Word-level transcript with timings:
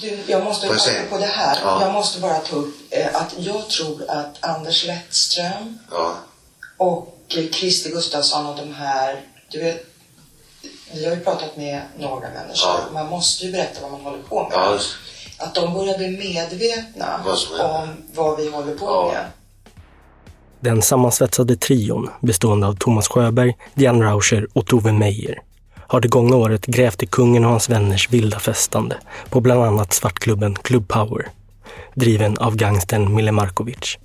Du, 0.00 0.18
jag 0.26 0.44
måste, 0.44 0.78
säga? 0.78 1.02
på 1.10 1.18
det 1.18 1.26
här, 1.26 1.58
Ja. 1.64 1.82
jag 1.82 1.92
måste 1.92 2.20
bara 2.20 2.38
ta 2.38 2.56
upp 2.56 2.74
eh, 2.90 3.16
att 3.16 3.34
jag 3.38 3.68
tror 3.68 4.10
att 4.10 4.44
Anders 4.44 4.86
Lettström 4.86 5.78
Ja. 5.90 6.14
och 6.76 7.18
Christer 7.52 7.90
Gustafsson 7.90 8.46
och 8.46 8.56
de 8.56 8.74
här, 8.74 9.20
du 9.50 9.58
vet, 9.62 9.86
vi 10.94 11.04
har 11.08 11.14
ju 11.14 11.20
pratat 11.20 11.56
med 11.56 11.82
några 11.98 12.20
människor. 12.28 12.54
Ja. 12.62 12.80
Man 12.92 13.06
måste 13.06 13.46
ju 13.46 13.52
berätta 13.52 13.80
vad 13.82 13.90
man 13.90 14.00
håller 14.00 14.22
på 14.22 14.42
med. 14.42 14.52
Ja, 14.52 14.78
Att 15.38 15.54
de 15.54 15.74
börjar 15.74 15.98
bli 15.98 16.08
medvetna 16.08 17.20
Vad 17.24 17.60
om 17.70 17.88
vad 18.14 18.36
vi 18.40 18.50
håller 18.50 18.74
på 18.74 18.84
Ja. 18.86 19.10
med. 19.14 19.24
Den 20.60 20.82
sammansvetsade 20.82 21.56
trion, 21.56 22.10
bestående 22.20 22.66
av 22.66 22.74
Thomas 22.74 23.08
Sjöberg, 23.08 23.56
Diane 23.74 24.04
Rauscher 24.04 24.48
och 24.52 24.66
Tove 24.66 24.92
Meyer, 24.92 25.38
har 25.88 26.00
det 26.00 26.08
gångna 26.08 26.36
året 26.36 26.66
grävt 26.66 27.02
i 27.02 27.06
kungen 27.06 27.44
och 27.44 27.50
hans 27.50 27.70
vänners 27.70 28.10
vilda 28.10 28.38
festande 28.38 28.96
på 29.30 29.40
bland 29.40 29.64
annat 29.64 29.92
svartklubben 29.92 30.54
Club 30.54 30.88
Power, 30.88 31.28
driven 31.94 32.38
av 32.38 32.56
gangstern 32.56 33.14
Mille 33.14 33.32
Markovic. 33.32 33.98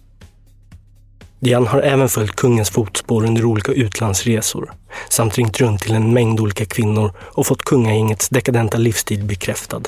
Dian 1.40 1.68
har 1.68 1.82
även 1.82 2.10
följt 2.10 2.36
kungens 2.36 2.70
fotspår 2.70 3.26
under 3.26 3.46
olika 3.46 3.72
utlandsresor 3.72 4.72
samt 5.10 5.38
ringt 5.38 5.62
runt 5.62 5.82
till 5.82 5.96
en 5.96 6.14
mängd 6.14 6.40
olika 6.40 6.66
kvinnor 6.66 7.12
och 7.20 7.48
fått 7.48 7.64
kungagängets 7.64 8.30
dekadenta 8.30 8.78
livsstil 8.78 9.24
bekräftad. 9.24 9.82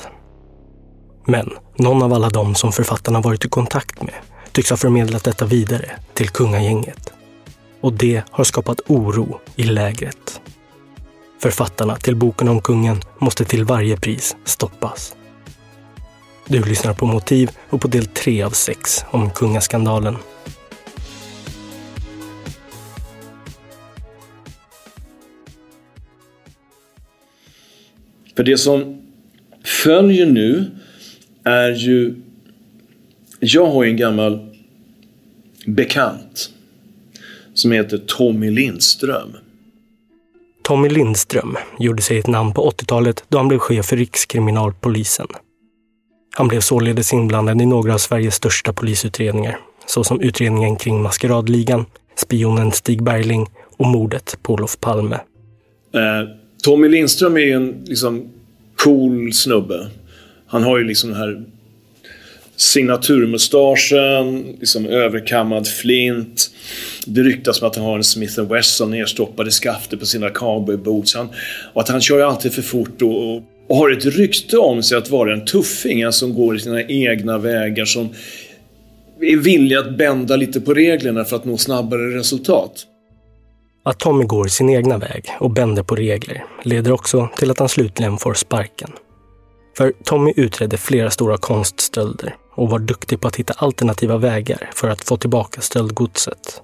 Men 1.26 1.50
någon 1.78 2.02
av 2.02 2.12
alla 2.12 2.30
dem 2.30 2.54
som 2.54 2.72
författarna 2.72 3.20
varit 3.20 3.44
i 3.44 3.48
kontakt 3.48 4.02
med 4.02 4.14
tycks 4.52 4.70
ha 4.70 4.76
förmedlat 4.76 5.24
detta 5.24 5.44
vidare 5.44 5.90
till 6.14 6.28
kungagänget. 6.28 7.12
Och 7.80 7.92
det 7.92 8.22
har 8.30 8.44
skapat 8.44 8.80
oro 8.86 9.40
i 9.56 9.62
lägret. 9.62 10.40
Författarna 11.38 11.96
till 11.96 12.16
boken 12.16 12.48
om 12.48 12.60
kungen 12.60 13.00
måste 13.18 13.44
till 13.44 13.64
varje 13.64 13.96
pris 13.96 14.36
stoppas. 14.44 15.16
Du 16.48 16.64
lyssnar 16.64 16.94
på 16.94 17.06
Motiv 17.06 17.50
och 17.70 17.80
på 17.80 17.88
del 17.88 18.06
3 18.06 18.42
av 18.42 18.50
6 18.50 19.04
om 19.10 19.30
kungaskandalen. 19.30 20.16
För 28.36 28.44
det 28.44 28.58
som 28.58 29.02
följer 29.64 30.26
nu 30.26 30.70
är 31.44 31.70
ju... 31.70 32.14
Jag 33.40 33.66
har 33.66 33.84
ju 33.84 33.90
en 33.90 33.96
gammal 33.96 34.56
bekant 35.66 36.50
som 37.54 37.72
heter 37.72 37.98
Tommy 37.98 38.50
Lindström. 38.50 39.36
Tommy 40.66 40.88
Lindström 40.88 41.56
gjorde 41.78 42.02
sig 42.02 42.18
ett 42.18 42.26
namn 42.26 42.52
på 42.52 42.70
80-talet 42.70 43.24
då 43.28 43.38
han 43.38 43.48
blev 43.48 43.58
chef 43.58 43.86
för 43.86 43.96
Rikskriminalpolisen. 43.96 45.26
Han 46.36 46.48
blev 46.48 46.60
således 46.60 47.12
inblandad 47.12 47.62
i 47.62 47.66
några 47.66 47.94
av 47.94 47.98
Sveriges 47.98 48.34
största 48.34 48.72
polisutredningar, 48.72 49.58
såsom 49.86 50.20
utredningen 50.20 50.76
kring 50.76 51.02
Maskeradligan, 51.02 51.84
spionen 52.16 52.72
Stig 52.72 53.02
Bergling 53.02 53.46
och 53.76 53.86
mordet 53.86 54.38
på 54.42 54.52
Olof 54.52 54.80
Palme. 54.80 55.16
Eh, 55.94 56.28
Tommy 56.64 56.88
Lindström 56.88 57.36
är 57.36 57.40
ju 57.40 57.52
en 57.52 57.84
liksom, 57.84 58.32
cool 58.84 59.32
snubbe. 59.32 59.86
Han 60.46 60.62
har 60.62 60.78
ju 60.78 60.84
liksom 60.84 61.10
den 61.10 61.18
här 61.18 61.44
signaturmustaschen, 62.56 64.56
liksom 64.60 64.86
överkammad 64.86 65.68
flint. 65.68 66.50
Det 67.06 67.20
ryktas 67.20 67.62
om 67.62 67.68
att 67.68 67.76
han 67.76 67.84
har 67.84 67.96
en 67.96 68.04
Smith 68.04 68.40
Wesson 68.40 68.90
nerstoppad 68.90 69.48
i 69.48 69.50
skaftet 69.50 70.00
på 70.00 70.06
sina 70.06 70.30
cowboyboots. 70.30 71.16
Och 71.72 71.80
att 71.80 71.88
han 71.88 72.00
kör 72.00 72.16
ju 72.16 72.22
alltid 72.22 72.52
för 72.52 72.62
fort 72.62 73.02
och, 73.02 73.34
och, 73.34 73.42
och 73.68 73.76
har 73.76 73.90
ett 73.90 74.04
rykte 74.04 74.58
om 74.58 74.82
sig 74.82 74.98
att 74.98 75.10
vara 75.10 75.32
en 75.32 75.44
tuffing, 75.44 76.00
en 76.00 76.12
som 76.12 76.34
går 76.34 76.56
i 76.56 76.60
sina 76.60 76.82
egna 76.82 77.38
vägar, 77.38 77.84
som 77.84 78.08
är 79.20 79.36
villig 79.36 79.76
att 79.76 79.98
bända 79.98 80.36
lite 80.36 80.60
på 80.60 80.74
reglerna 80.74 81.24
för 81.24 81.36
att 81.36 81.44
nå 81.44 81.56
snabbare 81.56 82.18
resultat. 82.18 82.86
Att 83.84 83.98
Tommy 83.98 84.24
går 84.24 84.46
sin 84.46 84.70
egna 84.70 84.98
väg 84.98 85.24
och 85.40 85.50
bänder 85.50 85.82
på 85.82 85.96
regler 85.96 86.44
leder 86.64 86.92
också 86.92 87.28
till 87.36 87.50
att 87.50 87.58
han 87.58 87.68
slutligen 87.68 88.18
får 88.18 88.34
sparken. 88.34 88.90
För 89.76 89.92
Tommy 90.04 90.32
utredde 90.36 90.76
flera 90.76 91.10
stora 91.10 91.36
konststölder 91.36 92.34
och 92.56 92.70
var 92.70 92.78
duktig 92.78 93.20
på 93.20 93.28
att 93.28 93.36
hitta 93.36 93.54
alternativa 93.56 94.16
vägar 94.16 94.70
för 94.74 94.88
att 94.88 95.04
få 95.04 95.16
tillbaka 95.16 95.60
stöldgodset. 95.60 96.62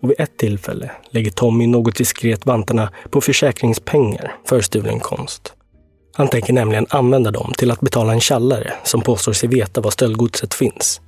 Och 0.00 0.10
vid 0.10 0.20
ett 0.20 0.36
tillfälle 0.36 0.90
lägger 1.10 1.30
Tommy 1.30 1.66
något 1.66 1.96
diskret 1.96 2.46
vantarna 2.46 2.90
på 3.10 3.20
försäkringspengar 3.20 4.36
för 4.44 4.60
stulen 4.60 5.00
konst. 5.00 5.52
Han 6.16 6.28
tänker 6.28 6.52
nämligen 6.52 6.86
använda 6.90 7.30
dem 7.30 7.52
till 7.58 7.70
att 7.70 7.80
betala 7.80 8.12
en 8.12 8.20
tjallare 8.20 8.72
som 8.84 9.00
påstår 9.00 9.32
sig 9.32 9.48
veta 9.48 9.80
var 9.80 9.90
stöldgodset 9.90 10.54
finns. 10.54 11.00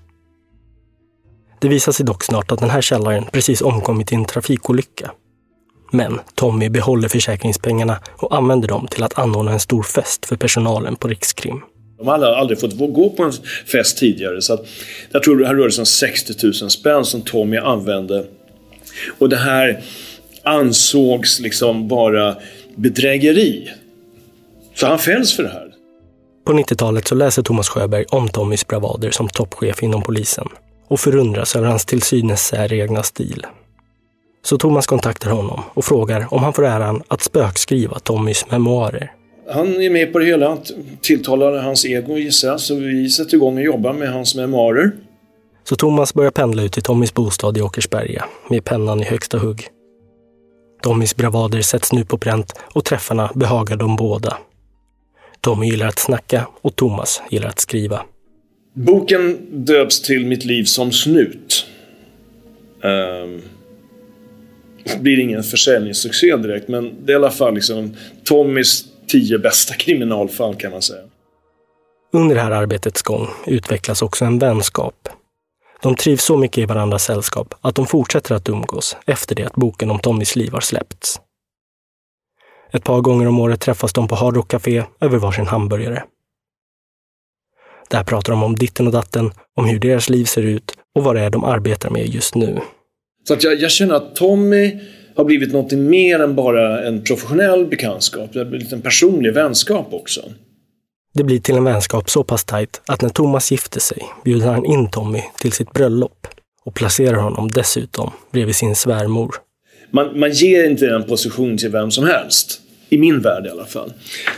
Det 1.61 1.69
visar 1.69 1.93
sig 1.93 2.07
dock 2.07 2.25
snart 2.25 2.53
att 2.53 2.59
den 2.59 2.71
här 2.71 2.83
källaren 2.83 3.25
precis 3.33 3.63
omkommit 3.63 4.13
i 4.13 4.15
en 4.15 4.25
trafikolycka. 4.25 5.11
Men 5.91 6.21
Tommy 6.35 6.69
behåller 6.69 7.09
försäkringspengarna 7.09 7.99
och 8.17 8.37
använder 8.37 8.69
dem 8.69 8.87
till 8.91 9.03
att 9.03 9.19
anordna 9.19 9.53
en 9.53 9.61
stor 9.61 9.83
fest 9.83 10.27
för 10.27 10.37
personalen 10.37 10.97
på 10.97 11.09
Rikskrim. 11.09 11.63
De 11.99 12.07
har 12.07 12.15
aldrig, 12.15 12.33
aldrig 12.33 12.61
fått 12.61 12.79
gå 12.79 13.11
på 13.11 13.23
en 13.23 13.33
fest 13.67 13.99
tidigare. 13.99 14.43
Så 14.43 14.55
att, 14.55 14.67
jag 15.13 15.23
tror 15.23 15.37
det 15.37 15.47
här 15.47 15.55
rörde 15.55 15.73
sig 15.73 15.83
om 15.83 15.87
60 15.87 16.47
000 16.47 16.71
spänn 16.71 17.05
som 17.05 17.23
Tommy 17.23 17.57
använde. 17.57 18.27
Och 19.19 19.29
det 19.29 19.37
här 19.37 19.83
ansågs 20.43 21.41
liksom 21.41 21.89
vara 21.89 22.37
bedrägeri. 22.77 23.71
Så 24.75 24.87
han 24.87 24.99
fälls 24.99 25.37
för 25.37 25.43
det 25.43 25.49
här. 25.49 25.73
På 26.47 26.53
90-talet 26.53 27.09
så 27.09 27.15
läser 27.15 27.43
Thomas 27.43 27.69
Sjöberg 27.69 28.05
om 28.09 28.29
Tommys 28.29 28.67
bravader 28.67 29.11
som 29.11 29.29
toppchef 29.29 29.83
inom 29.83 30.03
polisen 30.03 30.49
och 30.89 31.01
förundras 31.01 31.57
över 31.57 31.67
hans 31.69 31.85
till 31.85 32.03
synes 32.03 32.47
säregna 32.47 33.03
stil. 33.03 33.47
Så 34.45 34.59
Thomas 34.59 34.87
kontaktar 34.87 35.31
honom 35.31 35.63
och 35.75 35.85
frågar 35.85 36.35
om 36.35 36.43
han 36.43 36.53
får 36.53 36.67
äran 36.67 37.03
att 37.09 37.23
spökskriva 37.23 37.99
Tommys 37.99 38.51
memoarer. 38.51 39.13
Han 39.49 39.83
är 39.83 39.91
med 39.91 40.13
på 40.13 40.19
det 40.19 40.25
hela. 40.25 40.59
Tilltalar 41.01 41.57
hans 41.57 41.87
ego 41.87 42.19
gissar 42.19 42.49
jag. 42.49 42.61
Så 42.61 42.75
vi 42.75 43.11
sätter 43.11 43.35
igång 43.35 43.57
och 43.57 43.65
jobbar 43.65 43.93
med 43.93 44.13
hans 44.13 44.35
memoarer. 44.35 44.93
Så 45.69 45.77
Thomas 45.77 46.15
börjar 46.15 46.31
pendla 46.31 46.63
ut 46.63 46.73
till 46.73 46.83
Tommys 46.83 47.15
bostad 47.15 47.59
i 47.59 47.63
Åkersberga 47.63 48.25
med 48.51 48.65
pennan 48.65 49.01
i 49.01 49.05
högsta 49.05 49.39
hugg. 49.39 49.69
Tommys 50.83 51.17
bravader 51.17 51.63
sätts 51.63 51.93
nu 51.93 52.05
på 52.05 52.19
pränt 52.19 52.53
och 52.73 52.85
träffarna 52.85 53.31
behagar 53.35 53.77
dem 53.77 53.97
båda. 53.97 54.39
Tommy 55.41 55.67
gillar 55.67 55.87
att 55.87 55.99
snacka 55.99 56.47
och 56.61 56.77
Thomas 56.77 57.23
gillar 57.31 57.49
att 57.49 57.61
skriva. 57.61 58.03
Boken 58.75 59.39
döps 59.51 60.03
till 60.03 60.27
Mitt 60.27 60.45
liv 60.45 60.65
som 60.65 60.93
snut. 60.93 61.67
Um, 62.83 63.43
det 64.85 65.01
blir 65.01 65.21
ingen 65.21 65.43
försäljningssuccé 65.43 66.37
direkt, 66.37 66.69
men 66.69 66.95
det 67.05 67.13
är 67.13 67.15
i 67.15 67.17
alla 67.17 67.31
fall 67.31 67.55
liksom 67.55 67.97
Tommys 68.25 68.85
tio 69.09 69.39
bästa 69.39 69.75
kriminalfall 69.75 70.55
kan 70.55 70.71
man 70.73 70.83
säga. 70.83 71.03
Under 72.13 72.35
det 72.35 72.41
här 72.41 72.51
arbetets 72.51 73.03
gång 73.03 73.29
utvecklas 73.47 74.03
också 74.03 74.25
en 74.25 74.39
vänskap. 74.39 75.09
De 75.83 75.97
trivs 75.97 76.25
så 76.25 76.37
mycket 76.37 76.59
i 76.59 76.65
varandras 76.65 77.05
sällskap 77.05 77.55
att 77.61 77.75
de 77.75 77.87
fortsätter 77.87 78.35
att 78.35 78.49
umgås 78.49 78.97
efter 79.07 79.35
det 79.35 79.45
att 79.45 79.55
boken 79.55 79.91
om 79.91 79.99
Tommys 79.99 80.37
liv 80.37 80.53
har 80.53 80.61
släppts. 80.61 81.21
Ett 82.73 82.85
par 82.85 83.01
gånger 83.01 83.27
om 83.27 83.41
året 83.41 83.61
träffas 83.61 83.93
de 83.93 84.09
på 84.09 84.15
Hard 84.15 84.37
Rock 84.37 84.51
Café 84.51 84.85
över 85.01 85.19
varsin 85.19 85.47
hamburgare. 85.47 86.05
Där 87.91 88.05
pratar 88.05 88.33
de 88.33 88.43
om 88.43 88.57
ditten 88.57 88.87
och 88.87 88.93
datten, 88.93 89.33
om 89.57 89.65
hur 89.65 89.79
deras 89.79 90.09
liv 90.09 90.25
ser 90.25 90.43
ut 90.43 90.73
och 90.95 91.05
vad 91.05 91.17
det 91.17 91.21
är 91.21 91.31
de 91.31 91.45
arbetar 91.45 91.91
med 91.91 92.07
just 92.07 92.35
nu. 92.35 92.61
Så 93.29 93.35
att 93.35 93.43
jag, 93.43 93.61
jag 93.61 93.71
känner 93.71 93.95
att 93.95 94.17
Tommy 94.17 94.81
har 95.17 95.25
blivit 95.25 95.53
något 95.53 95.73
mer 95.73 96.21
än 96.21 96.35
bara 96.35 96.87
en 96.87 97.03
professionell 97.03 97.67
bekantskap. 97.67 98.31
Det 98.33 98.39
har 98.39 98.47
blivit 98.47 98.73
en 98.73 98.83
personlig 98.83 99.33
vänskap 99.33 99.89
också. 99.91 100.21
Det 101.15 101.25
blir 101.25 101.39
till 101.39 101.57
en 101.57 101.65
vänskap 101.65 102.11
så 102.11 102.25
pass 102.25 102.45
tajt 102.45 102.81
att 102.87 103.03
när 103.03 103.09
Thomas 103.09 103.53
gifter 103.53 103.81
sig 103.81 104.03
bjuder 104.25 104.47
han 104.47 104.65
in 104.65 104.91
Tommy 104.91 105.23
till 105.41 105.53
sitt 105.53 105.73
bröllop 105.73 106.27
och 106.65 106.75
placerar 106.75 107.17
honom 107.17 107.51
dessutom 107.51 108.11
bredvid 108.33 108.57
sin 108.57 108.77
svärmor. 108.77 109.35
Man, 109.91 110.21
man 110.21 110.31
ger 110.31 110.71
inte 110.71 110.87
en 110.87 111.05
position 111.05 111.59
till 111.59 111.71
vem 111.71 111.91
som 111.91 112.05
helst. 112.05 112.61
I 112.89 112.99
min 112.99 113.21
värld 113.21 113.47
i 113.47 113.49
alla 113.49 113.65
fall. 113.65 113.93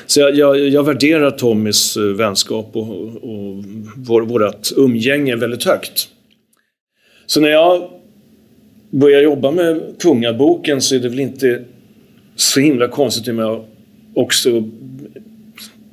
Så 0.06 0.20
jag, 0.20 0.34
jag, 0.34 0.58
jag 0.58 0.82
värderar 0.82 1.30
Tommys 1.30 1.96
eh, 1.96 2.02
vänskap 2.02 2.70
och, 2.72 3.06
och 3.06 3.64
vår, 3.96 4.22
vårt 4.22 4.72
umgänge 4.76 5.36
väldigt 5.36 5.64
högt. 5.64 6.08
Så 7.26 7.40
när 7.40 7.48
jag 7.48 7.90
börjar 8.90 9.22
jobba 9.22 9.50
med 9.50 9.80
kungaboken 9.98 10.80
så 10.80 10.94
är 10.94 10.98
det 10.98 11.08
väl 11.08 11.20
inte 11.20 11.64
så 12.36 12.60
himla 12.60 12.88
konstigt 12.88 13.28
om 13.28 13.38
jag 13.38 13.64
också 14.14 14.62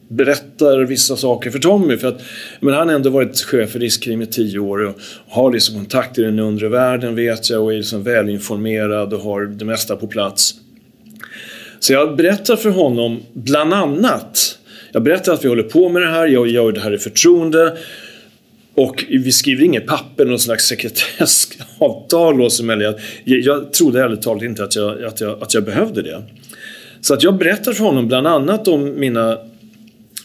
berättar 0.07 0.79
vissa 0.79 1.15
saker 1.15 1.51
för 1.51 1.59
Tommy. 1.59 1.97
För 1.97 2.07
att, 2.07 2.21
men 2.59 2.73
han 2.73 2.87
har 2.87 2.95
ändå 2.95 3.09
varit 3.09 3.41
chef 3.41 3.71
för 3.71 3.79
Riskkrim 3.79 4.21
i 4.21 4.25
tio 4.25 4.59
år 4.59 4.85
och 4.85 4.95
har 5.27 5.51
liksom 5.51 5.75
kontakt 5.75 6.17
i 6.17 6.21
den 6.21 6.39
undre 6.39 6.69
världen 6.69 7.15
vet 7.15 7.49
jag 7.49 7.63
och 7.63 7.73
är 7.73 7.77
liksom 7.77 8.03
välinformerad 8.03 9.13
och 9.13 9.19
har 9.19 9.41
det 9.41 9.65
mesta 9.65 9.95
på 9.95 10.07
plats. 10.07 10.55
Så 11.79 11.93
jag 11.93 12.15
berättar 12.15 12.55
för 12.55 12.69
honom 12.69 13.19
bland 13.33 13.73
annat 13.73 14.59
Jag 14.91 15.03
berättar 15.03 15.33
att 15.33 15.45
vi 15.45 15.49
håller 15.49 15.63
på 15.63 15.89
med 15.89 16.01
det 16.01 16.07
här, 16.07 16.27
jag 16.27 16.47
gör 16.47 16.71
det 16.71 16.79
här 16.79 16.93
i 16.93 16.97
förtroende. 16.97 17.77
Och 18.77 19.05
vi 19.09 19.31
skriver 19.31 19.63
inget 19.63 19.87
papper, 19.87 20.25
någon 20.25 20.39
slags 20.39 20.65
sekretessavtal 20.65 22.41
oss 22.41 22.59
emellan. 22.59 22.95
Jag, 23.23 23.39
jag 23.39 23.73
trodde 23.73 24.01
ärligt 24.01 24.21
talat 24.21 24.43
inte 24.43 24.63
att 24.63 24.75
jag, 24.75 25.03
att, 25.03 25.21
jag, 25.21 25.43
att 25.43 25.53
jag 25.53 25.63
behövde 25.65 26.01
det. 26.01 26.23
Så 27.01 27.13
att 27.13 27.23
jag 27.23 27.37
berättar 27.37 27.73
för 27.73 27.83
honom 27.83 28.07
bland 28.07 28.27
annat 28.27 28.67
om 28.67 28.99
mina, 28.99 29.37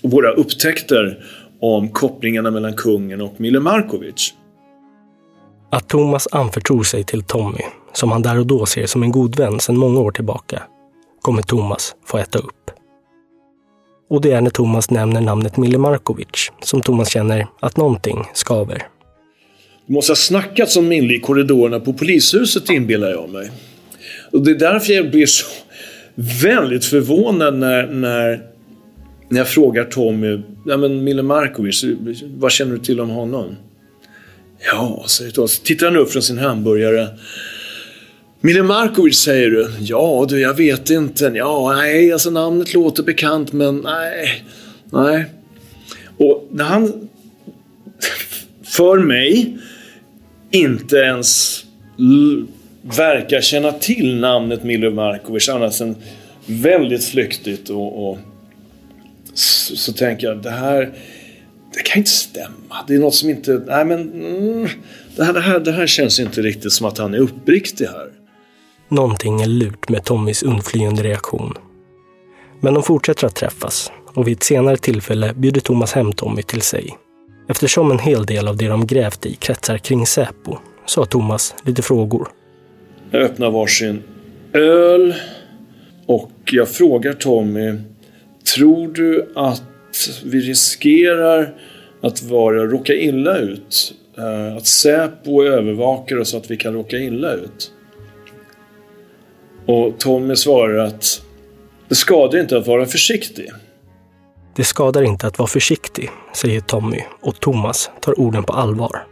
våra 0.02 0.32
upptäckter 0.32 1.24
om 1.60 1.88
kopplingarna 1.88 2.50
mellan 2.50 2.72
kungen 2.72 3.20
och 3.20 3.40
Mille 3.40 3.60
Markovic. 3.60 4.34
Att 5.70 5.88
Thomas 5.88 6.28
anförtror 6.32 6.82
sig 6.82 7.04
till 7.04 7.22
Tommy, 7.22 7.62
som 7.92 8.12
han 8.12 8.22
där 8.22 8.38
och 8.38 8.46
då 8.46 8.66
ser 8.66 8.86
som 8.86 9.02
en 9.02 9.12
god 9.12 9.36
vän 9.36 9.60
sedan 9.60 9.76
många 9.76 10.00
år 10.00 10.10
tillbaka, 10.10 10.62
kommer 11.20 11.42
Thomas 11.42 11.94
få 12.06 12.18
äta 12.18 12.38
upp. 12.38 12.70
Och 14.10 14.20
det 14.20 14.32
är 14.32 14.40
när 14.40 14.50
Thomas 14.50 14.90
nämner 14.90 15.20
namnet 15.20 15.56
Mille 15.56 15.78
Markovic 15.78 16.52
som 16.62 16.82
Thomas 16.82 17.10
känner 17.10 17.46
att 17.60 17.76
någonting 17.76 18.24
skaver. 18.34 18.82
Du 19.86 19.92
måste 19.92 20.10
ha 20.10 20.16
snackats 20.16 20.76
om 20.76 20.88
Mille 20.88 21.14
i 21.14 21.20
korridorerna 21.20 21.80
på 21.80 21.92
polishuset 21.92 22.70
inbillar 22.70 23.10
jag 23.10 23.30
mig. 23.30 23.50
Och 24.32 24.40
det 24.44 24.50
är 24.50 24.54
därför 24.54 24.92
jag 24.92 25.10
blir 25.10 25.26
så 25.26 25.46
väldigt 26.14 26.84
förvånad 26.84 27.58
när, 27.58 27.86
när, 27.86 28.42
när 29.28 29.38
jag 29.38 29.48
frågar 29.48 29.84
Tommy, 29.84 30.40
ja 30.66 30.76
men 30.76 31.04
Mille 31.04 31.22
Markovic, 31.22 31.84
vad 32.36 32.52
känner 32.52 32.72
du 32.72 32.78
till 32.78 33.00
om 33.00 33.10
honom? 33.10 33.56
Ja, 34.72 35.04
säger 35.08 35.30
Thomas. 35.30 35.58
Tittar 35.58 35.86
han 35.86 35.96
upp 35.96 36.10
från 36.10 36.22
sin 36.22 36.38
hamburgare. 36.38 37.08
Mille 38.42 38.62
Markovic 38.62 39.18
säger 39.18 39.50
du? 39.50 39.70
Ja 39.80 40.26
du, 40.28 40.40
jag 40.40 40.54
vet 40.54 40.90
inte. 40.90 41.32
Ja, 41.34 41.72
nej, 41.76 42.12
alltså 42.12 42.30
namnet 42.30 42.74
låter 42.74 43.02
bekant 43.02 43.52
men 43.52 43.76
nej. 43.76 44.44
Nej. 44.90 45.24
Och 46.16 46.48
när 46.50 46.64
han 46.64 47.08
för 48.64 48.98
mig 48.98 49.58
inte 50.50 50.96
ens 50.96 51.60
verkar 52.82 53.40
känna 53.40 53.72
till 53.72 54.16
namnet 54.16 54.64
Mille 54.64 54.90
Markovic 54.90 55.48
annars 55.48 55.80
än 55.80 55.96
väldigt 56.46 57.04
flyktigt 57.04 57.70
och, 57.70 58.10
och 58.10 58.18
så, 59.34 59.76
så, 59.76 59.92
tänker 59.92 60.26
jag 60.26 60.42
det 60.42 60.50
här 60.50 60.92
det 61.74 61.82
kan 61.82 61.98
inte 61.98 62.10
stämma. 62.10 62.84
Det 62.88 62.94
är 62.94 62.98
något 62.98 63.14
som 63.14 63.30
inte... 63.30 63.62
Nej 63.66 63.84
men... 63.84 64.12
Mm, 64.12 64.68
det, 65.16 65.24
här, 65.24 65.32
det, 65.32 65.40
här, 65.40 65.60
det 65.60 65.72
här 65.72 65.86
känns 65.86 66.20
inte 66.20 66.42
riktigt 66.42 66.72
som 66.72 66.86
att 66.86 66.98
han 66.98 67.14
är 67.14 67.18
uppriktig 67.18 67.86
här. 67.86 68.19
Någonting 68.90 69.40
är 69.40 69.46
lurt 69.46 69.88
med 69.88 70.04
Tommys 70.04 70.42
undflyende 70.42 71.02
reaktion. 71.02 71.54
Men 72.60 72.74
de 72.74 72.82
fortsätter 72.82 73.26
att 73.26 73.34
träffas 73.34 73.92
och 74.14 74.28
vid 74.28 74.36
ett 74.36 74.42
senare 74.42 74.76
tillfälle 74.76 75.34
bjuder 75.34 75.60
Thomas 75.60 75.92
hem 75.92 76.12
Tommy 76.12 76.42
till 76.42 76.62
sig. 76.62 76.98
Eftersom 77.48 77.90
en 77.90 77.98
hel 77.98 78.26
del 78.26 78.48
av 78.48 78.56
det 78.56 78.68
de 78.68 78.86
grävt 78.86 79.26
i 79.26 79.34
kretsar 79.34 79.78
kring 79.78 80.06
Säpo 80.06 80.56
så 80.86 81.00
har 81.00 81.06
Thomas 81.06 81.54
lite 81.64 81.82
frågor. 81.82 82.28
Jag 83.10 83.22
öppnar 83.22 83.50
varsin 83.50 84.02
öl 84.52 85.14
och 86.06 86.32
jag 86.44 86.68
frågar 86.68 87.12
Tommy 87.12 87.78
Tror 88.56 88.88
du 88.88 89.32
att 89.34 89.62
vi 90.24 90.40
riskerar 90.40 91.54
att 92.02 92.22
vara, 92.22 92.66
råka 92.66 92.94
illa 92.94 93.38
ut? 93.38 93.94
Eh, 94.18 94.56
att 94.56 94.66
Säpo 94.66 95.42
övervakar 95.42 96.16
oss 96.16 96.30
så 96.30 96.36
att 96.36 96.50
vi 96.50 96.56
kan 96.56 96.72
råka 96.72 96.98
illa 96.98 97.32
ut? 97.32 97.72
Och 99.70 99.98
Tommy 99.98 100.36
svarar 100.36 100.84
att 100.84 101.22
det 101.88 101.94
skadar 101.94 102.40
inte 102.40 102.58
att 102.58 102.66
vara 102.66 102.86
försiktig. 102.86 103.50
Det 104.56 104.64
skadar 104.64 105.02
inte 105.02 105.26
att 105.26 105.38
vara 105.38 105.48
försiktig, 105.48 106.10
säger 106.36 106.60
Tommy 106.60 106.98
och 107.20 107.40
Thomas 107.40 107.90
tar 108.00 108.20
orden 108.20 108.44
på 108.44 108.52
allvar. 108.52 109.06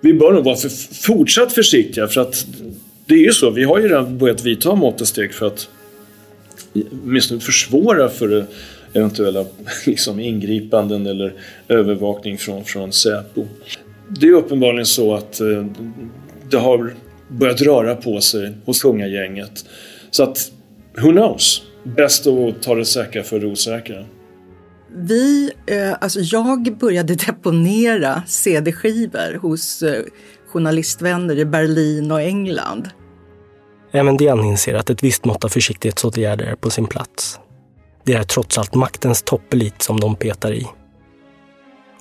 Vi 0.00 0.14
bör 0.14 0.32
nog 0.32 0.44
vara 0.44 0.56
för 0.56 0.68
fortsatt 1.06 1.52
försiktiga 1.52 2.08
för 2.08 2.20
att 2.20 2.46
det 3.06 3.14
är 3.14 3.18
ju 3.18 3.32
så, 3.32 3.50
vi 3.50 3.64
har 3.64 3.78
ju 3.78 3.88
redan 3.88 4.18
börjat 4.18 4.44
vidta 4.44 4.74
mått 4.74 5.00
och 5.00 5.08
steg 5.08 5.34
för 5.34 5.46
att 5.46 5.68
åtminstone 7.04 7.40
försvåra 7.40 8.08
för 8.08 8.46
eventuella 8.92 9.44
liksom, 9.86 10.20
ingripanden 10.20 11.06
eller 11.06 11.34
övervakning 11.68 12.38
från, 12.38 12.64
från 12.64 12.92
Säpo. 12.92 13.44
Det 14.08 14.26
är 14.26 14.32
uppenbarligen 14.32 14.86
så 14.86 15.14
att 15.14 15.40
eh, 15.40 15.66
det 16.50 16.56
har 16.56 16.94
börjat 17.28 17.60
röra 17.60 17.96
på 17.96 18.20
sig 18.20 18.52
hos 18.64 18.84
gänget. 18.84 19.64
Så 20.10 20.22
att, 20.22 20.38
who 21.02 21.12
knows? 21.12 21.62
Bäst 21.84 22.26
att 22.26 22.62
ta 22.62 22.74
det 22.74 22.84
säkra 22.84 23.22
för 23.22 23.40
det 23.40 23.46
osäkra. 23.46 24.04
Vi, 24.94 25.52
eh, 25.66 25.92
alltså 26.00 26.20
jag 26.20 26.76
började 26.78 27.14
deponera 27.26 28.22
CD-skivor 28.26 29.38
hos 29.38 29.82
eh, 29.82 30.04
journalistvänner 30.46 31.38
i 31.38 31.44
Berlin 31.44 32.12
och 32.12 32.22
England. 32.22 32.88
Även 33.92 34.16
Diane 34.16 34.46
inser 34.46 34.74
att 34.74 34.90
ett 34.90 35.02
visst 35.02 35.24
mått 35.24 35.44
av 35.44 35.48
försiktighetsåtgärder 35.48 36.44
är 36.44 36.54
på 36.54 36.70
sin 36.70 36.86
plats. 36.86 37.40
Det 38.04 38.12
är 38.12 38.22
trots 38.22 38.58
allt 38.58 38.74
maktens 38.74 39.22
toppelit 39.22 39.82
som 39.82 40.00
de 40.00 40.16
petar 40.16 40.52
i. 40.52 40.66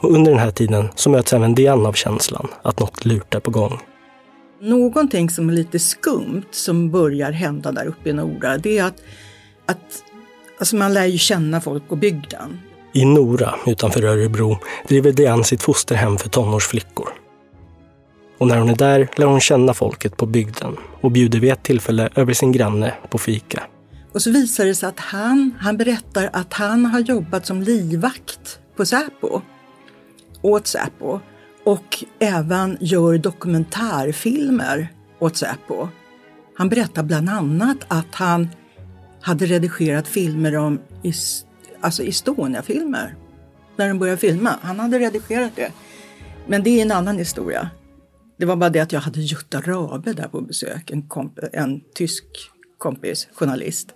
Och 0.02 0.12
under 0.12 0.32
den 0.32 0.40
här 0.40 0.52
tiden 0.52 0.90
så 0.96 1.10
möts 1.10 1.34
även 1.34 1.56
Diane 1.56 1.88
av 1.88 1.94
känslan 1.94 2.48
att 2.62 2.80
något 2.80 3.06
lurt 3.06 3.36
är 3.36 3.40
på 3.40 3.52
gång. 3.52 3.80
Någonting 4.62 5.30
som 5.30 5.50
är 5.50 5.54
lite 5.54 5.80
skumt 5.80 6.46
som 6.52 6.92
börjar 6.92 7.32
hända 7.32 7.72
där 7.72 7.86
uppe 7.86 8.10
i 8.10 8.14
Nora, 8.14 8.58
det 8.58 8.78
är 8.78 8.84
att, 8.84 9.04
att 9.66 10.04
alltså 10.60 10.76
man 10.76 10.94
lär 10.94 11.06
ju 11.06 11.18
känna 11.18 11.62
folk 11.62 11.90
på 11.90 11.96
bygden. 11.96 12.60
I 12.94 13.06
Nora, 13.06 13.56
utanför 13.66 14.04
Örebro, 14.04 14.58
driver 14.88 15.12
Diane 15.12 15.44
sitt 15.44 15.62
fosterhem 15.62 16.18
för 16.18 16.30
tonårsflickor. 16.30 17.10
Och 18.38 18.48
när 18.48 18.58
hon 18.58 18.70
är 18.70 18.76
där 18.76 19.08
lär 19.16 19.26
hon 19.26 19.40
känna 19.40 19.74
folket 19.74 20.18
på 20.18 20.26
bygden 20.26 20.78
och 21.02 21.12
bjuder 21.12 21.40
vid 21.40 21.52
ett 21.52 21.64
tillfälle 21.64 22.10
över 22.16 22.34
sin 22.34 22.52
granne 22.52 22.94
på 23.10 23.18
fika. 23.18 23.64
Och 24.12 24.22
så 24.22 24.32
visar 24.32 24.66
det 24.66 24.76
sig 24.76 24.90
att 24.90 25.00
han, 25.00 25.52
han 25.60 25.78
berättar 25.78 26.30
att 26.34 26.54
han 26.54 26.86
har 26.86 27.00
jobbat 27.00 27.46
som 27.46 27.62
livvakt 27.62 28.60
på 28.76 28.86
Säpo, 28.86 29.42
åt 30.42 30.68
Säpo 30.68 31.20
och 31.64 32.04
även 32.20 32.78
gör 32.80 33.18
dokumentärfilmer 33.18 34.88
åt 35.20 35.38
Säpo. 35.38 35.88
Han 36.56 36.70
berättar 36.70 37.04
bland 37.04 37.30
annat 37.30 37.78
att 37.88 38.16
han 38.16 38.50
hade 39.22 39.46
redigerat 39.46 40.08
filmer 40.08 40.58
om 40.58 40.80
alltså 41.82 42.04
Estonia-filmer. 42.04 43.16
När 43.76 43.88
de 43.88 44.00
började 44.00 44.18
filma. 44.18 44.56
Han 44.62 44.80
hade 44.80 45.00
redigerat 45.00 45.52
det. 45.56 45.72
Men 46.48 46.64
det 46.64 46.70
är 46.70 46.82
en 46.82 46.92
annan 46.92 47.18
historia. 47.18 47.70
Det 48.38 48.46
var 48.46 48.56
bara 48.56 48.70
det 48.70 48.80
att 48.80 48.92
jag 48.92 49.00
hade 49.00 49.22
Jutta 49.22 49.62
Rabe 49.62 50.14
där 50.14 50.28
på 50.28 50.42
besök, 50.42 50.92
en, 50.92 51.10
en 51.54 51.82
tysk 51.96 52.26
kompis, 52.78 53.28
journalist, 53.34 53.90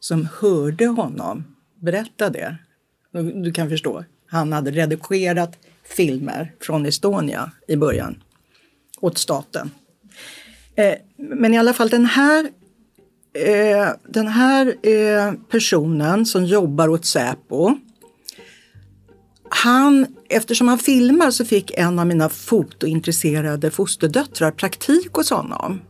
som 0.00 0.28
hörde 0.40 0.86
honom 0.86 1.44
berätta 1.80 2.30
det. 2.30 2.56
Du 3.34 3.52
kan 3.52 3.68
förstå. 3.68 4.04
Han 4.26 4.52
hade 4.52 4.70
redigerat 4.70 5.58
filmer 5.88 6.52
från 6.60 6.86
Estonia 6.86 7.50
i 7.68 7.76
början 7.76 8.22
åt 9.00 9.18
staten. 9.18 9.70
Eh, 10.76 10.94
men 11.16 11.54
i 11.54 11.58
alla 11.58 11.72
fall 11.72 11.88
den 11.88 12.06
här, 12.06 12.44
eh, 13.32 13.88
den 14.08 14.28
här 14.28 14.66
eh, 14.82 15.32
personen 15.50 16.26
som 16.26 16.44
jobbar 16.44 16.88
åt 16.88 17.04
Säpo 17.04 17.76
han, 19.56 20.06
eftersom 20.28 20.68
han 20.68 20.78
filmar 20.78 21.30
så 21.30 21.44
fick 21.44 21.70
en 21.70 21.98
av 21.98 22.06
mina 22.06 22.28
fotointresserade 22.28 23.70
fosterdöttrar 23.70 24.50
praktik 24.50 25.12
hos 25.12 25.30
honom. 25.30 25.80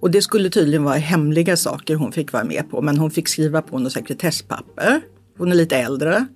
Och 0.00 0.10
det 0.10 0.22
skulle 0.22 0.50
tydligen 0.50 0.84
vara 0.84 0.94
hemliga 0.94 1.56
saker 1.56 1.94
hon 1.94 2.12
fick 2.12 2.32
vara 2.32 2.44
med 2.44 2.70
på, 2.70 2.82
men 2.82 2.98
hon 2.98 3.10
fick 3.10 3.28
skriva 3.28 3.62
på 3.62 3.78
något 3.78 3.92
sekretesspapper. 3.92 5.00
Hon 5.38 5.52
är 5.52 5.54
lite 5.54 5.76
äldre. 5.76 6.26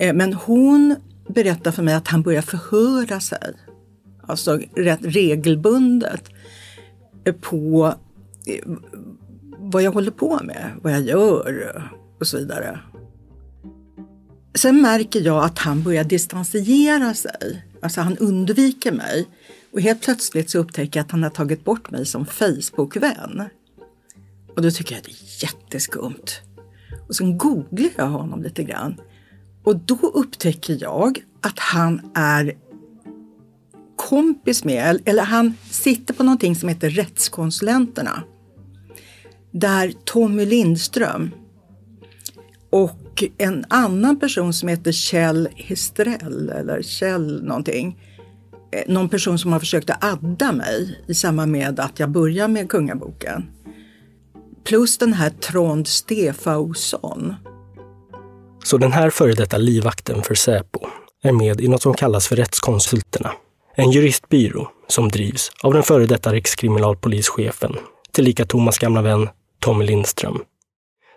Eh, 0.00 0.14
men 0.14 0.32
hon 0.32 0.96
berättar 1.28 1.70
för 1.70 1.82
mig 1.82 1.94
att 1.94 2.08
han 2.08 2.22
börjar 2.22 2.42
förhöra 2.42 3.20
sig, 3.20 3.52
alltså 4.26 4.60
rätt 4.76 5.00
regelbundet, 5.02 6.30
på 7.40 7.94
eh, 8.46 8.68
vad 9.58 9.82
jag 9.82 9.92
håller 9.92 10.10
på 10.10 10.40
med, 10.42 10.70
vad 10.82 10.92
jag 10.92 11.02
gör 11.02 11.82
och 12.20 12.26
så 12.26 12.38
vidare. 12.38 12.80
Sen 14.54 14.82
märker 14.82 15.20
jag 15.20 15.44
att 15.44 15.58
han 15.58 15.82
börjar 15.82 16.04
distansiera 16.04 17.14
sig, 17.14 17.66
alltså 17.82 18.00
han 18.00 18.16
undviker 18.18 18.92
mig. 18.92 19.28
Och 19.72 19.80
helt 19.80 20.02
plötsligt 20.02 20.50
så 20.50 20.58
upptäcker 20.58 21.00
jag 21.00 21.04
att 21.04 21.10
han 21.10 21.22
har 21.22 21.30
tagit 21.30 21.64
bort 21.64 21.90
mig 21.90 22.06
som 22.06 22.26
Facebook-vän. 22.26 23.42
Och 24.56 24.62
då 24.62 24.70
tycker 24.70 24.94
jag 24.94 25.04
det 25.04 25.10
är 25.10 25.44
jätteskumt. 25.44 26.40
Och 27.08 27.16
sen 27.16 27.38
googlar 27.38 27.90
jag 27.96 28.06
honom 28.06 28.42
lite 28.42 28.62
grann 28.62 29.00
och 29.68 29.76
då 29.76 29.98
upptäcker 30.14 30.78
jag 30.80 31.18
att 31.40 31.58
han 31.58 32.10
är 32.14 32.56
kompis 33.96 34.64
med, 34.64 35.00
eller 35.04 35.22
han 35.22 35.54
sitter 35.70 36.14
på 36.14 36.22
någonting 36.22 36.56
som 36.56 36.68
heter 36.68 36.90
Rättskonsulenterna. 36.90 38.22
Där 39.50 39.92
Tommy 40.04 40.46
Lindström 40.46 41.30
och 42.70 43.24
en 43.38 43.64
annan 43.68 44.18
person 44.18 44.52
som 44.52 44.68
heter 44.68 44.92
Kjell 44.92 45.48
Histrell 45.54 46.48
eller 46.48 46.82
Kjell 46.82 47.44
någonting. 47.44 47.98
Eh, 48.72 48.92
någon 48.92 49.08
person 49.08 49.38
som 49.38 49.52
har 49.52 49.60
försökt 49.60 49.90
att 49.90 50.04
adda 50.04 50.52
mig 50.52 51.04
i 51.06 51.14
samband 51.14 51.52
med 51.52 51.80
att 51.80 51.98
jag 51.98 52.10
börjar 52.10 52.48
med 52.48 52.68
Kungaboken. 52.68 53.50
Plus 54.64 54.98
den 54.98 55.12
här 55.12 55.30
Trond 55.30 55.86
Stefausson. 55.86 57.34
Så 58.64 58.78
den 58.78 58.92
här 58.92 59.10
före 59.10 59.32
detta 59.32 59.56
livvakten 59.56 60.22
för 60.22 60.34
Säpo 60.34 60.86
är 61.22 61.32
med 61.32 61.60
i 61.60 61.68
något 61.68 61.82
som 61.82 61.94
kallas 61.94 62.28
för 62.28 62.36
Rättskonsulterna. 62.36 63.32
En 63.74 63.90
juristbyrå 63.90 64.70
som 64.88 65.08
drivs 65.08 65.50
av 65.62 65.72
den 65.72 65.82
före 65.82 66.06
detta 66.06 66.32
rikskriminalpolischefen, 66.32 67.76
tillika 68.12 68.44
Thomas 68.44 68.78
gamla 68.78 69.02
vän 69.02 69.28
Tommy 69.60 69.84
Lindström. 69.84 70.42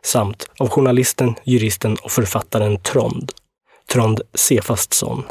Samt 0.03 0.49
av 0.59 0.69
journalisten, 0.69 1.35
juristen 1.43 1.97
och 2.03 2.11
författaren 2.11 2.77
Trond, 2.77 3.31
Trond 3.91 4.21
Sefastsson. 4.33 5.23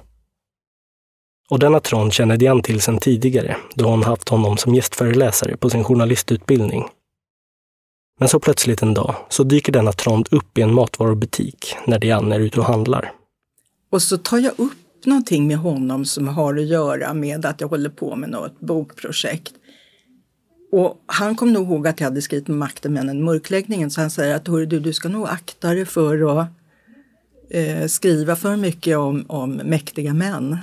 Och 1.51 1.59
denna 1.59 1.81
Trond 1.81 2.13
känner 2.13 2.37
Diane 2.37 2.63
till 2.63 2.81
sedan 2.81 2.99
tidigare, 2.99 3.57
då 3.75 3.85
hon 3.85 4.03
haft 4.03 4.29
honom 4.29 4.57
som 4.57 4.75
gästföreläsare 4.75 5.57
på 5.57 5.71
sin 5.71 5.85
journalistutbildning. 5.85 6.89
Men 8.21 8.29
så 8.29 8.41
plötsligt 8.41 8.83
en 8.83 8.95
dag 8.95 9.15
så 9.29 9.45
dyker 9.45 9.73
denna 9.73 9.93
Trond 9.93 10.29
upp 10.31 10.59
i 10.59 10.63
en 10.63 10.75
matvarubutik 10.75 11.77
när 11.87 11.99
Diane 11.99 12.35
är 12.35 12.41
ute 12.41 12.61
och 12.61 12.67
handlar. 12.67 13.13
Och 13.91 14.03
så 14.03 14.19
tar 14.19 14.39
jag 14.39 14.53
upp 14.57 15.07
någonting 15.07 15.47
med 15.47 15.57
honom 15.57 16.05
som 16.05 16.29
har 16.29 16.57
att 16.57 16.67
göra 16.67 17.15
med 17.15 17.47
att 17.47 17.61
jag 17.61 17.69
håller 17.69 17.91
på 17.91 18.17
med 18.17 18.31
något 18.31 18.61
bokprojekt. 18.61 19.53
Och 20.73 21.03
han 21.07 21.37
kom 21.37 21.53
nog 21.53 21.69
ihåg 21.69 21.89
att 21.89 22.01
jag 22.01 22.05
hade 22.05 22.23
skrivit 22.23 22.49
Makten, 22.49 22.93
männen, 22.93 23.25
mörkläggningen 23.25 23.91
så 23.91 24.01
han 24.01 24.11
säger 24.11 24.35
att 24.35 24.45
du, 24.45 24.67
du 24.67 24.93
ska 24.93 25.09
nog 25.09 25.29
akta 25.29 25.75
dig 25.75 25.85
för 25.85 26.41
att 26.41 26.49
eh, 27.51 27.87
skriva 27.87 28.37
för 28.37 28.57
mycket 28.57 28.97
om, 28.97 29.25
om 29.29 29.53
mäktiga 29.53 30.15
män. 30.15 30.59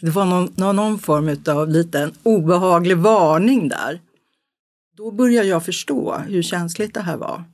Det 0.00 0.10
var 0.10 0.24
någon, 0.24 0.76
någon 0.76 0.98
form 0.98 1.36
av 1.56 1.68
liten 1.68 2.12
obehaglig 2.22 2.96
varning 2.96 3.68
där. 3.68 4.00
Då 4.96 5.10
börjar 5.10 5.44
jag 5.44 5.64
förstå 5.64 6.16
hur 6.28 6.42
känsligt 6.42 6.94
det 6.94 7.00
här 7.00 7.16
var 7.16 7.44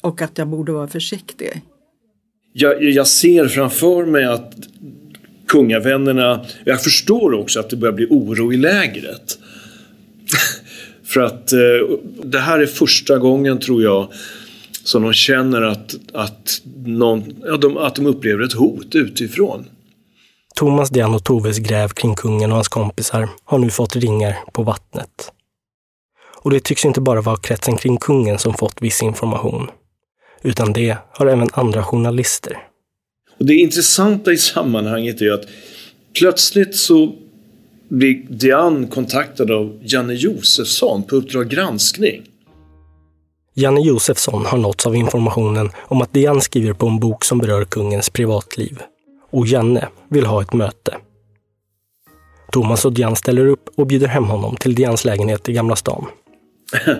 och 0.00 0.22
att 0.22 0.38
jag 0.38 0.48
borde 0.48 0.72
vara 0.72 0.88
försiktig. 0.88 1.62
Jag, 2.52 2.82
jag 2.82 3.06
ser 3.06 3.48
framför 3.48 4.06
mig 4.06 4.24
att 4.24 4.54
kungavännerna, 5.48 6.46
jag 6.64 6.82
förstår 6.82 7.32
också 7.34 7.60
att 7.60 7.70
det 7.70 7.76
börjar 7.76 7.92
bli 7.92 8.06
oro 8.10 8.52
i 8.52 8.56
lägret. 8.56 9.38
För 11.04 11.20
att 11.20 11.52
eh, 11.52 11.58
det 12.24 12.38
här 12.38 12.58
är 12.58 12.66
första 12.66 13.18
gången 13.18 13.58
tror 13.58 13.82
jag 13.82 14.12
som 14.84 15.02
de 15.02 15.12
känner 15.12 15.62
att, 15.62 15.94
att, 16.12 16.62
någon, 16.84 17.34
ja, 17.46 17.56
de, 17.56 17.76
att 17.76 17.94
de 17.94 18.06
upplever 18.06 18.44
ett 18.44 18.52
hot 18.52 18.94
utifrån. 18.94 19.64
Thomas, 20.54 20.90
Diane 20.90 21.16
och 21.16 21.24
Toves 21.24 21.58
gräv 21.58 21.88
kring 21.88 22.14
kungen 22.14 22.50
och 22.50 22.56
hans 22.56 22.68
kompisar 22.68 23.28
har 23.44 23.58
nu 23.58 23.70
fått 23.70 23.96
ringar 23.96 24.36
på 24.52 24.62
vattnet. 24.62 25.32
Och 26.46 26.52
det 26.52 26.60
tycks 26.60 26.84
inte 26.84 27.00
bara 27.00 27.20
vara 27.20 27.36
kretsen 27.36 27.76
kring 27.76 27.96
kungen 27.96 28.38
som 28.38 28.54
fått 28.54 28.82
viss 28.82 29.02
information, 29.02 29.70
utan 30.42 30.72
det 30.72 30.96
har 31.12 31.26
även 31.26 31.48
andra 31.52 31.84
journalister. 31.84 32.58
Och 33.38 33.46
Det 33.46 33.54
intressanta 33.54 34.32
i 34.32 34.36
sammanhanget 34.36 35.20
är 35.20 35.32
att 35.32 35.44
plötsligt 36.18 36.76
så 36.76 37.12
blir 37.88 38.26
Diane 38.28 38.86
kontaktad 38.86 39.50
av 39.50 39.80
Janne 39.82 40.14
Josefsson 40.14 41.02
på 41.02 41.16
Uppdrag 41.16 41.48
granskning. 41.48 42.22
Janne 43.54 43.80
Josefsson 43.80 44.46
har 44.46 44.58
nåtts 44.58 44.86
av 44.86 44.96
informationen 44.96 45.70
om 45.82 46.02
att 46.02 46.12
Diane 46.12 46.40
skriver 46.40 46.72
på 46.72 46.86
en 46.86 47.00
bok 47.00 47.24
som 47.24 47.38
berör 47.38 47.64
kungens 47.64 48.10
privatliv. 48.10 48.82
Och 49.30 49.46
Janne 49.46 49.88
vill 50.08 50.26
ha 50.26 50.42
ett 50.42 50.52
möte. 50.52 50.96
Thomas 52.52 52.84
och 52.84 52.92
Diane 52.92 53.16
ställer 53.16 53.46
upp 53.46 53.68
och 53.76 53.86
bjuder 53.86 54.08
hem 54.08 54.24
honom 54.24 54.56
till 54.56 54.74
Dianes 54.74 55.04
lägenhet 55.04 55.48
i 55.48 55.52
Gamla 55.52 55.76
stan. 55.76 56.06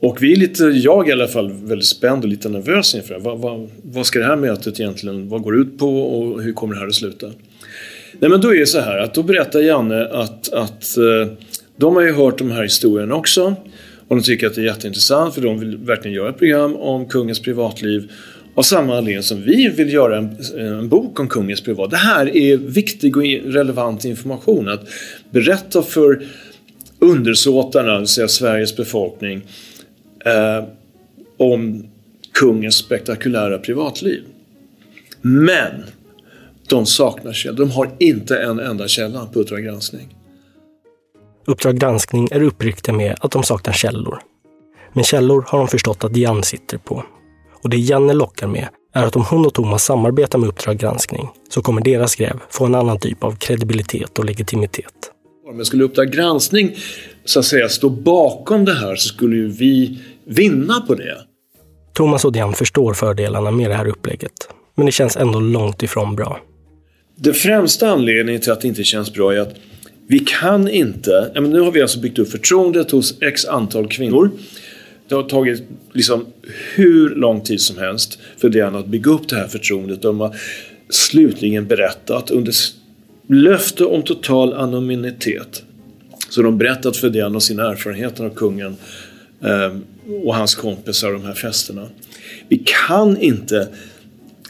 Och 0.00 0.22
vi 0.22 0.32
är 0.32 0.36
lite, 0.36 0.64
jag 0.64 1.08
i 1.08 1.12
alla 1.12 1.28
fall, 1.28 1.52
väldigt 1.52 1.88
spänd 1.88 2.24
och 2.24 2.30
lite 2.30 2.48
nervös 2.48 2.94
inför 2.94 3.14
det. 3.14 3.20
Vad, 3.20 3.38
vad, 3.38 3.70
vad 3.82 4.06
ska 4.06 4.18
det 4.18 4.24
här 4.24 4.36
mötet 4.36 4.80
egentligen, 4.80 5.28
vad 5.28 5.42
går 5.42 5.52
det 5.52 5.58
ut 5.58 5.78
på 5.78 6.02
och 6.02 6.42
hur 6.42 6.52
kommer 6.52 6.74
det 6.74 6.80
här 6.80 6.86
att 6.86 6.94
sluta? 6.94 7.26
Nej 8.18 8.30
men 8.30 8.40
då 8.40 8.54
är 8.54 8.58
det 8.58 8.66
så 8.66 8.80
här 8.80 8.98
att 8.98 9.14
då 9.14 9.22
berättar 9.22 9.60
Janne 9.60 10.06
att, 10.06 10.52
att 10.52 10.96
eh, 10.96 11.32
de 11.76 11.96
har 11.96 12.02
ju 12.02 12.12
hört 12.12 12.38
de 12.38 12.50
här 12.50 12.62
historierna 12.62 13.14
också. 13.14 13.54
Och 14.08 14.16
de 14.16 14.22
tycker 14.22 14.46
att 14.46 14.54
det 14.54 14.60
är 14.60 14.64
jätteintressant 14.64 15.34
för 15.34 15.40
de 15.40 15.58
vill 15.58 15.76
verkligen 15.76 16.16
göra 16.16 16.28
ett 16.28 16.38
program 16.38 16.76
om 16.76 17.06
kungens 17.06 17.40
privatliv. 17.40 18.10
Av 18.54 18.62
samma 18.62 18.98
anledning 18.98 19.22
som 19.22 19.42
vi 19.42 19.68
vill 19.68 19.92
göra 19.92 20.18
en, 20.18 20.36
en 20.58 20.88
bok 20.88 21.20
om 21.20 21.28
kungens 21.28 21.60
privat. 21.60 21.90
Det 21.90 21.96
här 21.96 22.36
är 22.36 22.56
viktig 22.56 23.16
och 23.16 23.22
relevant 23.44 24.04
information. 24.04 24.68
Att 24.68 24.88
berätta 25.30 25.82
för 25.82 26.26
undersåtarna, 26.98 27.92
det 27.92 27.98
vill 27.98 28.08
säga 28.08 28.28
Sveriges 28.28 28.76
befolkning, 28.76 29.42
eh, 30.24 30.64
om 31.36 31.86
kungens 32.32 32.74
spektakulära 32.74 33.58
privatliv. 33.58 34.24
Men 35.20 35.84
de 36.68 36.86
saknar 36.86 37.32
källor. 37.32 37.56
De 37.56 37.70
har 37.70 37.90
inte 37.98 38.38
en 38.38 38.58
enda 38.60 38.88
källa 38.88 39.26
på 39.26 39.40
Uppdrag 39.40 39.64
granskning. 39.64 40.16
Uppdrag 41.46 41.78
granskning 41.78 42.28
är 42.30 42.42
uppryckta 42.42 42.92
med 42.92 43.16
att 43.20 43.30
de 43.30 43.42
saknar 43.42 43.72
källor. 43.72 44.18
Men 44.92 45.04
källor 45.04 45.44
har 45.48 45.58
de 45.58 45.68
förstått 45.68 46.04
att 46.04 46.16
Jan 46.16 46.42
sitter 46.42 46.78
på. 46.78 47.04
Och 47.62 47.70
det 47.70 47.76
Janne 47.76 48.12
lockar 48.12 48.46
med 48.46 48.68
är 48.92 49.06
att 49.06 49.16
om 49.16 49.24
hon 49.24 49.46
och 49.46 49.54
Thomas 49.54 49.84
samarbetar 49.84 50.38
med 50.38 50.48
Uppdrag 50.48 50.78
granskning 50.78 51.28
så 51.48 51.62
kommer 51.62 51.80
deras 51.80 52.16
gräv 52.16 52.40
få 52.50 52.64
en 52.64 52.74
annan 52.74 52.98
typ 52.98 53.24
av 53.24 53.36
kredibilitet 53.36 54.18
och 54.18 54.24
legitimitet. 54.24 55.13
Men 55.52 55.64
skulle 55.64 55.84
Uppdrag 55.84 56.12
granskning 56.12 56.76
så 57.24 57.38
att 57.38 57.44
säga 57.44 57.68
stå 57.68 57.88
bakom 57.88 58.64
det 58.64 58.74
här 58.74 58.96
så 58.96 59.08
skulle 59.08 59.36
ju 59.36 59.48
vi 59.48 59.98
vinna 60.24 60.80
på 60.80 60.94
det. 60.94 61.16
Thomas 61.92 62.24
och 62.24 62.32
Diane 62.32 62.54
förstår 62.54 62.94
fördelarna 62.94 63.50
med 63.50 63.70
det 63.70 63.74
här 63.74 63.88
upplägget. 63.88 64.32
Men 64.74 64.86
det 64.86 64.92
känns 64.92 65.16
ändå 65.16 65.40
långt 65.40 65.82
ifrån 65.82 66.16
bra. 66.16 66.40
Den 67.16 67.34
främsta 67.34 67.90
anledningen 67.90 68.40
till 68.40 68.52
att 68.52 68.60
det 68.60 68.68
inte 68.68 68.84
känns 68.84 69.12
bra 69.12 69.34
är 69.34 69.40
att 69.40 69.54
vi 70.06 70.18
kan 70.18 70.68
inte, 70.68 71.30
ja, 71.34 71.40
men 71.40 71.50
nu 71.50 71.60
har 71.60 71.72
vi 71.72 71.82
alltså 71.82 72.00
byggt 72.00 72.18
upp 72.18 72.30
förtroendet 72.30 72.90
hos 72.90 73.22
x 73.22 73.44
antal 73.44 73.88
kvinnor. 73.88 74.30
Det 75.08 75.14
har 75.14 75.22
tagit 75.22 75.62
liksom 75.92 76.26
hur 76.74 77.14
lång 77.14 77.40
tid 77.40 77.60
som 77.60 77.78
helst 77.78 78.18
för 78.36 78.48
Diana 78.48 78.78
att 78.78 78.86
bygga 78.86 79.10
upp 79.10 79.28
det 79.28 79.36
här 79.36 79.48
förtroendet. 79.48 80.02
De 80.02 80.20
har 80.20 80.36
slutligen 80.90 81.66
berättat 81.66 82.30
under 82.30 82.52
löfte 83.26 83.84
om 83.84 84.02
total 84.02 84.52
anonymitet. 84.54 85.62
Så 86.28 86.42
de 86.42 86.58
berättat 86.58 86.96
för 86.96 87.10
Diana 87.10 87.40
sina 87.40 87.70
erfarenheter 87.70 88.24
av 88.24 88.30
kungen 88.30 88.76
eh, 89.40 89.76
och 90.24 90.34
hans 90.34 90.54
kompisar 90.54 91.12
de 91.12 91.24
här 91.24 91.34
festerna. 91.34 91.88
Vi 92.48 92.62
kan 92.86 93.16
inte 93.16 93.68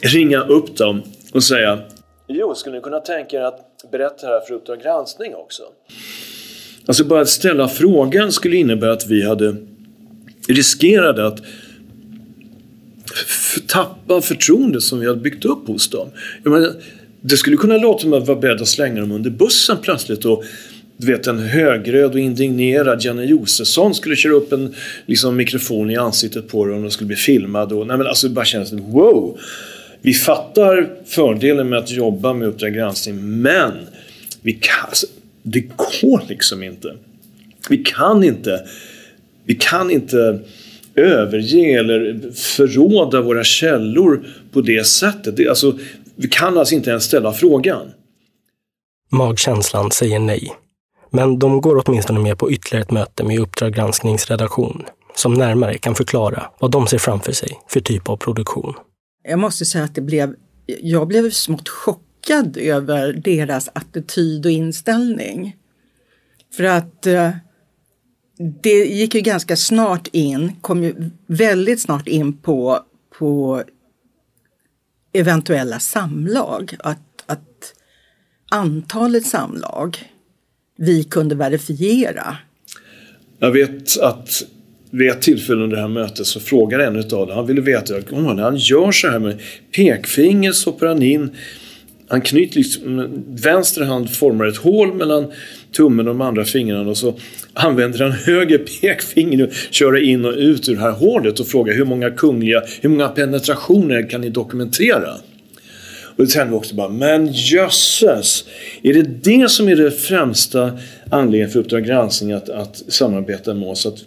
ringa 0.01 0.43
upp 0.43 0.77
dem 0.77 1.01
och 1.33 1.43
säga 1.43 1.79
Jo, 2.27 2.55
skulle 2.55 2.75
ni 2.75 2.81
kunna 2.81 2.99
tänka 2.99 3.37
er 3.37 3.41
att 3.41 3.91
berätta 3.91 4.27
det 4.27 4.33
här 4.33 4.41
för 4.47 4.53
Uppdrag 4.53 4.81
granskning 4.81 5.35
också? 5.35 5.63
Alltså 6.85 7.03
bara 7.03 7.21
att 7.21 7.29
ställa 7.29 7.67
frågan 7.67 8.31
skulle 8.31 8.55
innebära 8.57 8.93
att 8.93 9.07
vi 9.07 9.27
hade 9.27 9.55
riskerade 10.47 11.27
att 11.27 11.39
tappa 13.67 14.21
förtroendet 14.21 14.83
som 14.83 14.99
vi 14.99 15.07
hade 15.07 15.19
byggt 15.19 15.45
upp 15.45 15.67
hos 15.67 15.89
dem. 15.89 16.09
Det 17.27 17.37
skulle 17.37 17.57
kunna 17.57 17.77
låta 17.77 18.01
som 18.01 18.13
att 18.13 18.27
vara 18.27 18.39
beredd 18.39 18.61
att 18.61 18.67
slänga 18.67 18.99
dem 18.99 19.11
under 19.11 19.29
bussen 19.29 19.77
plötsligt 19.81 20.25
och 20.25 20.43
du 20.97 21.07
vet 21.07 21.27
en 21.27 21.39
högröd 21.39 22.11
och 22.11 22.19
indignerad 22.19 23.01
Janne 23.01 23.25
Josefsson 23.25 23.95
skulle 23.95 24.15
köra 24.15 24.33
upp 24.33 24.51
en 24.53 24.75
liksom, 25.05 25.35
mikrofon 25.35 25.91
i 25.91 25.97
ansiktet 25.97 26.47
på 26.47 26.65
dem 26.65 26.75
och 26.75 26.81
de 26.81 26.91
skulle 26.91 27.07
bli 27.07 27.15
filmad. 27.15 27.71
Och, 27.71 27.87
nej 27.87 27.97
men 27.97 28.07
alltså 28.07 28.27
det 28.27 28.33
bara 28.33 28.45
känns 28.45 28.73
wow! 28.73 29.39
Vi 30.01 30.13
fattar 30.13 30.89
fördelen 31.05 31.69
med 31.69 31.79
att 31.79 31.91
jobba 31.91 32.33
med 32.33 32.47
Uppdrag 32.47 32.73
granskning 32.73 33.41
men 33.41 33.71
vi 34.41 34.53
kan, 34.53 34.85
alltså, 34.87 35.07
det 35.43 35.61
går 35.75 36.29
liksom 36.29 36.63
inte. 36.63 36.95
Vi 37.69 37.77
kan 37.77 38.23
inte 38.23 38.65
vi 39.45 39.55
kan 39.55 39.91
inte 39.91 40.39
överge 40.95 41.79
eller 41.79 42.31
förråda 42.33 43.21
våra 43.21 43.43
källor 43.43 44.25
på 44.51 44.61
det 44.61 44.87
sättet. 44.87 45.37
Det, 45.37 45.47
alltså, 45.47 45.77
vi 46.15 46.27
kan 46.27 46.57
alltså 46.57 46.75
inte 46.75 46.89
ens 46.89 47.03
ställa 47.03 47.33
frågan. 47.33 47.91
Magkänslan 49.11 49.91
säger 49.91 50.19
nej. 50.19 50.55
Men 51.09 51.39
de 51.39 51.61
går 51.61 51.83
åtminstone 51.85 52.19
med 52.19 52.37
på 52.37 52.51
ytterligare 52.51 52.83
ett 52.83 52.91
möte 52.91 53.23
med 53.23 53.39
Uppdrag 53.39 53.73
gransknings 53.73 54.29
redaktion 54.29 54.85
som 55.15 55.33
närmare 55.33 55.77
kan 55.77 55.95
förklara 55.95 56.43
vad 56.59 56.71
de 56.71 56.87
ser 56.87 56.97
framför 56.97 57.31
sig 57.31 57.59
för 57.67 57.79
typ 57.79 58.09
av 58.09 58.17
produktion. 58.17 58.73
Jag 59.23 59.39
måste 59.39 59.65
säga 59.65 59.83
att 59.83 59.95
det 59.95 60.01
blev, 60.01 60.35
jag 60.65 61.07
blev 61.07 61.29
smått 61.29 61.69
chockad 61.69 62.57
över 62.57 63.13
deras 63.13 63.69
attityd 63.73 64.45
och 64.45 64.51
inställning. 64.51 65.55
För 66.57 66.63
att 66.63 67.05
eh, 67.05 67.31
det 68.63 68.85
gick 68.85 69.15
ju 69.15 69.21
ganska 69.21 69.55
snart 69.55 70.07
in, 70.11 70.51
kom 70.61 70.83
ju 70.83 71.11
väldigt 71.27 71.81
snart 71.81 72.07
in 72.07 72.37
på, 72.37 72.79
på 73.19 73.63
eventuella 75.19 75.79
samlag. 75.79 76.75
Att, 76.79 77.23
att 77.25 77.73
antalet 78.51 79.25
samlag 79.25 79.97
vi 80.77 81.03
kunde 81.03 81.35
verifiera. 81.35 82.37
Jag 83.39 83.51
vet 83.51 83.99
att 83.99 84.43
vid 84.89 85.09
ett 85.09 85.21
tillfälle 85.21 85.63
under 85.63 85.75
det 85.75 85.81
här 85.81 85.89
mötet 85.89 86.27
så 86.27 86.39
frågade 86.39 86.85
en 86.85 86.95
utav 86.95 87.27
dem, 87.27 87.35
han 87.37 87.47
ville 87.47 87.61
veta 87.61 87.93
om 88.11 88.25
han, 88.25 88.57
gör 88.57 88.91
så 88.91 89.07
här 89.07 89.19
med 89.19 89.41
pekfinger 89.75 90.51
stoppar 90.51 90.87
han 90.87 91.03
in 91.03 91.35
han 92.07 92.21
knyter 92.21 92.57
liksom, 92.57 93.23
vänster 93.27 93.81
hand 93.81 94.09
formar 94.09 94.45
ett 94.45 94.57
hål 94.57 94.93
mellan 94.93 95.31
tummen 95.75 96.07
och 96.07 96.13
de 96.13 96.21
andra 96.21 96.45
fingrarna 96.45 96.89
och 96.89 96.97
så 96.97 97.15
använder 97.53 97.99
han 97.99 98.11
höger 98.11 98.57
pekfinger 98.57 99.43
och 99.43 99.53
kör 99.71 100.03
in 100.03 100.25
och 100.25 100.33
ut 100.33 100.69
ur 100.69 100.75
det 100.75 100.81
här 100.81 100.91
hålet 100.91 101.39
och 101.39 101.47
frågar 101.47 101.73
hur 101.73 101.85
många 101.85 102.09
kungliga, 102.09 102.63
hur 102.81 102.89
många 102.89 103.07
penetrationer 103.07 104.09
kan 104.09 104.21
ni 104.21 104.29
dokumentera? 104.29 105.13
Och 106.17 106.25
då 106.25 106.27
kände 106.27 106.51
vi 106.51 106.57
också 106.57 106.75
bara, 106.75 106.89
men 106.89 107.29
jösses! 107.33 108.45
Är 108.83 108.93
det 108.93 109.23
det 109.23 109.51
som 109.51 109.69
är 109.69 109.75
det 109.75 109.91
främsta 109.91 110.79
anledningen 111.09 111.49
för 111.49 111.59
Uppdrag 111.59 111.85
granskning 111.85 112.31
att, 112.31 112.49
att 112.49 112.83
samarbeta 112.87 113.53
med 113.53 113.69
oss? 113.69 113.85
Att 113.85 113.97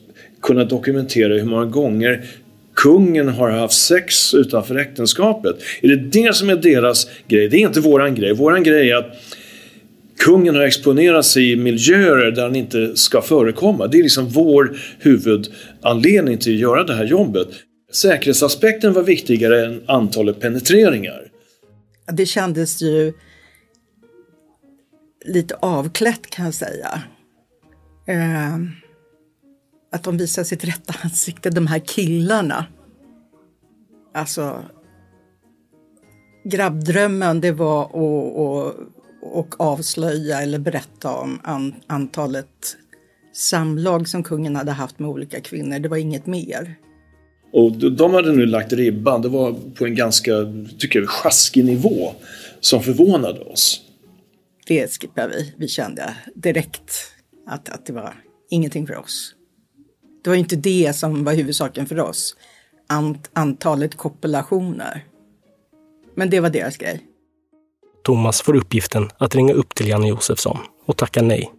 kunna 0.42 0.64
dokumentera 0.64 1.34
hur 1.34 1.44
många 1.44 1.64
gånger 1.64 2.24
kungen 2.82 3.28
har 3.28 3.50
haft 3.50 3.74
sex 3.74 4.34
utanför 4.34 4.74
äktenskapet. 4.74 5.56
Är 5.82 5.88
det 5.88 5.96
det 5.96 6.36
som 6.36 6.50
är 6.50 6.56
deras 6.56 7.06
grej? 7.28 7.48
Det 7.48 7.56
är 7.56 7.60
inte 7.60 7.80
våran 7.80 8.14
grej. 8.14 8.34
Våran 8.34 8.62
grej 8.62 8.90
är 8.90 8.96
att 8.96 9.16
kungen 10.18 10.54
har 10.54 10.62
exponerat 10.62 11.26
sig 11.26 11.52
i 11.52 11.56
miljöer 11.56 12.30
där 12.30 12.42
han 12.42 12.56
inte 12.56 12.96
ska 12.96 13.22
förekomma. 13.22 13.86
Det 13.86 13.98
är 13.98 14.02
liksom 14.02 14.28
vår 14.28 14.76
huvudanledning 14.98 16.38
till 16.38 16.54
att 16.54 16.60
göra 16.60 16.84
det 16.84 16.94
här 16.94 17.04
jobbet. 17.04 17.48
Säkerhetsaspekten 17.92 18.92
var 18.92 19.02
viktigare 19.02 19.66
än 19.66 19.82
antalet 19.86 20.40
penetreringar. 20.40 21.22
Det 22.12 22.26
kändes 22.26 22.82
ju 22.82 23.12
lite 25.24 25.54
avklätt 25.54 26.30
kan 26.30 26.44
jag 26.44 26.54
säga. 26.54 27.02
Eh, 28.08 28.58
att 29.92 30.02
de 30.04 30.16
visar 30.16 30.44
sitt 30.44 30.64
rätta 30.64 30.94
ansikte, 31.02 31.50
de 31.50 31.66
här 31.66 31.78
killarna. 31.78 32.66
Alltså, 34.14 34.64
grabbdrömmen 36.44 37.40
det 37.40 37.52
var 37.52 37.84
att, 37.84 38.38
att, 38.38 39.44
att 39.44 39.60
avslöja 39.60 40.42
eller 40.42 40.58
berätta 40.58 41.14
om 41.14 41.40
an, 41.44 41.74
antalet 41.86 42.76
samlag 43.32 44.08
som 44.08 44.22
kungen 44.22 44.56
hade 44.56 44.72
haft 44.72 44.98
med 44.98 45.10
olika 45.10 45.40
kvinnor. 45.40 45.78
Det 45.78 45.88
var 45.88 45.96
inget 45.96 46.26
mer. 46.26 46.74
Och 47.52 47.92
de 47.92 48.14
hade 48.14 48.32
nu 48.32 48.46
lagt 48.46 48.72
ribban, 48.72 49.22
det 49.22 49.28
var 49.28 49.54
på 49.74 49.86
en 49.86 49.94
ganska, 49.94 50.32
tycker 50.78 50.98
jag, 50.98 51.08
sjaskig 51.08 51.64
nivå 51.64 52.12
som 52.60 52.82
förvånade 52.82 53.40
oss. 53.40 53.80
Det 54.66 54.92
skippade 55.00 55.28
vi. 55.28 55.54
Vi 55.56 55.68
kände 55.68 56.16
direkt 56.34 56.92
att, 57.46 57.68
att 57.68 57.86
det 57.86 57.92
var 57.92 58.14
ingenting 58.50 58.86
för 58.86 58.96
oss. 58.96 59.34
Det 60.24 60.30
var 60.30 60.36
inte 60.36 60.56
det 60.56 60.96
som 60.96 61.24
var 61.24 61.32
huvudsaken 61.32 61.86
för 61.86 62.00
oss. 62.00 62.36
Ant, 62.86 63.30
antalet 63.32 63.96
kopulationer. 63.96 65.04
Men 66.14 66.30
det 66.30 66.40
var 66.40 66.50
deras 66.50 66.76
grej. 66.76 67.00
Thomas 68.04 68.42
får 68.42 68.56
uppgiften 68.56 69.08
att 69.18 69.34
ringa 69.34 69.52
upp 69.52 69.74
till 69.74 69.88
Janne 69.88 70.08
Josefsson 70.08 70.58
och 70.86 70.96
tacka 70.96 71.22
nej. 71.22 71.50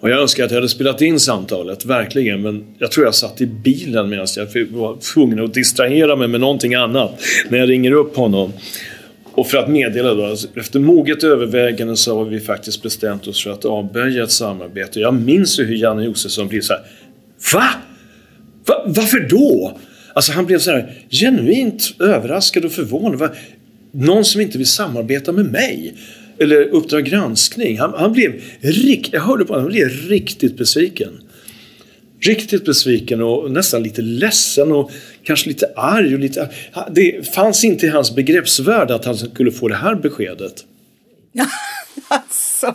Och 0.00 0.10
jag 0.10 0.20
önskar 0.20 0.44
att 0.44 0.50
jag 0.50 0.56
hade 0.56 0.68
spelat 0.68 1.00
in 1.02 1.20
samtalet, 1.20 1.84
verkligen. 1.84 2.42
Men 2.42 2.64
jag 2.78 2.92
tror 2.92 3.06
jag 3.06 3.14
satt 3.14 3.40
i 3.40 3.46
bilen 3.46 4.08
medan 4.08 4.26
jag 4.36 4.66
var 4.66 4.96
tvungen 5.14 5.44
att 5.44 5.54
distrahera 5.54 6.16
mig 6.16 6.28
med 6.28 6.40
någonting 6.40 6.74
annat 6.74 7.20
när 7.48 7.58
jag 7.58 7.68
ringer 7.68 7.92
upp 7.92 8.16
honom. 8.16 8.52
Och 9.32 9.46
för 9.46 9.58
att 9.58 9.70
meddela 9.70 10.14
då, 10.14 10.24
alltså, 10.26 10.48
efter 10.54 10.80
moget 10.80 11.24
övervägande 11.24 11.96
så 11.96 12.18
har 12.18 12.24
vi 12.24 12.40
faktiskt 12.40 12.82
bestämt 12.82 13.26
oss 13.26 13.44
för 13.44 13.50
att 13.50 13.64
avböja 13.64 14.24
ett 14.24 14.30
samarbete. 14.30 15.00
Jag 15.00 15.14
minns 15.14 15.60
ju 15.60 15.64
hur 15.64 15.76
Janne 15.76 16.04
Josefsson 16.04 16.48
blir 16.48 16.60
så 16.60 16.72
här 16.72 16.82
Va? 17.52 17.68
Va? 18.66 18.82
Varför 18.86 19.20
då? 19.20 19.78
Alltså 20.14 20.32
han 20.32 20.46
blev 20.46 20.58
så 20.58 20.70
här 20.70 21.02
genuint 21.10 21.94
överraskad 22.00 22.64
och 22.64 22.72
förvånad. 22.72 23.18
Va? 23.18 23.30
Någon 23.92 24.24
som 24.24 24.40
inte 24.40 24.58
vill 24.58 24.66
samarbeta 24.66 25.32
med 25.32 25.52
mig. 25.52 25.94
Eller 26.38 26.62
Uppdrag 26.62 27.04
granskning. 27.04 27.78
Han, 27.78 27.94
han 27.96 28.12
blev 28.12 28.42
rikt, 28.60 29.12
jag 29.12 29.20
hörde 29.20 29.44
på 29.44 29.52
honom, 29.52 29.64
han 29.64 29.72
blev 29.72 29.88
riktigt 29.88 30.56
besviken. 30.56 31.12
Riktigt 32.20 32.64
besviken 32.64 33.22
och 33.22 33.50
nästan 33.50 33.82
lite 33.82 34.02
ledsen 34.02 34.72
och 34.72 34.90
kanske 35.22 35.48
lite 35.48 35.72
arg. 35.76 36.14
Och 36.14 36.20
lite, 36.20 36.50
det 36.90 37.34
fanns 37.34 37.64
inte 37.64 37.86
i 37.86 37.88
hans 37.88 38.14
begreppsvärld 38.14 38.90
att 38.90 39.04
han 39.04 39.16
skulle 39.16 39.52
få 39.52 39.68
det 39.68 39.76
här 39.76 39.94
beskedet. 39.94 40.64
alltså. 42.08 42.74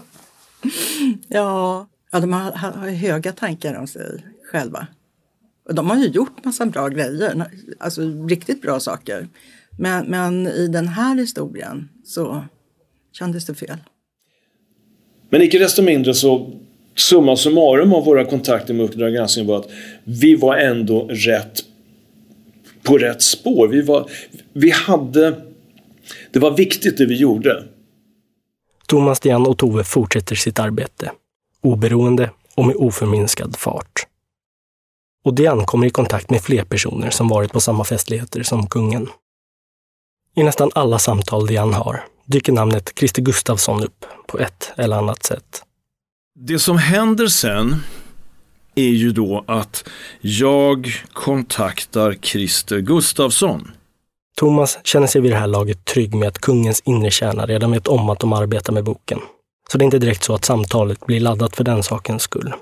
Ja, 1.28 1.88
ja 2.12 2.20
de 2.20 2.34
har, 2.34 2.52
har 2.52 2.90
höga 2.90 3.32
tankar 3.32 3.76
om 3.76 3.88
sig 3.88 4.24
själva. 4.52 4.88
Och 5.68 5.76
de 5.76 5.90
har 5.90 5.98
ju 5.98 6.08
gjort 6.08 6.46
massa 6.46 6.66
bra 6.66 6.88
grejer, 6.88 7.46
alltså 7.80 8.02
riktigt 8.30 8.62
bra 8.62 8.80
saker. 8.80 9.28
Men, 9.78 10.06
men 10.06 10.48
i 10.48 10.68
den 10.68 10.88
här 10.88 11.16
historien 11.16 11.90
så 12.06 12.44
kändes 13.12 13.46
det 13.46 13.56
fel. 13.56 13.78
Men 15.30 15.42
icke 15.42 15.60
desto 15.60 15.82
mindre 15.82 16.14
så 16.14 16.54
summa 16.96 17.36
summarum 17.36 17.94
av 17.94 18.06
våra 18.06 18.26
kontakter 18.26 18.74
med 18.74 18.86
Uppdrag 18.86 19.14
granskning 19.14 19.48
var 19.48 19.58
att 19.58 19.70
vi 20.04 20.36
var 20.36 20.58
ändå 20.58 21.08
rätt 21.08 21.64
på 22.84 22.98
rätt 22.98 23.22
spår. 23.22 23.68
Vi, 23.68 23.82
var, 23.82 24.10
vi 24.54 24.72
hade... 24.72 25.42
Det 26.32 26.40
var 26.40 26.58
viktigt 26.58 26.98
det 26.98 27.06
vi 27.06 27.16
gjorde. 27.16 27.64
Thomas, 28.88 29.20
Dian 29.20 29.48
och 29.48 29.58
Tove 29.58 29.84
fortsätter 29.84 30.36
sitt 30.36 30.60
arbete. 30.60 31.12
Oberoende 31.62 32.30
och 32.56 32.66
med 32.66 32.76
oförminskad 32.76 33.56
fart. 33.56 34.08
Och 35.24 35.34
Dian 35.34 35.66
kommer 35.66 35.88
i 35.88 35.90
kontakt 35.90 36.30
med 36.30 36.42
fler 36.42 36.64
personer 36.64 37.10
som 37.10 37.28
varit 37.28 37.52
på 37.52 37.62
samma 37.62 37.84
festligheter 37.84 38.44
som 38.44 38.68
kungen. 38.68 39.10
I 40.36 40.44
nästan 40.44 40.72
alla 40.76 41.00
samtal 41.00 41.48
Dian 41.48 41.74
har 41.74 42.04
dyker 42.26 42.54
namnet 42.54 42.92
Christer 43.00 43.22
Gustafsson 43.22 43.84
upp 43.84 44.06
på 44.28 44.40
ett 44.40 44.72
eller 44.78 44.98
annat 44.98 45.24
sätt. 45.24 45.64
Det 46.40 46.60
som 46.60 46.78
händer 46.78 47.28
sen 47.28 47.76
är 48.76 48.90
ju 48.90 49.12
då 49.12 49.44
att 49.48 49.90
jag 50.22 50.88
kontaktar 51.14 52.14
Christer 52.14 52.80
Gustafsson. 52.80 53.72
Thomas 54.38 54.80
känner 54.84 55.08
sig 55.08 55.22
vid 55.22 55.32
det 55.32 55.38
här 55.38 55.48
laget 55.48 55.86
trygg 55.86 56.16
med 56.16 56.28
att 56.28 56.40
kungens 56.40 56.82
inre 56.86 57.12
kärna 57.12 57.46
redan 57.46 57.72
vet 57.72 57.88
om 57.88 58.10
att 58.10 58.20
de 58.20 58.34
arbetar 58.34 58.74
med 58.74 58.84
boken. 58.84 59.20
Så 59.72 59.78
det 59.78 59.84
är 59.84 59.86
inte 59.86 60.00
direkt 60.00 60.24
så 60.24 60.36
att 60.36 60.46
samtalet 60.46 61.06
blir 61.06 61.20
laddat 61.20 61.56
för 61.56 61.64
den 61.64 61.84
sakens 61.84 62.22
skull. 62.22 62.54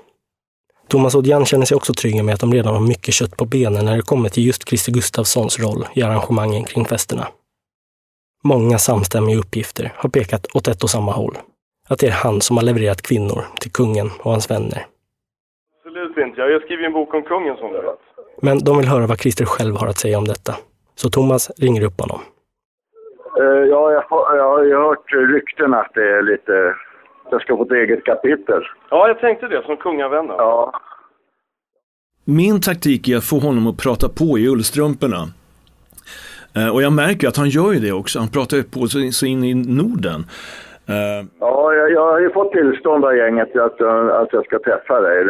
Thomas 0.90 1.14
och 1.14 1.22
Diane 1.22 1.46
känner 1.46 1.66
sig 1.66 1.76
också 1.76 1.92
trygga 1.94 2.22
med 2.22 2.34
att 2.34 2.40
de 2.40 2.52
redan 2.52 2.74
har 2.74 2.80
mycket 2.80 3.14
kött 3.14 3.36
på 3.36 3.44
benen 3.44 3.84
när 3.84 3.96
det 3.96 4.02
kommer 4.02 4.28
till 4.28 4.46
just 4.46 4.68
Christer 4.68 4.92
Gustafssons 4.92 5.58
roll 5.58 5.86
i 5.94 6.02
arrangemangen 6.02 6.64
kring 6.64 6.84
festerna. 6.84 7.26
Många 8.44 8.78
samstämmiga 8.78 9.38
uppgifter 9.38 9.92
har 9.96 10.08
pekat 10.08 10.46
åt 10.54 10.68
ett 10.68 10.82
och 10.82 10.90
samma 10.90 11.12
håll. 11.12 11.34
Att 11.88 11.98
det 11.98 12.06
är 12.06 12.10
han 12.24 12.40
som 12.40 12.56
har 12.56 12.64
levererat 12.64 13.02
kvinnor 13.02 13.44
till 13.60 13.72
kungen 13.72 14.10
och 14.22 14.30
hans 14.30 14.50
vänner. 14.50 14.86
Absolut 15.76 16.16
inte. 16.16 16.40
Jag 16.40 16.62
skriver 16.62 16.84
en 16.84 16.92
bok 16.92 17.14
om 17.14 17.22
kungen 17.22 17.56
som 17.56 17.72
vet. 17.72 17.82
Men 18.42 18.58
de 18.58 18.78
vill 18.78 18.88
höra 18.88 19.06
vad 19.06 19.20
Christer 19.20 19.44
själv 19.44 19.76
har 19.76 19.86
att 19.86 19.98
säga 19.98 20.18
om 20.18 20.24
detta. 20.24 20.54
Så 20.94 21.10
Thomas 21.10 21.50
ringer 21.58 21.82
upp 21.82 22.00
honom. 22.00 22.20
Uh, 23.40 23.46
ja, 23.46 23.92
jag, 23.92 24.04
jag 24.68 24.78
har 24.78 24.88
hört 24.88 25.12
rykten 25.12 25.74
att 25.74 25.90
det 25.94 26.10
är 26.18 26.22
lite 26.22 26.74
jag 27.32 27.42
ska 27.42 27.56
få 27.56 27.62
ett 27.62 27.72
eget 27.72 28.04
kapitel. 28.04 28.62
Ja, 28.90 29.08
jag 29.08 29.20
tänkte 29.20 29.48
det, 29.48 29.62
som 29.62 29.76
kungavännen. 29.76 30.36
Ja. 30.38 30.80
Min 32.24 32.60
taktik 32.60 33.08
är 33.08 33.16
att 33.16 33.24
få 33.24 33.38
honom 33.38 33.66
att 33.66 33.82
prata 33.84 34.08
på 34.08 34.38
i 34.38 34.48
ullstrumporna. 34.48 35.22
Eh, 36.56 36.74
och 36.74 36.82
jag 36.82 36.92
märker 36.92 37.28
att 37.28 37.36
han 37.36 37.48
gör 37.48 37.72
ju 37.72 37.80
det 37.80 37.92
också. 37.92 38.18
Han 38.18 38.28
pratar 38.28 38.56
ju 38.56 38.62
på 38.62 38.86
sig 38.86 39.12
så 39.12 39.26
in 39.26 39.44
i 39.44 39.54
Norden. 39.54 40.20
Uh, 40.90 41.22
ja, 41.40 41.74
jag, 41.74 41.92
jag, 41.92 42.12
har 42.12 42.20
ju 42.20 42.30
fått 42.30 42.52
tillstånd 42.52 43.04
av 43.04 43.16
gänget 43.16 43.56
att, 43.56 43.80
att 44.20 44.32
jag 44.32 44.44
ska 44.44 44.58
träffa 44.58 45.00
dig. 45.00 45.26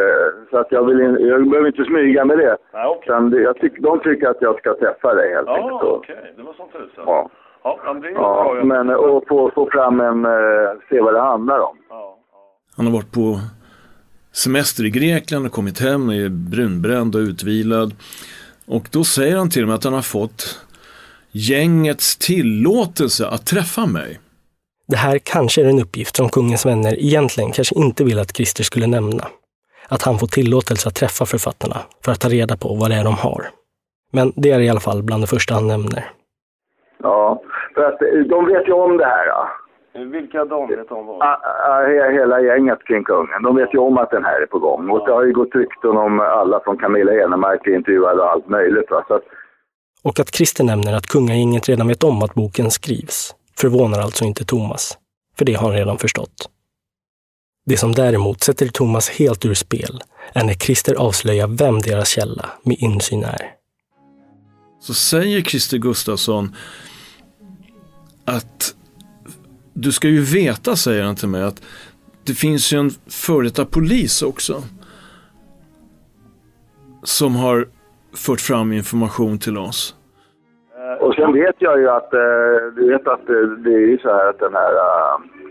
Så 0.50 0.58
att 0.58 0.66
jag, 0.70 0.84
vill 0.86 1.00
in, 1.00 1.16
jag 1.20 1.50
behöver 1.50 1.68
inte 1.68 1.84
smyga 1.84 2.24
med 2.24 2.38
det. 2.38 2.56
Ja, 2.72 2.96
okay. 2.96 3.42
jag 3.42 3.56
tyck, 3.56 3.78
de 3.78 4.00
tycker 4.00 4.28
att 4.28 4.36
jag 4.40 4.58
ska 4.58 4.74
träffa 4.74 5.14
dig 5.14 5.34
helt 5.34 5.48
enkelt. 5.48 5.66
Ja, 5.70 5.80
okej. 5.82 6.16
Okay. 6.18 6.32
Det 6.36 6.42
var 6.42 6.52
sånt 6.52 6.72
tusan. 6.72 7.04
Ja. 7.06 7.30
Ja, 7.64 7.94
det 8.02 8.08
är 8.08 8.12
ja, 8.12 8.54
bra. 8.54 8.64
men 8.64 8.90
och 8.90 9.24
få, 9.28 9.50
få 9.54 9.68
fram 9.72 10.00
en, 10.00 10.26
uh, 10.26 10.80
se 10.88 11.00
vad 11.00 11.14
det 11.14 11.20
handlar 11.20 11.58
om. 11.58 11.76
Ja, 11.88 12.18
Han 12.76 12.86
har 12.86 12.92
varit 12.92 13.12
på 13.12 13.40
semester 14.32 14.84
i 14.84 14.90
Grekland 14.90 15.46
och 15.46 15.52
kommit 15.52 15.80
hem 15.80 16.08
och 16.08 16.14
är 16.14 16.28
brunbränd 16.28 17.14
och 17.14 17.20
utvilad. 17.20 17.94
Och 18.66 18.88
då 18.90 19.04
säger 19.04 19.36
han 19.36 19.50
till 19.50 19.66
mig 19.66 19.74
att 19.74 19.84
han 19.84 19.92
har 19.92 20.02
fått 20.02 20.60
gängets 21.32 22.16
tillåtelse 22.16 23.26
att 23.26 23.46
träffa 23.46 23.86
mig. 23.86 24.20
Det 24.88 24.96
här 24.96 25.18
kanske 25.18 25.62
är 25.62 25.68
en 25.68 25.80
uppgift 25.80 26.16
som 26.16 26.28
kungens 26.28 26.66
vänner 26.66 26.94
egentligen 26.98 27.52
kanske 27.52 27.74
inte 27.74 28.04
vill 28.04 28.18
att 28.18 28.36
Christer 28.36 28.64
skulle 28.64 28.86
nämna. 28.86 29.26
Att 29.88 30.02
han 30.02 30.18
får 30.18 30.26
tillåtelse 30.26 30.88
att 30.88 30.94
träffa 30.94 31.26
författarna 31.26 31.76
för 32.04 32.12
att 32.12 32.20
ta 32.20 32.28
reda 32.28 32.56
på 32.56 32.74
vad 32.74 32.90
det 32.90 32.96
är 32.96 33.04
de 33.04 33.14
har. 33.14 33.50
Men 34.12 34.32
det 34.36 34.50
är 34.50 34.60
i 34.60 34.68
alla 34.68 34.80
fall 34.80 35.02
bland 35.02 35.22
det 35.22 35.26
första 35.26 35.54
han 35.54 35.66
nämner. 35.66 36.10
Ja, 37.02 37.42
För 37.80 37.86
att 37.92 38.02
eh, 38.02 38.08
de 38.34 38.46
vet 38.46 38.68
ju 38.68 38.72
om 38.72 38.96
det 38.96 39.04
här. 39.04 39.26
Ja. 39.26 39.48
Vilka 40.16 40.44
de 40.44 40.68
vet 40.68 40.90
om 40.90 41.06
vad? 41.06 41.22
Ah, 41.22 41.36
ah, 41.68 41.82
he- 41.88 42.12
Hela 42.12 42.40
gänget 42.40 42.78
kring 42.86 43.04
kungen. 43.04 43.42
De 43.42 43.56
vet 43.56 43.74
ju 43.74 43.78
om 43.78 43.98
att 43.98 44.10
den 44.10 44.24
här 44.24 44.42
är 44.42 44.46
på 44.46 44.58
gång. 44.58 44.90
Och 44.90 45.06
det 45.06 45.12
har 45.12 45.24
ju 45.24 45.32
gått 45.32 45.54
rykten 45.54 45.90
om 45.90 46.20
alla 46.20 46.60
från 46.64 46.78
Camilla 46.78 47.12
Enemark 47.24 47.66
intervjuade 47.66 48.22
och 48.22 48.30
allt 48.30 48.48
möjligt. 48.48 48.90
Va? 48.90 49.04
Så 49.08 49.14
att, 49.14 49.22
Och 50.04 50.20
att 50.20 50.34
Christer 50.34 50.64
nämner 50.64 50.96
att 50.96 51.06
kungagänget 51.06 51.68
redan 51.68 51.88
vet 51.88 52.04
om 52.04 52.22
att 52.22 52.34
boken 52.34 52.70
skrivs 52.70 53.34
förvånar 53.58 53.98
alltså 54.00 54.24
inte 54.24 54.44
Thomas, 54.44 54.98
för 55.38 55.44
det 55.44 55.52
har 55.54 55.68
han 55.68 55.76
redan 55.76 55.98
förstått. 55.98 56.36
Det 57.66 57.76
som 57.76 57.92
däremot 57.92 58.40
sätter 58.42 58.66
Thomas 58.66 59.10
helt 59.18 59.44
ur 59.44 59.54
spel 59.54 60.00
är 60.34 60.44
när 60.44 60.54
Christer 60.54 60.94
avslöjar 60.94 61.48
vem 61.58 61.78
deras 61.78 62.08
källa 62.08 62.46
med 62.62 62.76
insyn 62.78 63.24
är. 63.24 63.42
Så 64.80 64.94
säger 64.94 65.40
Christer 65.40 65.78
Gustafsson 65.78 66.54
att 68.36 68.74
du 69.74 69.92
ska 69.92 70.08
ju 70.08 70.20
veta, 70.20 70.76
säger 70.76 71.04
han 71.04 71.16
till 71.16 71.28
mig, 71.28 71.42
att 71.42 71.62
det 72.26 72.32
finns 72.32 72.72
ju 72.72 72.78
en 72.78 72.90
före 73.26 73.44
detta 73.44 73.64
polis 73.64 74.22
också. 74.22 74.54
Som 77.02 77.36
har 77.36 77.66
fört 78.26 78.40
fram 78.40 78.72
information 78.72 79.38
till 79.38 79.58
oss. 79.58 79.94
och 81.00 81.14
sen 81.14 81.32
vet 81.32 81.56
jag 81.58 81.80
ju 81.80 81.88
att, 81.88 82.14
eh, 82.14 82.20
du 82.76 82.88
vet 82.88 83.08
att 83.08 83.28
eh, 83.28 83.36
det 83.64 83.74
är 83.74 83.86
ju 83.92 83.98
så 83.98 84.08
här 84.08 84.28
att 84.30 84.38
den 84.38 84.54
här 84.54 84.72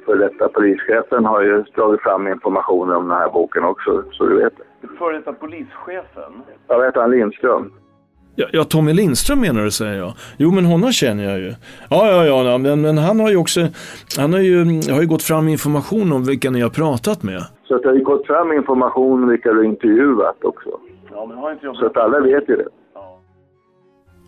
före 0.10 0.28
detta 0.28 0.50
polischefen 0.50 1.26
har 1.26 1.42
ju 1.42 1.64
dragit 1.76 2.02
fram 2.02 2.28
information 2.28 2.92
om 2.92 3.08
den 3.08 3.18
här 3.18 3.30
boken 3.30 3.64
också. 3.64 4.04
Så 4.12 4.26
du 4.26 4.44
vet 4.44 4.54
det. 4.58 4.88
Före 4.98 5.18
detta 5.18 5.34
polischefen? 5.34 6.32
Jag 6.68 6.80
vet 6.80 6.96
han 6.96 7.12
Lindström. 7.12 7.72
Ja, 8.42 8.48
ja, 8.52 8.64
Tommy 8.64 8.94
Lindström 8.94 9.42
menar 9.42 9.64
du, 9.64 9.72
säger 9.72 9.98
jag. 9.98 10.14
Jo, 10.38 10.52
men 10.52 10.66
honom 10.66 10.92
känner 10.92 11.24
jag 11.24 11.40
ju. 11.40 11.54
Ja, 11.90 12.26
ja, 12.26 12.44
ja, 12.44 12.58
men, 12.58 12.82
men 12.82 12.98
han 12.98 13.20
har 13.20 13.30
ju 13.30 13.38
också, 13.38 13.60
han 14.18 14.34
har 14.34 14.40
ju, 14.40 14.58
har 14.94 15.02
ju 15.02 15.08
gått 15.08 15.24
fram 15.24 15.48
information 15.48 16.12
om 16.12 16.24
vilka 16.24 16.50
ni 16.52 16.62
har 16.62 16.70
pratat 16.70 17.24
med. 17.24 17.44
Så 17.68 17.76
att 17.76 17.82
det 17.84 17.88
har 17.90 17.96
ju 17.96 18.04
gått 18.04 18.28
fram 18.28 18.52
information 18.52 19.24
om 19.24 19.30
vilka 19.30 19.54
du 19.54 19.66
intervjuat 19.66 20.44
också. 20.44 20.70
Ja, 21.12 21.26
men 21.26 21.38
har 21.38 21.52
inte 21.52 21.66
jag 21.66 21.76
Så 21.76 21.86
att 21.86 21.98
alla 21.98 22.20
vet 22.20 22.50
ju 22.50 22.56
det. 22.56 22.68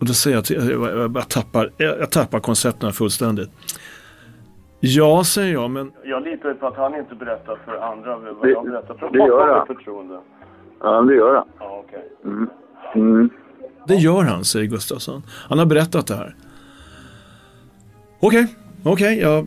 Och 0.00 0.06
då 0.06 0.12
säger 0.12 0.36
jag, 0.36 0.44
till, 0.44 0.56
jag, 0.70 0.90
jag, 0.98 1.16
jag, 1.16 1.28
tappar, 1.28 1.70
jag, 1.76 1.98
jag 2.00 2.10
tappar 2.10 2.40
koncepten 2.40 2.92
fullständigt. 2.92 3.50
Ja, 4.80 5.24
säger 5.24 5.52
jag, 5.52 5.70
men 5.70 5.92
Jag 6.04 6.22
litar 6.24 6.48
ju 6.48 6.54
på 6.54 6.66
att 6.66 6.76
han 6.76 6.94
inte 6.96 7.14
berättar 7.14 7.58
för 7.64 7.76
andra 7.76 8.16
vad 8.18 8.42
Det- 8.42 8.50
jag 8.50 8.64
berättar 8.64 8.94
för 8.94 9.10
det 9.12 9.18
gör 9.18 9.48
han. 9.48 9.66
Ja, 10.80 11.00
det 11.00 11.14
gör 11.14 11.34
han. 11.34 11.44
Ja, 11.58 11.82
okej. 11.86 12.08
Mm. 12.24 12.48
Mm 12.94 13.30
det 13.88 13.94
gör 13.94 14.24
han, 14.24 14.44
säger 14.44 14.66
Gustafsson. 14.66 15.22
Han 15.28 15.58
har 15.58 15.66
berättat 15.66 16.06
det 16.06 16.16
här. 16.16 16.36
Okej, 18.20 18.46
okej, 18.82 19.18
ja, 19.18 19.46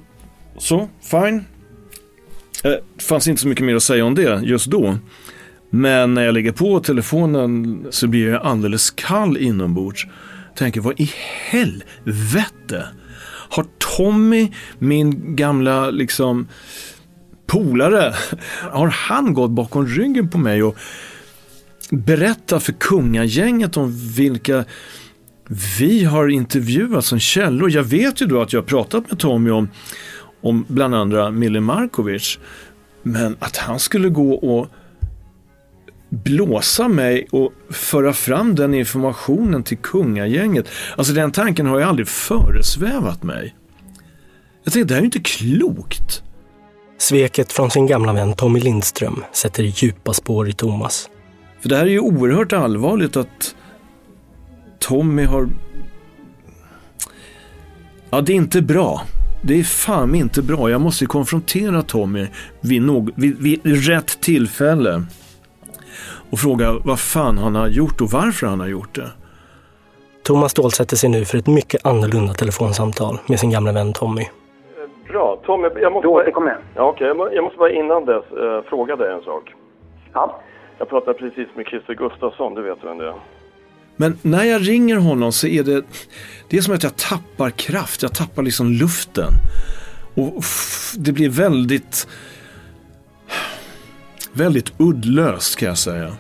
så, 0.58 0.90
fine. 1.02 1.46
Eh, 2.64 2.72
Det 2.96 3.04
fanns 3.04 3.28
inte 3.28 3.42
så 3.42 3.48
mycket 3.48 3.66
mer 3.66 3.76
att 3.76 3.84
säga 3.84 4.06
om 4.06 4.16
det 4.16 4.42
just 4.44 4.66
då. 4.66 4.98
Men 5.70 6.14
när 6.14 6.24
jag 6.24 6.34
lägger 6.34 6.52
på 6.52 6.80
telefonen 6.80 7.86
så 7.90 8.08
blir 8.08 8.30
jag 8.30 8.42
alldeles 8.42 8.92
kall 8.92 9.38
inombords. 9.38 10.08
Tänker, 10.56 10.82
vad 10.82 11.00
i 11.00 11.12
helvete? 11.50 12.86
Har 13.50 13.66
Tommy, 13.98 14.52
min 14.80 15.36
gamla 15.36 15.90
liksom 15.90 16.48
polare, 17.48 18.14
har 18.72 18.88
han 18.88 19.34
gått 19.34 19.52
bakom 19.52 19.88
ryggen 19.88 20.30
på 20.30 20.38
mig 20.38 20.64
och 20.64 20.78
Berätta 21.96 22.60
för 22.60 22.74
kungagänget 22.74 23.78
om 23.78 23.92
vilka 24.16 24.66
vi 25.78 26.04
har 26.04 26.28
intervjuat 26.28 27.06
som 27.06 27.20
källor. 27.20 27.72
Jag 27.72 27.84
vet 27.84 28.22
ju 28.22 28.26
då 28.26 28.42
att 28.42 28.54
jag 28.54 28.62
har 28.62 28.68
pratat 28.68 29.10
med 29.10 29.20
Tommy 29.20 29.50
om, 29.50 29.70
om 30.42 30.66
bland 30.68 30.96
andra 30.96 31.32
Mille 31.32 31.60
Markovic. 31.60 32.40
Men 33.04 33.38
att 33.40 33.58
han 33.58 33.80
skulle 33.80 34.10
gå 34.10 34.34
och 34.34 34.68
blåsa 36.10 36.88
mig 36.88 37.28
och 37.32 37.54
föra 37.70 38.14
fram 38.14 38.56
den 38.56 38.74
informationen 38.74 39.64
till 39.64 39.78
kungagänget. 39.78 40.70
Alltså 40.98 41.14
den 41.14 41.32
tanken 41.32 41.66
har 41.66 41.80
ju 41.80 41.84
aldrig 41.84 42.08
föresvävat 42.08 43.24
mig. 43.24 43.56
Jag 44.64 44.74
tänkte, 44.74 44.88
det 44.88 44.94
här 44.94 45.02
är 45.02 45.04
ju 45.04 45.06
inte 45.06 45.20
klokt. 45.20 46.24
Sveket 46.98 47.52
från 47.52 47.72
sin 47.72 47.88
gamla 47.88 48.14
vän 48.14 48.34
Tommy 48.34 48.60
Lindström 48.60 49.24
sätter 49.34 49.64
djupa 49.64 50.14
spår 50.14 50.50
i 50.50 50.54
Thomas. 50.54 51.10
För 51.66 51.70
det 51.70 51.76
här 51.76 51.86
är 51.86 51.90
ju 51.90 52.00
oerhört 52.00 52.54
allvarligt 52.54 53.18
att 53.18 53.56
Tommy 54.80 55.24
har... 55.24 55.48
Ja, 58.10 58.22
det 58.22 58.32
är 58.32 58.36
inte 58.36 58.62
bra. 58.62 59.02
Det 59.42 59.60
är 59.60 59.64
fan 59.64 60.16
inte 60.16 60.42
bra. 60.42 60.70
Jag 60.70 60.82
måste 60.82 61.06
konfrontera 61.06 61.82
Tommy 61.82 62.28
vid, 62.62 62.82
någ... 62.82 63.12
vid, 63.16 63.40
vid 63.40 63.88
rätt 63.88 64.22
tillfälle. 64.22 65.04
Och 66.32 66.40
fråga 66.40 66.74
vad 66.84 67.00
fan 67.00 67.38
han 67.38 67.56
har 67.56 67.68
gjort 67.68 68.02
och 68.02 68.10
varför 68.12 68.48
han 68.48 68.60
har 68.60 68.68
gjort 68.68 68.96
det. 68.96 69.12
Thomas 70.24 70.52
stålsätter 70.52 70.96
sig 70.96 71.10
nu 71.10 71.26
för 71.26 71.38
ett 71.38 71.48
mycket 71.48 71.86
annorlunda 71.86 72.34
telefonsamtal 72.34 73.18
med 73.28 73.40
sin 73.40 73.52
gamla 73.52 73.72
vän 73.72 73.94
Tommy. 73.94 74.26
Bra. 75.08 75.42
Tommy, 75.46 75.68
jag 75.82 75.94
måste 75.94 76.08
bara... 76.08 76.22
återkommer 76.22 76.58
jag. 76.76 76.96
Ja, 77.00 77.14
må- 77.14 77.30
Jag 77.34 77.44
måste 77.44 77.58
bara 77.58 77.72
innan 77.72 78.06
dess 78.06 78.24
eh, 78.32 78.70
fråga 78.70 78.96
dig 78.96 79.14
en 79.14 79.22
sak. 79.22 79.54
Ja. 80.14 80.42
Jag 80.78 80.90
pratade 80.90 81.20
precis 81.20 81.48
med 81.56 81.66
Christer 81.66 81.94
Gustafsson, 81.94 82.56
du 82.56 82.62
vet 82.62 82.78
vem 82.84 82.98
det 82.98 83.08
är? 83.08 83.14
Men 83.96 84.18
när 84.22 84.44
jag 84.44 84.70
ringer 84.70 84.98
honom 84.98 85.32
så 85.32 85.48
är 85.48 85.64
det, 85.64 85.86
det 86.50 86.58
är 86.58 86.62
som 86.62 86.74
att 86.74 86.84
jag 86.84 86.98
tappar 86.98 87.50
kraft, 87.50 88.02
jag 88.04 88.16
tappar 88.16 88.44
liksom 88.44 88.68
luften. 88.68 89.32
Och 90.16 90.44
det 90.98 91.12
blir 91.12 91.30
väldigt, 91.30 92.08
väldigt 94.34 94.74
uddlöst 94.80 95.60
kan 95.60 95.68
jag 95.68 95.78
säga. 95.78 96.12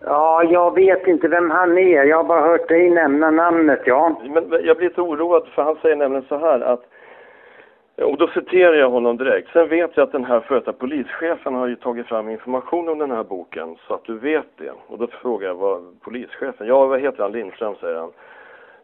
Ja, 0.00 0.42
jag 0.42 0.74
vet 0.74 1.06
inte 1.06 1.28
vem 1.28 1.50
han 1.50 1.78
är. 1.78 2.04
Jag 2.04 2.16
har 2.16 2.24
bara 2.24 2.48
hört 2.48 2.68
dig 2.68 2.90
nämna 2.90 3.30
namnet, 3.30 3.80
ja. 3.86 4.20
Men 4.22 4.64
jag 4.64 4.76
blir 4.76 4.88
lite 4.88 5.00
oroad 5.00 5.42
för 5.54 5.62
han 5.62 5.76
säger 5.82 5.96
nämligen 5.96 6.26
så 6.28 6.38
här 6.38 6.60
att 6.60 6.82
och 8.02 8.16
då 8.18 8.28
citerar 8.28 8.74
jag 8.74 8.90
honom 8.90 9.16
direkt. 9.16 9.52
Sen 9.52 9.68
vet 9.68 9.96
jag 9.96 10.04
att 10.04 10.12
den 10.12 10.24
här 10.24 10.40
före 10.40 10.72
polischefen 10.72 11.54
har 11.54 11.66
ju 11.66 11.76
tagit 11.76 12.06
fram 12.06 12.28
information 12.28 12.88
om 12.88 12.98
den 12.98 13.10
här 13.10 13.24
boken 13.24 13.76
så 13.86 13.94
att 13.94 14.04
du 14.04 14.18
vet 14.18 14.46
det. 14.56 14.72
Och 14.86 14.98
då 14.98 15.06
frågar 15.06 15.48
jag 15.48 15.54
vad 15.54 16.00
polischefen, 16.00 16.66
ja 16.66 16.86
vad 16.86 17.00
heter 17.00 17.22
han, 17.22 17.32
Lindström 17.32 17.74
säger 17.74 17.98
han. 17.98 18.12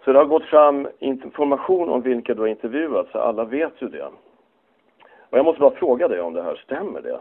Så 0.05 0.13
det 0.13 0.19
har 0.19 0.27
gått 0.27 0.45
fram 0.45 0.89
information 0.99 1.89
om 1.89 2.01
vilka 2.03 2.35
du 2.35 2.41
har 2.41 2.49
intervjuat 2.49 3.07
så 3.13 3.19
alla 3.19 3.45
vet 3.45 3.73
ju 3.79 3.89
det. 3.89 4.05
Och 5.31 5.39
jag 5.39 5.45
måste 5.45 5.61
bara 5.61 5.71
fråga 5.71 6.09
dig 6.09 6.21
om 6.21 6.35
det 6.35 6.43
här, 6.43 6.55
stämmer 6.55 7.01
det? 7.01 7.19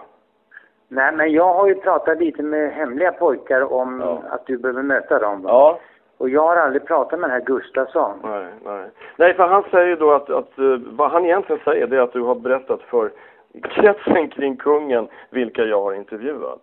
Nej, 0.87 1.11
men 1.15 1.31
jag 1.31 1.53
har 1.53 1.67
ju 1.67 1.75
pratat 1.75 2.19
lite 2.19 2.43
med 2.43 2.71
hemliga 2.71 3.11
pojkar 3.11 3.73
om 3.73 4.01
Ja. 4.05 4.21
att 4.29 4.45
du 4.45 4.57
behöver 4.57 4.83
möta 4.83 5.19
dem. 5.19 5.41
Ja, 5.47 5.79
Och 6.21 6.29
jag 6.29 6.41
har 6.41 6.55
aldrig 6.55 6.85
pratat 6.85 7.19
med 7.19 7.29
den 7.29 7.39
här 7.39 7.45
Gustafsson. 7.45 8.19
Nej, 8.23 8.45
nej. 8.65 8.89
Nej, 9.15 9.33
för 9.33 9.47
han 9.47 9.63
säger 9.71 9.95
då 9.95 10.13
att, 10.13 10.29
att 10.29 10.59
eh, 10.59 10.77
vad 10.77 11.11
han 11.11 11.25
egentligen 11.25 11.61
säger 11.63 11.87
det 11.87 11.97
är 11.97 12.01
att 12.01 12.13
du 12.13 12.21
har 12.21 12.35
berättat 12.35 12.81
för 12.81 13.11
kretsen 13.63 14.29
kring 14.29 14.57
kungen 14.57 15.07
vilka 15.29 15.63
jag 15.63 15.81
har 15.81 15.93
intervjuat. 15.93 16.61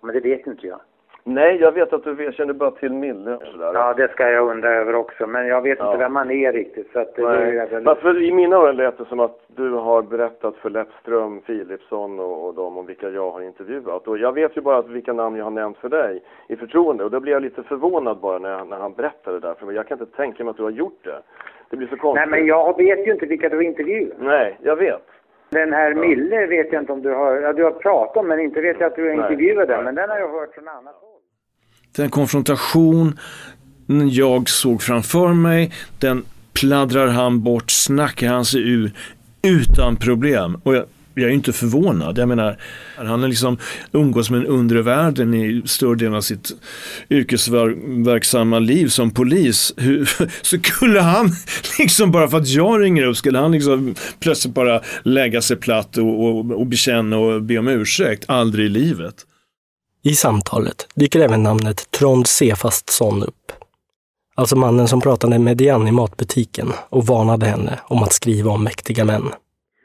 Men 0.00 0.14
det 0.14 0.20
vet 0.20 0.46
inte 0.46 0.66
jag. 0.66 0.80
Nej, 1.28 1.56
jag 1.60 1.72
vet 1.72 1.92
att 1.92 2.04
du 2.04 2.32
känner 2.32 2.52
bara 2.54 2.70
till 2.70 2.92
Mille 2.92 3.38
sådär. 3.52 3.70
Ja, 3.74 3.94
det 3.96 4.10
ska 4.10 4.30
jag 4.30 4.50
undra 4.50 4.74
över 4.74 4.94
också. 4.94 5.26
Men 5.26 5.46
jag 5.46 5.62
vet 5.62 5.78
Ja. 5.78 5.86
inte 5.86 5.98
vem 5.98 6.16
han 6.16 6.30
är 6.30 6.52
riktigt. 6.52 6.92
Så 6.92 7.00
att 7.00 7.14
det 7.14 7.22
är 7.22 7.66
Nej. 7.72 7.82
Men 7.82 7.96
för 7.96 8.22
I 8.22 8.32
mina 8.32 8.56
öron 8.56 8.76
lät 8.76 8.98
det 8.98 9.04
som 9.04 9.20
att 9.20 9.40
du 9.46 9.70
har 9.70 10.02
berättat 10.02 10.56
för 10.56 10.70
Leppström, 10.70 11.40
Philipsson 11.40 12.20
och, 12.20 12.46
och 12.46 12.54
dem 12.54 12.78
om 12.78 12.86
vilka 12.86 13.08
jag 13.08 13.30
har 13.30 13.42
intervjuat. 13.42 14.08
Och 14.08 14.18
jag 14.18 14.32
vet 14.32 14.56
ju 14.56 14.60
bara 14.60 14.76
att 14.78 14.88
vilka 14.88 15.12
namn 15.12 15.36
jag 15.36 15.44
har 15.44 15.50
nämnt 15.50 15.78
för 15.78 15.88
dig 15.88 16.22
i 16.48 16.56
förtroende. 16.56 17.04
Och 17.04 17.10
då 17.10 17.20
blir 17.20 17.32
jag 17.32 17.42
lite 17.42 17.62
förvånad 17.62 18.16
bara 18.18 18.38
när, 18.38 18.64
när 18.64 18.76
han 18.76 18.92
berättar 18.92 19.32
det 19.32 19.40
där. 19.40 19.54
För 19.54 19.72
jag 19.72 19.86
kan 19.86 20.00
inte 20.00 20.16
tänka 20.16 20.44
mig 20.44 20.50
att 20.50 20.56
du 20.56 20.62
har 20.62 20.70
gjort 20.70 20.98
det. 21.04 21.18
Det 21.70 21.76
blir 21.76 21.88
så 21.88 21.94
Nej, 21.94 22.00
konstigt. 22.00 22.30
men 22.30 22.46
jag 22.46 22.76
vet 22.76 23.06
ju 23.06 23.12
inte 23.12 23.26
vilka 23.26 23.48
du 23.48 23.56
har 23.56 23.62
intervjuat. 23.62 24.16
Nej, 24.18 24.58
jag 24.62 24.76
vet. 24.76 25.02
Den 25.48 25.72
här 25.72 25.94
Mille 25.94 26.46
vet 26.46 26.72
jag 26.72 26.82
inte 26.82 26.92
om 26.92 27.02
du 27.02 27.14
har... 27.14 27.36
Ja, 27.36 27.52
du 27.52 27.64
har 27.64 27.70
pratat 27.70 28.16
om, 28.16 28.28
men 28.28 28.40
inte 28.40 28.60
vet 28.60 28.80
jag 28.80 28.86
att 28.86 28.96
du 28.96 29.02
har 29.08 29.16
Nej. 29.16 29.18
intervjuat 29.18 29.68
den. 29.68 29.76
Nej. 29.76 29.84
Men 29.84 29.94
den 29.94 30.10
har 30.10 30.18
jag 30.18 30.28
hört 30.28 30.54
från 30.54 30.68
annat 30.68 30.94
håll. 31.00 31.15
Den 31.96 32.10
konfrontation 32.10 33.18
jag 34.10 34.48
såg 34.48 34.82
framför 34.82 35.32
mig, 35.32 35.72
den 35.98 36.22
pladdrar 36.52 37.06
han 37.08 37.42
bort, 37.42 37.70
snackar 37.70 38.28
han 38.28 38.44
sig 38.44 38.60
ur 38.60 38.92
utan 39.42 39.96
problem. 39.96 40.60
Och 40.62 40.74
jag, 40.74 40.84
jag 41.14 41.24
är 41.24 41.28
ju 41.28 41.34
inte 41.34 41.52
förvånad. 41.52 42.18
Jag 42.18 42.28
menar, 42.28 42.58
han 42.96 43.20
har 43.20 43.28
liksom 43.28 43.58
umgås 43.92 44.30
med 44.30 44.40
den 44.40 44.46
undre 44.46 44.82
världen 44.82 45.34
i 45.34 45.62
större 45.64 45.94
delen 45.94 46.14
av 46.14 46.20
sitt 46.20 46.52
yrkesverksamma 47.10 48.58
liv 48.58 48.88
som 48.88 49.10
polis. 49.10 49.74
Hur, 49.76 50.10
så 50.42 50.58
skulle 50.58 51.00
han, 51.00 51.30
liksom 51.78 52.10
bara 52.10 52.28
för 52.28 52.38
att 52.38 52.48
jag 52.48 52.82
ringer 52.82 53.04
upp, 53.04 53.16
skulle 53.16 53.38
han 53.38 53.52
liksom 53.52 53.94
plötsligt 54.20 54.54
bara 54.54 54.80
lägga 55.02 55.42
sig 55.42 55.56
platt 55.56 55.98
och, 55.98 56.24
och, 56.24 56.52
och 56.52 56.66
bekänna 56.66 57.18
och 57.18 57.42
be 57.42 57.58
om 57.58 57.68
ursäkt? 57.68 58.24
Aldrig 58.28 58.66
i 58.66 58.68
livet. 58.68 59.14
I 60.10 60.14
samtalet 60.14 60.78
dyker 60.94 61.20
även 61.20 61.42
namnet 61.42 61.90
Trond 61.90 62.26
Sefastsson 62.26 63.22
upp. 63.22 63.46
Alltså 64.36 64.56
mannen 64.56 64.86
som 64.88 65.00
pratade 65.00 65.38
med 65.38 65.56
Diane 65.56 65.88
i 65.88 65.92
matbutiken 65.92 66.66
och 66.90 67.02
varnade 67.10 67.46
henne 67.46 67.72
om 67.88 68.02
att 68.02 68.12
skriva 68.12 68.50
om 68.50 68.64
mäktiga 68.64 69.04
män. 69.04 69.26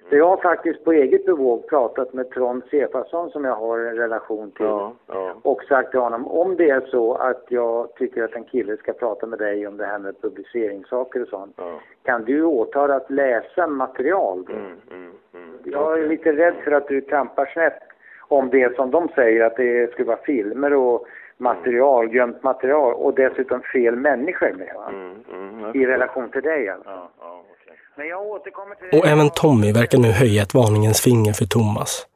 Jag 0.10 0.28
har 0.28 0.38
faktiskt 0.38 0.84
på 0.86 0.92
eget 0.92 1.26
bevåg 1.26 1.70
pratat 1.70 2.14
med 2.14 2.30
Trond 2.30 2.64
Sefasson 2.72 3.30
som 3.30 3.46
jag 3.46 3.56
har 3.56 3.80
en 3.80 3.96
relation 3.96 4.52
till. 4.52 4.66
Ja, 4.66 4.94
ja. 5.08 5.36
Och 5.42 5.64
sagt 5.64 5.92
till 5.92 6.00
honom, 6.00 6.28
om 6.28 6.56
det 6.56 6.70
är 6.70 6.82
så 6.92 7.14
att 7.14 7.44
jag 7.50 7.96
tycker 7.96 8.24
att 8.24 8.36
en 8.36 8.44
kille 8.44 8.78
ska 8.78 8.94
prata 8.94 9.26
med 9.28 9.40
dig 9.40 9.68
om 9.68 9.78
det 9.78 9.86
här 9.86 10.00
med 10.00 10.22
publiceringssaker 10.22 11.22
och 11.22 11.28
sånt. 11.28 11.54
Ja. 11.58 11.80
Kan 12.04 12.26
du 12.26 12.44
åta 12.44 12.88
dig 12.88 12.98
att 12.98 13.12
läsa 13.12 13.68
material 13.68 14.46
då? 14.48 14.54
Mm, 14.54 14.66
mm, 14.92 15.12
mm. 15.34 15.60
Jag 15.64 16.00
är 16.00 16.10
lite 16.10 16.32
rädd 16.32 16.56
för 16.64 16.72
att 16.72 16.88
du 16.88 17.02
trampar 17.02 17.46
snett 17.46 17.91
om 18.32 18.50
det 18.50 18.76
som 18.76 18.92
de 18.92 19.08
säger 19.16 19.46
att 19.46 19.56
det 19.56 19.92
skulle 19.92 20.08
vara 20.08 20.24
filmer 20.26 20.74
och 20.74 21.06
material, 21.38 22.16
gömt 22.16 22.44
material 22.44 22.94
och 22.94 23.16
dessutom 23.16 23.62
fel 23.74 23.96
människor 23.96 24.54
med 24.54 24.72
va? 24.76 24.90
Mm, 24.90 25.60
mm, 25.60 25.76
I 25.76 25.86
relation 25.86 26.32
till 26.32 26.42
dig 26.42 26.70
alltså. 26.70 26.90
Ja, 26.90 27.12
ja, 27.20 27.44
okej. 27.52 27.78
Men 27.98 28.08
jag 28.08 28.22
återkommer 28.22 28.76
till 28.76 29.00
Och 29.00 29.08
även 29.08 29.30
Tommy 29.30 29.72
verkar 29.72 29.98
nu 29.98 30.12
höja 30.12 30.42
ett 30.42 30.54
varningens 30.54 31.02
finger 31.02 31.34
för 31.34 31.46
Thomas 31.46 32.08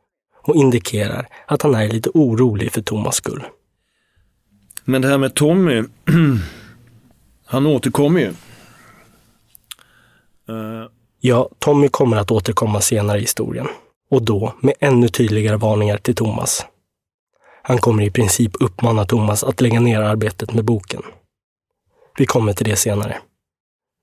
och 0.41 0.55
indikerar 0.55 1.25
att 1.45 1.61
han 1.61 1.75
är 1.75 1.87
lite 1.87 2.09
orolig 2.13 2.71
för 2.71 2.81
Thomas 2.81 3.15
skull. 3.15 3.43
Men 4.85 5.01
det 5.01 5.07
här 5.07 5.17
med 5.17 5.35
Tommy, 5.35 5.83
han 7.47 7.65
återkommer 7.65 8.19
ju. 8.19 8.27
Eh, 10.49 10.89
Ja, 11.27 11.49
Tommy 11.59 11.89
kommer 11.89 12.17
att 12.17 12.31
återkomma 12.31 12.81
senare 12.81 13.17
i 13.17 13.21
historien. 13.21 13.67
Och 14.11 14.21
då 14.25 14.53
med 14.59 14.73
ännu 14.79 15.07
tydligare 15.07 15.57
varningar 15.57 15.97
till 15.97 16.15
Thomas. 16.15 16.65
Han 17.61 17.77
kommer 17.77 18.03
i 18.03 18.11
princip 18.11 18.51
uppmana 18.59 19.05
Thomas 19.05 19.43
att 19.43 19.61
lägga 19.61 19.79
ner 19.79 19.99
arbetet 20.01 20.53
med 20.53 20.65
boken. 20.65 21.01
Vi 22.17 22.25
kommer 22.25 22.53
till 22.53 22.65
det 22.69 22.75
senare. 22.75 23.17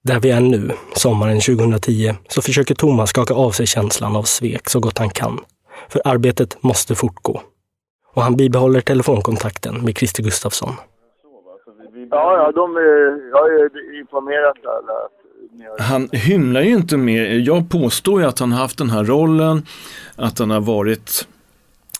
Där 0.04 0.20
vi 0.20 0.30
är 0.30 0.40
nu, 0.40 0.70
sommaren 0.94 1.40
2010, 1.40 2.14
så 2.28 2.42
försöker 2.42 2.74
Thomas 2.74 3.10
skaka 3.10 3.34
av 3.34 3.50
sig 3.50 3.66
känslan 3.66 4.16
av 4.16 4.22
svek 4.22 4.68
så 4.68 4.80
gott 4.80 4.98
han 4.98 5.10
kan. 5.10 5.40
För 5.88 6.02
arbetet 6.04 6.62
måste 6.62 6.94
fortgå. 6.94 7.42
Och 8.14 8.22
han 8.22 8.36
bibehåller 8.36 8.80
telefonkontakten 8.80 9.84
med 9.84 9.96
Christer 9.98 10.22
Gustafsson. 10.22 10.74
Ja, 12.10 12.36
ja, 12.36 12.52
de, 12.52 12.76
är- 12.76 13.30
jag 13.30 13.38
har 13.38 13.48
ju 13.50 14.00
informerat 14.00 14.56
alla 14.66 15.08
han 15.78 16.08
hymlar 16.12 16.60
ju 16.60 16.72
inte 16.72 16.96
med, 16.96 17.40
jag 17.40 17.70
påstår 17.70 18.20
ju 18.20 18.26
att 18.26 18.38
han 18.38 18.52
haft 18.52 18.78
den 18.78 18.90
här 18.90 19.04
rollen, 19.04 19.62
att 20.16 20.38
han 20.38 20.50
har 20.50 20.60
varit 20.60 21.26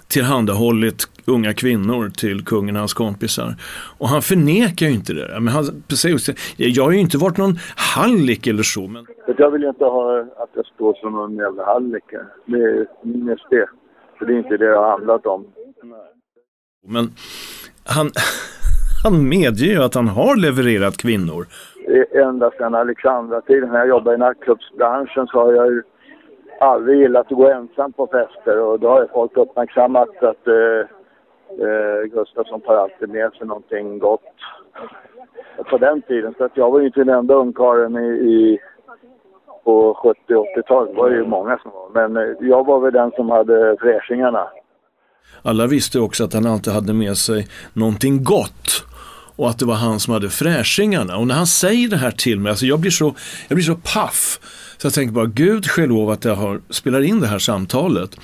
tillhandahållit 0.08 1.08
unga 1.24 1.54
kvinnor 1.54 2.08
till 2.08 2.44
kungen 2.44 2.76
och 2.76 2.80
hans 2.80 2.94
kompisar. 2.94 3.54
Och 3.98 4.08
han 4.08 4.22
förnekar 4.22 4.86
ju 4.86 4.92
inte 4.92 5.12
det. 5.12 5.28
där. 5.28 5.40
Men 5.40 5.54
han 5.54 5.64
säger, 5.96 6.20
jag 6.56 6.84
har 6.84 6.90
ju 6.90 6.98
inte 6.98 7.18
varit 7.18 7.36
någon 7.36 7.58
hallick 7.76 8.46
eller 8.46 8.62
så, 8.62 8.86
men 8.86 9.06
jag 9.38 9.50
vill 9.50 9.64
inte 9.64 9.84
ha 9.84 10.20
att 10.20 10.50
jag 10.54 10.66
står 10.66 10.94
som 10.94 11.12
någon 11.12 11.36
jävla 11.36 11.64
hallick. 11.64 12.04
Det 12.46 12.56
är 12.56 12.86
minst 13.02 13.46
det. 13.50 13.68
För 14.18 14.26
det 14.26 14.32
är 14.32 14.38
inte 14.38 14.56
det 14.56 14.68
det 14.70 14.76
har 14.76 14.90
handlat 14.90 15.26
om. 15.26 15.46
Men 16.86 17.10
han, 17.84 18.10
han 19.04 19.28
medger 19.28 19.66
ju 19.66 19.82
att 19.82 19.94
han 19.94 20.08
har 20.08 20.36
levererat 20.36 20.96
kvinnor. 20.96 21.46
Ända 22.12 22.50
sedan 22.50 22.74
Alexandra-tiden 22.74 23.68
när 23.68 23.78
jag 23.78 23.88
jobbade 23.88 24.16
i 24.16 24.18
nattklubbsbranschen 24.18 25.26
så 25.26 25.38
har 25.38 25.52
jag 25.52 25.66
ju 25.66 25.83
aldrig 26.61 26.98
gillat 26.98 27.26
att 27.26 27.38
gå 27.38 27.50
ensam 27.50 27.92
på 27.92 28.07
fester 28.07 28.61
och 28.61 28.81
då 28.81 28.88
har 28.88 29.02
ju 29.02 29.09
folk 29.09 29.37
uppmärksammat 29.37 30.22
att 30.22 30.46
eh, 30.46 30.81
eh, 31.66 32.02
Gustafsson 32.12 32.61
tar 32.61 32.76
alltid 32.76 33.09
med 33.09 33.33
sig 33.33 33.46
någonting 33.46 33.98
gott 33.98 34.35
på 35.70 35.78
den 35.78 36.02
tiden. 36.02 36.35
Så 36.38 36.44
att 36.44 36.57
jag 36.57 36.70
var 36.70 36.81
ju 36.81 36.87
inte 36.87 37.00
den 37.00 37.18
enda 37.18 37.35
ungkarlen 37.35 37.96
i, 37.96 38.09
i 38.09 38.59
på 39.64 39.94
70-80-talet. 40.28 40.90
Det 40.90 41.00
var 41.00 41.11
ju 41.11 41.26
många 41.26 41.59
som 41.59 41.70
var. 41.70 42.09
Men 42.09 42.16
eh, 42.16 42.35
jag 42.40 42.66
var 42.66 42.81
väl 42.81 42.92
den 42.92 43.11
som 43.11 43.31
hade 43.31 43.76
fräschingarna. 43.81 44.48
Alla 45.42 45.66
visste 45.66 46.00
också 46.00 46.24
att 46.24 46.35
han 46.35 46.46
alltid 46.46 46.72
hade 46.72 46.92
med 46.92 47.16
sig 47.16 47.46
någonting 47.72 48.24
gott. 48.24 48.91
Och 49.36 49.50
att 49.50 49.58
det 49.58 49.64
var 49.64 49.74
han 49.74 50.00
som 50.00 50.12
hade 50.12 50.30
fräschingarna. 50.30 51.16
Och 51.16 51.26
när 51.26 51.34
han 51.34 51.46
säger 51.46 51.88
det 51.88 51.96
här 51.96 52.10
till 52.10 52.40
mig, 52.40 52.50
alltså 52.50 52.66
jag 52.66 52.80
blir 52.80 52.90
så, 52.90 53.14
jag 53.48 53.56
blir 53.56 53.66
så 53.66 53.74
paff. 53.74 54.38
Så 54.78 54.86
jag 54.86 54.94
tänker 54.94 55.12
bara, 55.12 55.26
gud 55.26 55.66
ske 55.66 55.86
lov 55.86 56.10
att 56.10 56.24
jag 56.24 56.36
har, 56.36 56.60
spelar 56.70 57.00
in 57.00 57.20
det 57.20 57.26
här 57.26 57.38
samtalet. 57.38 58.16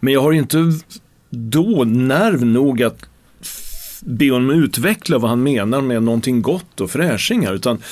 Men 0.00 0.12
jag 0.12 0.22
har 0.22 0.32
inte 0.32 0.58
då 1.30 1.84
nerv 1.84 2.46
nog 2.46 2.82
att 2.82 2.98
be 4.00 4.30
honom 4.30 4.50
utveckla 4.50 5.18
vad 5.18 5.30
han 5.30 5.42
menar 5.42 5.80
med 5.80 6.02
någonting 6.02 6.42
gott 6.42 6.80
och 6.80 6.90
fräschingar. 6.90 7.52
Utan 7.54 7.82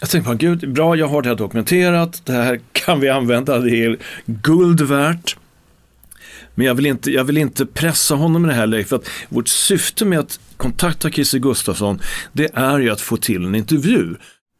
jag 0.00 0.10
tänker 0.10 0.26
bara, 0.26 0.36
gud, 0.36 0.72
bra, 0.72 0.96
jag 0.96 1.08
har 1.08 1.22
det 1.22 1.28
här 1.28 1.36
dokumenterat. 1.36 2.22
Det 2.24 2.32
här 2.32 2.60
kan 2.72 3.00
vi 3.00 3.08
använda, 3.08 3.58
det 3.58 3.84
är 3.84 3.98
guld 4.26 4.80
värt. 4.80 5.36
Men 6.54 6.66
jag 6.66 6.74
vill, 6.74 6.86
inte, 6.86 7.10
jag 7.10 7.24
vill 7.24 7.38
inte 7.38 7.66
pressa 7.66 8.14
honom 8.14 8.44
i 8.44 8.48
det 8.48 8.54
här 8.54 8.66
läget 8.66 8.88
för 8.88 8.96
att 8.96 9.08
vårt 9.28 9.48
syfte 9.48 10.04
med 10.04 10.18
att 10.18 10.40
kontakta 10.56 11.10
Christer 11.10 11.38
Gustafsson 11.38 12.00
det 12.32 12.50
är 12.54 12.78
ju 12.78 12.90
att 12.90 13.00
få 13.00 13.16
till 13.16 13.44
en 13.44 13.54
intervju. 13.54 14.14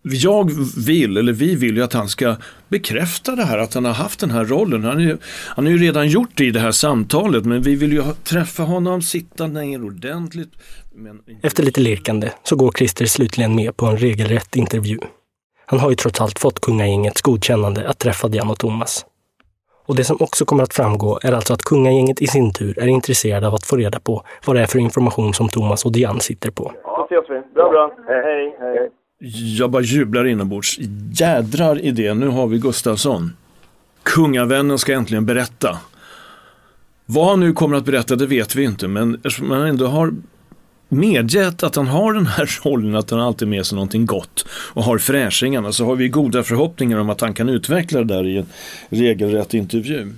Jag 0.05 0.51
vill, 0.87 1.17
eller 1.17 1.33
vi 1.33 1.55
vill 1.55 1.77
ju 1.77 1.83
att 1.83 1.93
han 1.93 2.09
ska 2.09 2.37
bekräfta 2.69 3.37
det 3.37 3.45
här, 3.45 3.59
att 3.59 3.75
han 3.75 3.85
har 3.85 3.93
haft 3.93 4.21
den 4.21 4.31
här 4.31 4.45
rollen. 4.45 4.85
Han, 4.85 4.97
är 4.97 5.05
ju, 5.05 5.19
han 5.47 5.65
har 5.65 5.73
ju 5.73 5.79
redan 5.79 6.09
gjort 6.09 6.31
det 6.35 6.45
i 6.45 6.51
det 6.51 6.61
här 6.61 6.73
samtalet 6.73 7.45
men 7.45 7.63
vi 7.63 7.75
vill 7.75 7.93
ju 7.93 8.01
ha, 8.01 8.15
träffa 8.15 8.63
honom, 8.63 9.03
sitta 9.03 9.47
ner 9.47 9.85
ordentligt. 9.85 10.53
Men, 10.95 11.21
Efter 11.43 11.63
lite 11.63 11.81
lirkande 11.81 12.31
så 12.43 12.57
går 12.57 12.73
Christer 12.73 13.07
slutligen 13.07 13.55
med 13.55 13.77
på 13.77 13.87
en 13.87 13.99
regelrätt 13.99 14.57
intervju. 14.57 14.99
Han 15.67 15.79
har 15.81 15.91
ju 15.91 15.97
trots 15.97 16.21
allt 16.21 16.39
fått 16.39 16.61
kungagängets 16.61 17.23
godkännande 17.23 17.89
att 17.89 17.99
träffa 17.99 18.29
Diana 18.29 18.51
och 18.51 18.59
Thomas. 18.59 19.05
Och 19.93 19.97
det 19.97 20.05
som 20.05 20.17
också 20.21 20.45
kommer 20.45 20.63
att 20.63 20.75
framgå 20.75 21.19
är 21.23 21.33
alltså 21.33 21.53
att 21.55 21.63
kungagänget 21.63 22.23
i 22.23 22.27
sin 22.27 22.53
tur 22.53 22.79
är 22.79 22.87
intresserade 22.87 23.47
av 23.47 23.55
att 23.55 23.65
få 23.65 23.77
reda 23.77 24.01
på 24.01 24.25
vad 24.47 24.57
det 24.57 24.63
är 24.63 24.67
för 24.67 24.79
information 24.79 25.35
som 25.35 25.49
Thomas 25.49 25.85
och 25.85 25.93
Diane 25.93 26.21
sitter 26.21 26.51
på. 26.51 26.73
Då 26.85 27.07
ses 27.11 27.31
vi. 27.31 27.55
Bra, 27.55 27.71
bra. 27.71 27.95
Hej, 28.09 28.57
hej. 28.61 28.91
Jag 29.59 29.71
bara 29.71 29.83
jublar 29.83 30.27
inombords. 30.27 30.79
Jädrar 31.13 31.81
i 31.81 31.91
det, 31.91 32.15
nu 32.15 32.29
har 32.29 32.47
vi 32.47 32.59
Gustafsson. 32.59 33.33
Kungavännen 34.03 34.79
ska 34.79 34.93
äntligen 34.93 35.27
berätta. 35.27 35.79
Vad 37.07 37.27
han 37.27 37.41
nu 37.41 37.53
kommer 37.53 37.77
att 37.77 37.85
berätta, 37.85 38.17
det 38.17 38.27
vet 38.27 38.55
vi 38.55 38.65
inte, 38.65 38.89
men 38.89 39.15
eftersom 39.15 39.51
han 39.51 39.67
ändå 39.67 39.87
har 39.87 40.13
medgett 40.93 41.63
att 41.63 41.77
han 41.77 41.87
har 41.87 42.13
den 42.13 42.27
här 42.27 42.51
rollen, 42.65 42.97
att 42.97 43.11
han 43.11 43.21
alltid 43.21 43.49
med 43.49 43.67
sig 43.67 43.77
någonting 43.77 44.07
gott 44.07 44.47
och 44.49 44.85
har 44.85 44.99
fräschingarna, 44.99 45.73
så 45.73 45.85
har 45.85 45.97
vi 45.97 46.09
goda 46.09 46.43
förhoppningar 46.43 46.99
om 46.99 47.11
att 47.11 47.21
han 47.21 47.35
kan 47.35 47.49
utveckla 47.49 47.99
det 47.99 48.15
där 48.15 48.27
i 48.27 48.39
en 48.39 48.47
regelrätt 48.89 49.55
intervju. 49.55 50.13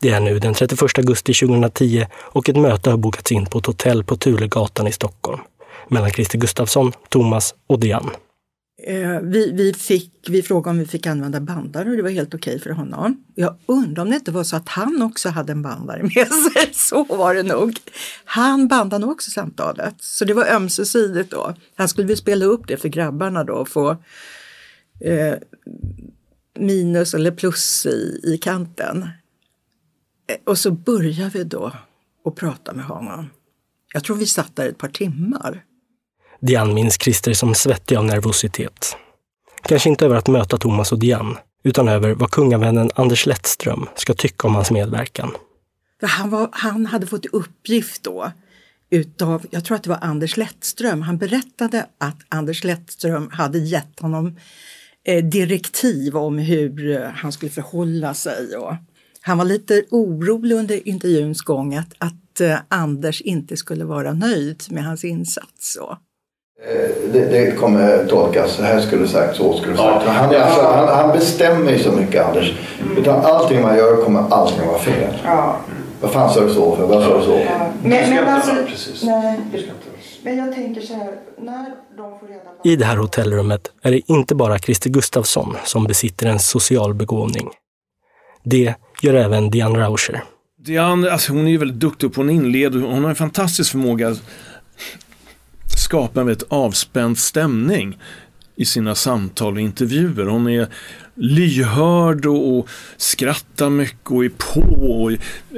Det 0.00 0.08
är 0.08 0.20
nu 0.20 0.38
den 0.38 0.54
31 0.54 0.98
augusti 0.98 1.34
2010 1.34 2.06
och 2.14 2.48
ett 2.48 2.56
möte 2.56 2.90
har 2.90 2.96
bokats 2.96 3.32
in 3.32 3.46
på 3.46 3.58
ett 3.58 3.66
hotell 3.66 4.04
på 4.04 4.16
Tulegatan 4.16 4.86
i 4.86 4.92
Stockholm 4.92 5.40
mellan 5.88 6.10
Christer 6.10 6.38
Gustafsson, 6.38 6.92
Thomas 7.08 7.54
och 7.66 7.80
Diane. 7.80 8.10
Eh, 8.82 9.20
vi, 9.20 9.52
vi, 9.52 9.72
fick, 9.72 10.12
vi 10.28 10.42
frågade 10.42 10.70
om 10.70 10.78
vi 10.78 10.86
fick 10.86 11.06
använda 11.06 11.40
bandare 11.40 11.90
och 11.90 11.96
det 11.96 12.02
var 12.02 12.10
helt 12.10 12.34
okej 12.34 12.58
för 12.58 12.70
honom. 12.70 13.24
Jag 13.34 13.56
undrar 13.66 14.02
om 14.02 14.10
det 14.10 14.16
inte 14.16 14.30
var 14.30 14.44
så 14.44 14.56
att 14.56 14.68
han 14.68 15.02
också 15.02 15.28
hade 15.28 15.52
en 15.52 15.62
bandare 15.62 16.02
med 16.02 16.12
sig. 16.52 16.70
Så 16.72 17.04
var 17.04 17.34
det 17.34 17.42
nog. 17.42 17.78
Han 18.24 18.68
bandade 18.68 19.00
nog 19.00 19.10
också 19.10 19.30
samtalet. 19.30 19.94
Så 19.98 20.24
det 20.24 20.34
var 20.34 20.46
ömsesidigt 20.46 21.30
då. 21.30 21.54
Han 21.74 21.88
skulle 21.88 22.06
väl 22.06 22.16
spela 22.16 22.44
upp 22.44 22.68
det 22.68 22.76
för 22.76 22.88
grabbarna 22.88 23.44
då 23.44 23.52
och 23.52 23.68
få 23.68 23.90
eh, 25.00 25.34
minus 26.58 27.14
eller 27.14 27.30
plus 27.30 27.86
i, 27.86 28.20
i 28.24 28.38
kanten. 28.38 29.02
Eh, 30.26 30.36
och 30.44 30.58
så 30.58 30.70
började 30.70 31.30
vi 31.30 31.44
då 31.44 31.72
att 32.24 32.34
prata 32.34 32.72
med 32.72 32.84
honom. 32.84 33.30
Jag 33.92 34.04
tror 34.04 34.16
vi 34.16 34.26
satt 34.26 34.56
där 34.56 34.68
ett 34.68 34.78
par 34.78 34.88
timmar. 34.88 35.64
Diane 36.40 36.74
minns 36.74 36.98
Christer 37.02 37.32
som 37.32 37.54
svettig 37.54 37.96
av 37.96 38.04
nervositet. 38.04 38.96
Kanske 39.62 39.88
inte 39.88 40.04
över 40.04 40.16
att 40.16 40.28
möta 40.28 40.56
Thomas 40.56 40.92
och 40.92 40.98
Diane, 40.98 41.38
utan 41.64 41.88
över 41.88 42.14
vad 42.14 42.30
kungavännen 42.30 42.90
Anders 42.94 43.26
Lettström 43.26 43.86
ska 43.96 44.14
tycka 44.14 44.48
om 44.48 44.54
hans 44.54 44.70
medverkan. 44.70 45.30
Han, 46.02 46.30
var, 46.30 46.48
han 46.52 46.86
hade 46.86 47.06
fått 47.06 47.26
uppgift 47.26 48.02
då 48.02 48.32
utav, 48.90 49.46
jag 49.50 49.64
tror 49.64 49.76
att 49.76 49.82
det 49.82 49.90
var 49.90 49.98
Anders 50.00 50.36
Lettström, 50.36 51.02
han 51.02 51.18
berättade 51.18 51.86
att 51.98 52.16
Anders 52.28 52.64
Lettström 52.64 53.30
hade 53.32 53.58
gett 53.58 54.00
honom 54.00 54.36
eh, 55.04 55.24
direktiv 55.24 56.16
om 56.16 56.38
hur 56.38 56.96
eh, 56.96 57.08
han 57.08 57.32
skulle 57.32 57.50
förhålla 57.50 58.14
sig. 58.14 58.56
Och 58.56 58.74
han 59.20 59.38
var 59.38 59.44
lite 59.44 59.84
orolig 59.90 60.54
under 60.56 60.88
intervjuns 60.88 61.42
gång 61.42 61.74
att, 61.74 61.94
att 61.98 62.40
eh, 62.40 62.58
Anders 62.68 63.20
inte 63.20 63.56
skulle 63.56 63.84
vara 63.84 64.12
nöjd 64.12 64.62
med 64.70 64.84
hans 64.84 65.04
insats. 65.04 65.76
Och. 65.76 65.96
Det, 67.12 67.24
det 67.30 67.56
kommer 67.56 68.06
tolkas, 68.06 68.52
så 68.52 68.62
här 68.62 68.80
skulle 68.80 69.08
sagt, 69.08 69.36
så 69.36 69.56
skulle 69.56 69.76
sagt. 69.76 70.06
Han, 70.06 70.34
är 70.34 70.40
alltså, 70.40 70.62
han, 70.62 70.88
han 70.88 71.12
bestämmer 71.12 71.72
ju 71.72 71.78
så 71.78 71.92
mycket 71.92 72.26
Anders. 72.26 72.52
Utan 72.98 73.24
allting 73.24 73.62
man 73.62 73.76
gör 73.76 74.04
kommer 74.04 74.24
alltid 74.30 74.66
vara 74.66 74.78
fel. 74.78 75.14
Ja. 75.24 75.56
Vad 76.00 76.12
fan 76.12 76.30
sa 76.30 76.40
du 76.40 76.54
så 76.54 76.76
för? 76.76 76.86
Vad 76.86 77.04
sa 77.04 77.18
du 77.18 77.24
så? 77.24 77.38
Men, 77.82 78.10
men 78.10 78.28
alltså, 78.28 78.52
precis. 78.66 79.02
nej. 79.02 79.40
Men 80.22 80.36
jag 80.36 80.54
tänker 80.54 80.80
så 80.80 80.94
här, 80.94 81.14
när 81.38 81.74
de 81.96 82.18
får 82.20 82.26
reda 82.26 82.40
på... 82.40 82.68
I 82.68 82.76
det 82.76 82.84
här 82.84 82.96
hotellrummet 82.96 83.70
är 83.82 83.90
det 83.90 84.10
inte 84.10 84.34
bara 84.34 84.58
Christer 84.58 84.90
Gustafsson 84.90 85.56
som 85.64 85.84
besitter 85.84 86.26
en 86.26 86.38
social 86.38 86.94
begåvning. 86.94 87.50
Det 88.44 88.74
gör 89.02 89.14
även 89.14 89.50
Diane 89.50 89.78
Rauscher. 89.78 90.24
Diane, 90.64 91.10
alltså 91.10 91.32
hon 91.32 91.46
är 91.46 91.50
ju 91.50 91.58
väldigt 91.58 91.80
duktig 91.80 92.14
på 92.14 92.20
hon 92.20 92.30
inleder. 92.30 92.80
Hon 92.80 93.02
har 93.02 93.10
en 93.10 93.16
fantastisk 93.16 93.70
förmåga 93.70 94.16
skapa 95.90 96.20
en 96.20 96.26
väldigt 96.26 96.52
avspänd 96.52 97.18
stämning 97.18 97.98
i 98.56 98.64
sina 98.64 98.94
samtal 98.94 99.54
och 99.54 99.60
intervjuer. 99.60 100.26
Hon 100.26 100.48
är 100.48 100.68
lyhörd 101.14 102.26
och, 102.26 102.58
och 102.58 102.68
skrattar 102.96 103.70
mycket 103.70 104.10
och 104.10 104.24
är 104.24 104.28
på 104.28 104.60
och 104.60 105.12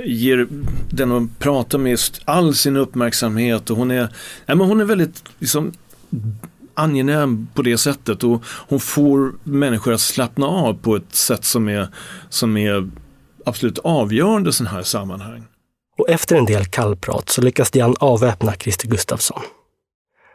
ger 0.05 0.49
den 0.91 1.11
hon 1.11 1.31
pratar 1.39 1.79
med 1.79 1.99
all 2.25 2.55
sin 2.55 2.77
uppmärksamhet. 2.77 3.71
Och 3.71 3.77
hon, 3.77 3.91
är, 3.91 4.09
ja, 4.47 4.55
men 4.55 4.67
hon 4.67 4.81
är 4.81 4.85
väldigt 4.85 5.25
liksom, 5.39 5.73
angenäm 6.75 7.49
på 7.55 7.63
det 7.63 7.79
sättet 7.79 8.25
och 8.25 8.45
hon 8.47 8.81
får 8.81 9.33
människor 9.45 9.93
att 9.93 10.01
slappna 10.01 10.47
av 10.47 10.75
på 10.75 10.97
ett 10.97 11.15
sätt 11.15 11.45
som 11.45 11.69
är, 11.69 11.89
som 12.29 12.57
är 12.57 12.91
absolut 13.47 13.79
avgörande 13.79 14.51
i 14.51 14.53
sådana 14.53 14.77
här 14.77 14.83
sammanhang. 14.83 15.45
Och 15.99 16.09
efter 16.09 16.37
en 16.37 16.45
del 16.45 16.65
kallprat 16.65 17.29
så 17.29 17.43
lyckas 17.43 17.71
Diane 17.71 17.95
avväpna 18.01 18.53
Christer 18.55 18.89
Gustafsson. 18.89 19.43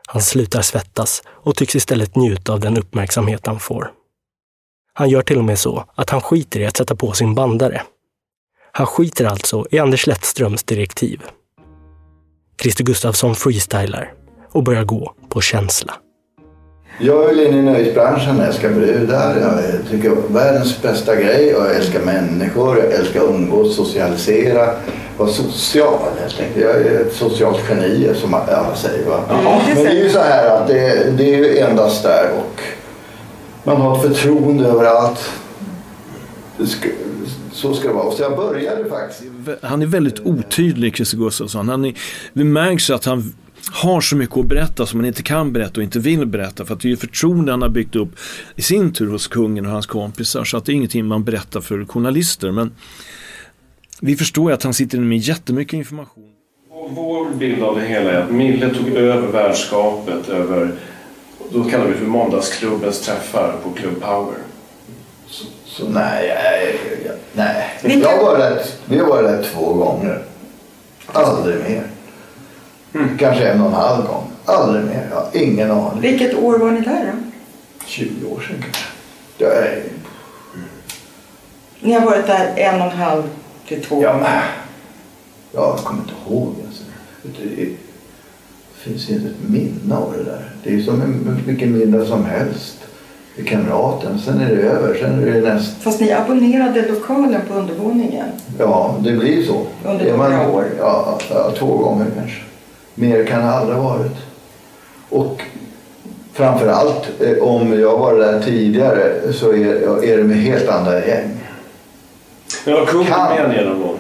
Han 0.10 0.22
slutar 0.22 0.62
svettas 0.62 1.24
och 1.28 1.56
tycks 1.56 1.76
istället 1.76 2.16
njuta 2.16 2.54
av 2.54 2.60
den 2.60 2.78
uppmärksamhet 2.78 3.48
han 3.48 3.60
får. 3.60 3.92
Han 4.94 5.10
gör 5.10 5.22
till 5.22 5.38
och 5.38 5.44
med 5.44 5.60
så 5.60 5.86
att 5.96 6.10
han 6.10 6.22
skiter 6.22 6.60
i 6.60 6.66
att 6.66 6.78
sätta 6.78 6.96
på 6.96 7.12
sin 7.12 7.36
bandare. 7.36 7.82
Han 8.72 8.88
skiter 8.88 9.26
alltså 9.26 9.68
i 9.72 9.80
Anders 9.80 10.08
Lettströms 10.08 10.64
direktiv. 10.64 11.22
Christer 12.62 12.84
Gustafsson 12.84 13.36
freestylar 13.36 14.14
och 14.52 14.64
börjar 14.64 14.84
gå 14.84 15.14
på 15.30 15.42
känsla. 15.42 15.94
Jag 17.00 17.28
vill 17.28 17.40
in 17.40 17.54
i 17.54 17.62
nöjesbranschen, 17.62 18.38
jag 18.38 18.48
älskar 18.48 18.70
brudar, 18.70 19.38
jag 19.38 19.90
tycker 19.92 20.16
världens 20.30 20.82
bästa 20.82 21.16
grej 21.16 21.56
och 21.56 21.66
jag 21.66 21.76
älskar 21.76 22.00
människor, 22.02 22.78
jag 22.78 22.92
älskar 22.94 23.24
att 23.24 23.30
umgås, 23.30 23.76
socialisera, 23.76 24.70
vara 25.18 25.30
social 25.30 26.00
helt 26.20 26.40
enkelt. 26.40 26.66
Jag 26.66 26.76
är 26.76 27.02
ett 27.02 27.14
socialt 27.14 27.60
geni 27.70 28.12
som 28.16 28.34
alla 28.34 28.76
säger. 28.76 29.10
Va? 29.10 29.24
Men 29.68 29.84
det 29.84 29.90
är 29.90 30.04
ju 30.04 30.10
så 30.10 30.20
här 30.20 30.50
att 30.50 30.68
det, 30.68 31.12
det 31.18 31.34
är 31.34 31.38
ju 31.38 31.58
endast 31.58 32.04
där 32.04 32.32
och 32.38 32.62
man 33.64 33.82
har 33.82 33.96
ett 33.96 34.02
förtroende 34.02 34.66
överallt. 34.66 35.30
Ska, 36.68 36.90
så 37.52 37.74
ska 37.74 37.88
det 37.88 37.94
vara. 37.94 38.12
Så 38.12 38.22
jag 38.22 38.38
började 38.38 38.90
faktiskt. 38.90 39.24
Han 39.62 39.82
är 39.82 39.86
väldigt 39.86 40.20
otydlig, 40.20 40.96
Christer 40.96 41.18
Gustafsson. 41.18 41.70
Han 41.70 41.86
är, 41.86 41.94
det 42.34 42.44
märks 42.44 42.90
att 42.90 43.06
han 43.06 43.34
har 43.72 44.02
så 44.02 44.16
mycket 44.16 44.38
att 44.38 44.46
berätta 44.46 44.86
som 44.86 45.00
han 45.00 45.08
inte 45.08 45.24
kan 45.24 45.54
berätta 45.54 45.80
och 45.80 45.84
inte 45.84 46.00
vill 46.00 46.26
berätta. 46.26 46.66
För 46.66 46.74
att 46.74 46.80
det 46.80 46.88
är 46.88 46.90
ju 46.90 46.98
förtroende 46.98 47.52
han 47.52 47.62
har 47.62 47.70
byggt 47.70 47.96
upp 47.96 48.10
i 48.56 48.62
sin 48.62 48.94
tur 48.94 49.12
hos 49.12 49.28
kungen 49.28 49.66
och 49.66 49.72
hans 49.72 49.86
kompisar. 49.86 50.44
Så 50.44 50.58
att 50.58 50.66
det 50.66 50.72
är 50.72 50.74
ingenting 50.74 51.06
man 51.06 51.24
berättar 51.24 51.62
för 51.62 51.86
journalister. 51.86 52.52
Men 52.52 52.72
vi 54.02 54.16
förstår 54.16 54.50
ju 54.52 54.56
att 54.56 54.64
han 54.64 54.74
sitter 54.74 54.98
med 55.00 55.18
jättemycket 55.18 55.74
information. 55.74 56.24
Vår 56.90 57.30
bild 57.30 57.64
av 57.64 57.76
det 57.76 57.86
hela 57.86 58.12
är 58.12 58.22
att 58.22 58.32
Mille 58.32 58.74
tog 58.74 58.88
över 58.88 59.28
värdskapet 59.28 60.30
över, 60.30 60.72
då 61.52 61.64
kallar 61.64 61.86
vi 61.86 61.92
det 61.92 61.98
för 61.98 62.06
måndagsklubbens 62.06 63.02
träffar 63.02 63.56
på 63.64 63.70
Club 63.70 64.02
Power. 64.02 64.38
Så, 65.28 65.46
så 65.66 65.90
nej, 65.90 66.38
nej, 67.34 67.70
nej. 67.84 68.00
Jag 68.02 68.24
var 68.24 68.38
där, 68.38 68.62
vi 68.86 69.00
har 69.00 69.08
varit 69.08 69.28
där 69.28 69.44
två 69.54 69.74
gånger. 69.74 70.24
Aldrig 71.06 71.56
mer. 71.56 71.84
Mm. 72.94 73.18
Kanske 73.18 73.48
en 73.48 73.62
och 73.62 73.68
en 73.68 73.74
halv 73.74 74.08
gång. 74.08 74.24
Aldrig 74.46 74.86
mer. 74.86 75.08
Jag 75.10 75.16
har 75.16 75.30
ingen 75.34 75.72
aning. 75.72 76.02
Vilket 76.02 76.36
år 76.36 76.58
var 76.58 76.72
ni 76.72 76.82
där 76.82 77.06
då? 77.06 77.32
20 77.86 78.26
år 78.26 78.40
sedan 78.40 78.56
kanske. 78.62 78.84
Jag 79.38 79.58
är... 79.58 79.84
Ni 81.80 81.94
har 81.94 82.06
varit 82.06 82.28
där 82.28 82.54
en 82.56 82.82
och 82.82 82.92
en 82.92 82.98
halv 82.98 83.24
till 83.68 83.84
två 83.84 84.04
ja, 84.04 84.14
gånger? 84.14 84.44
Jag 85.52 85.78
kommer 85.78 86.02
inte 86.02 86.14
ihåg. 86.28 86.56
Alltså. 86.68 86.84
Det 87.24 87.70
finns 88.76 89.10
inte 89.10 89.28
ett 89.28 89.50
minne 89.50 89.96
av 89.96 90.14
det 90.18 90.24
där. 90.24 90.52
Det 90.64 90.76
är 90.76 90.82
som 90.82 91.02
en, 91.02 91.42
vilken 91.46 91.78
middag 91.78 92.06
som 92.06 92.26
helst. 92.26 92.78
I 93.36 93.44
Kamraten. 93.44 94.20
Sen 94.20 94.42
är 94.42 94.56
det 94.56 94.62
över. 94.62 94.98
Sen 95.02 95.24
är 95.24 95.32
det 95.32 95.54
näst... 95.54 95.82
Fast 95.82 96.00
ni 96.00 96.12
abonnerade 96.12 96.88
lokalen 96.88 97.42
på 97.48 97.54
undervåningen? 97.54 98.26
Ja, 98.60 98.96
det 99.04 99.12
blir 99.12 99.44
så. 99.44 99.66
Under 99.86 100.18
några 100.18 100.50
år? 100.50 100.66
Ja, 100.80 101.20
ja, 101.30 101.52
två 101.60 101.78
gånger 101.78 102.06
kanske. 102.16 102.42
Mer 103.00 103.26
kan 103.26 103.40
det 103.42 103.52
aldrig 103.52 103.78
ha 103.78 103.98
varit. 103.98 104.18
Och 105.10 105.42
framförallt 106.34 107.22
eh, 107.22 107.44
om 107.44 107.80
jag 107.80 107.98
var 107.98 108.16
där 108.16 108.42
tidigare 108.42 109.34
så 109.34 109.52
är, 109.52 110.04
är 110.04 110.18
det 110.18 110.24
med 110.24 110.38
helt 110.38 110.70
andra 110.70 111.06
gäng. 111.06 111.30
Men 112.66 112.74
var 112.74 112.86
kungen 112.86 113.10
med 113.48 113.58
er 113.58 113.66
någon 113.66 113.82
gång? 113.82 113.98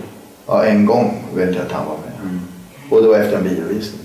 Ja, 0.47 0.63
en 0.63 0.85
gång 0.85 1.23
vet 1.35 1.55
jag 1.55 1.65
att 1.65 1.71
han 1.71 1.85
var 1.85 1.95
med. 1.95 2.29
Mm. 2.29 2.41
Och 2.89 3.01
det 3.01 3.07
var 3.07 3.19
efter 3.19 3.37
en 3.37 3.43
biovisning. 3.43 4.01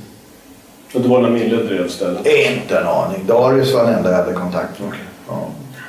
Och 0.94 1.00
det 1.00 1.09
var 1.09 1.20
när 1.20 1.31
Mille 1.31 1.57
drev 1.57 1.88
stället? 1.88 2.26
Inte 2.26 2.78
en 2.78 2.87
aning. 2.87 3.26
Darius 3.26 3.74
var 3.74 3.85
den 3.85 3.94
enda 3.94 4.11
jag 4.11 4.16
hade 4.16 4.33
kontakt 4.33 4.81
med. 4.81 4.88
Okay. 4.88 5.00
Ja. 5.28 5.46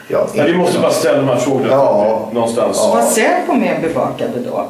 Ja, 0.08 0.28
ja, 0.34 0.44
vi 0.44 0.58
måste 0.58 0.80
bara 0.80 0.92
ställa 0.92 1.18
de 1.18 1.28
här 1.28 1.36
frågorna 1.36 1.68
ja, 1.70 2.30
någonstans. 2.34 2.78
Ja. 2.80 2.96
Var 2.96 3.02
Säpo 3.02 3.54
med 3.54 3.82
bevakade 3.82 4.39
då? 4.39 4.68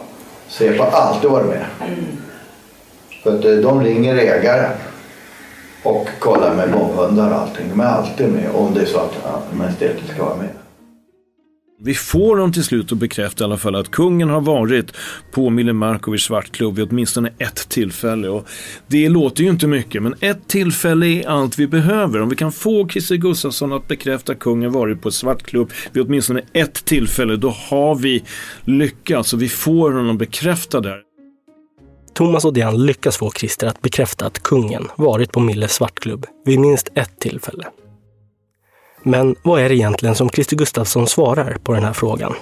Säpo 0.48 0.84
har 0.84 0.91
alltid 0.91 1.30
varit 1.30 1.48
med. 1.48 1.65
Mm. 1.88 2.06
För 3.23 3.38
att 3.38 3.45
eh, 3.45 3.51
de 3.51 3.83
ringer 3.83 4.15
ägaren 4.15 4.71
och 5.83 6.07
kollar 6.19 6.55
med 6.55 6.71
bombhundar 6.71 7.31
och 7.31 7.38
allting. 7.38 7.69
De 7.69 7.79
är 7.79 7.86
alltid 7.86 8.29
med 8.29 8.49
om 8.53 8.73
det 8.73 8.81
är 8.81 8.86
så 8.86 8.99
att 8.99 9.13
ja, 9.23 9.43
majestätet 9.53 10.07
ska 10.13 10.25
vara 10.25 10.38
med. 10.38 10.49
Vi 11.86 11.93
får 11.93 12.38
dem 12.38 12.51
till 12.51 12.63
slut 12.63 12.91
att 12.91 12.97
bekräfta 12.97 13.43
i 13.43 13.45
alla 13.45 13.57
fall 13.57 13.75
att 13.75 13.91
kungen 13.91 14.29
har 14.29 14.41
varit 14.41 14.93
på 15.31 15.49
Mille 15.49 15.73
Markovic 15.73 16.21
svartklubb 16.21 16.75
vid 16.75 16.89
åtminstone 16.89 17.29
ett 17.38 17.69
tillfälle. 17.69 18.29
Och 18.29 18.47
det 18.88 19.09
låter 19.09 19.43
ju 19.43 19.49
inte 19.49 19.67
mycket, 19.67 20.03
men 20.03 20.15
ett 20.19 20.47
tillfälle 20.47 21.05
är 21.05 21.27
allt 21.27 21.59
vi 21.59 21.67
behöver. 21.67 22.21
Om 22.21 22.29
vi 22.29 22.36
kan 22.36 22.51
få 22.51 22.88
Christer 22.89 23.15
Gustafsson 23.15 23.73
att 23.73 23.88
bekräfta 23.88 24.31
att 24.31 24.39
kungen 24.39 24.71
varit 24.71 25.01
på 25.01 25.12
svartklubb 25.12 25.71
vid 25.91 26.05
åtminstone 26.05 26.41
ett 26.53 26.86
tillfälle, 26.86 27.36
då 27.36 27.49
har 27.49 27.95
vi 27.95 28.23
lyckats 28.63 29.33
och 29.33 29.41
vi 29.41 29.49
får 29.49 29.91
honom 29.91 30.17
bekräftad 30.17 30.81
där. 30.81 31.12
Thomas 32.13 32.45
och 32.45 32.54
Diane 32.54 32.78
lyckas 32.78 33.17
få 33.17 33.32
Christer 33.32 33.67
att 33.67 33.82
bekräfta 33.82 34.26
att 34.26 34.43
kungen 34.43 34.88
varit 34.95 35.32
på 35.32 35.39
Milles 35.39 35.73
svartklubb 35.73 36.26
vid 36.45 36.60
minst 36.60 36.89
ett 36.95 37.19
tillfälle. 37.19 37.67
Men 39.04 39.36
vad 39.43 39.62
är 39.62 39.69
det 39.69 39.76
egentligen 39.76 40.15
som 40.15 40.30
Christer 40.30 40.56
Gustafsson 40.56 41.08
svarar 41.08 41.58
på 41.63 41.73
den 41.73 41.84
här 41.84 41.93
frågan? 41.93 42.34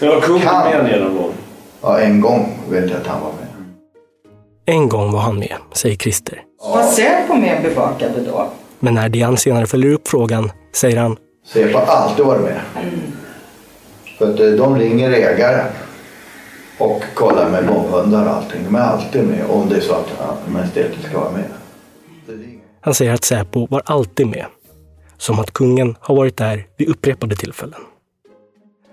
Var 0.00 0.20
kungen 0.20 0.44
med 0.44 0.92
er 0.92 1.00
någon 1.00 1.16
gång? 1.16 1.32
Ja, 1.82 2.00
en 2.00 2.20
gång 2.20 2.58
vet 2.70 2.90
jag 2.90 3.00
att 3.00 3.06
han 3.06 3.20
var 3.20 3.32
med. 3.32 3.46
En 4.66 4.88
gång 4.88 5.12
var 5.12 5.20
han 5.20 5.38
med, 5.38 5.56
säger 5.72 5.96
Christer. 5.96 6.42
Var 6.58 6.82
Säpo 6.82 7.34
med 7.34 7.62
bevakade 7.62 8.20
då? 8.20 8.50
Men 8.78 8.94
när 8.94 9.08
Diane 9.08 9.36
senare 9.36 9.66
följer 9.66 9.92
upp 9.92 10.08
frågan 10.08 10.52
säger 10.72 10.96
han 10.96 11.16
Säpo 11.46 11.78
har 11.78 11.86
alltid 11.86 12.24
varit 12.24 12.42
med. 12.42 12.60
Mm. 12.76 13.00
För 14.18 14.34
att 14.34 14.40
eh, 14.40 14.46
de 14.46 14.78
ringer 14.78 15.10
ägaren 15.10 15.66
och 16.80 17.02
kollar 17.14 17.50
med 17.50 17.66
bombhundar 17.66 18.26
och 18.26 18.34
allting. 18.34 18.64
De 18.64 18.74
är 18.74 18.80
alltid 18.80 19.24
med 19.24 19.44
om 19.46 19.68
det 19.68 19.76
är 19.76 19.80
så 19.80 19.92
att 19.94 20.08
ja, 20.18 20.38
majestätet 20.48 21.02
ska 21.02 21.20
vara 21.20 21.32
med. 21.32 21.44
Han 22.80 22.94
säger 22.94 23.14
att 23.14 23.24
Säpo 23.24 23.66
var 23.66 23.82
alltid 23.84 24.26
med 24.26 24.46
som 25.18 25.40
att 25.40 25.52
kungen 25.52 25.96
har 26.00 26.16
varit 26.16 26.36
där 26.36 26.66
vid 26.76 26.88
upprepade 26.88 27.36
tillfällen. 27.36 27.80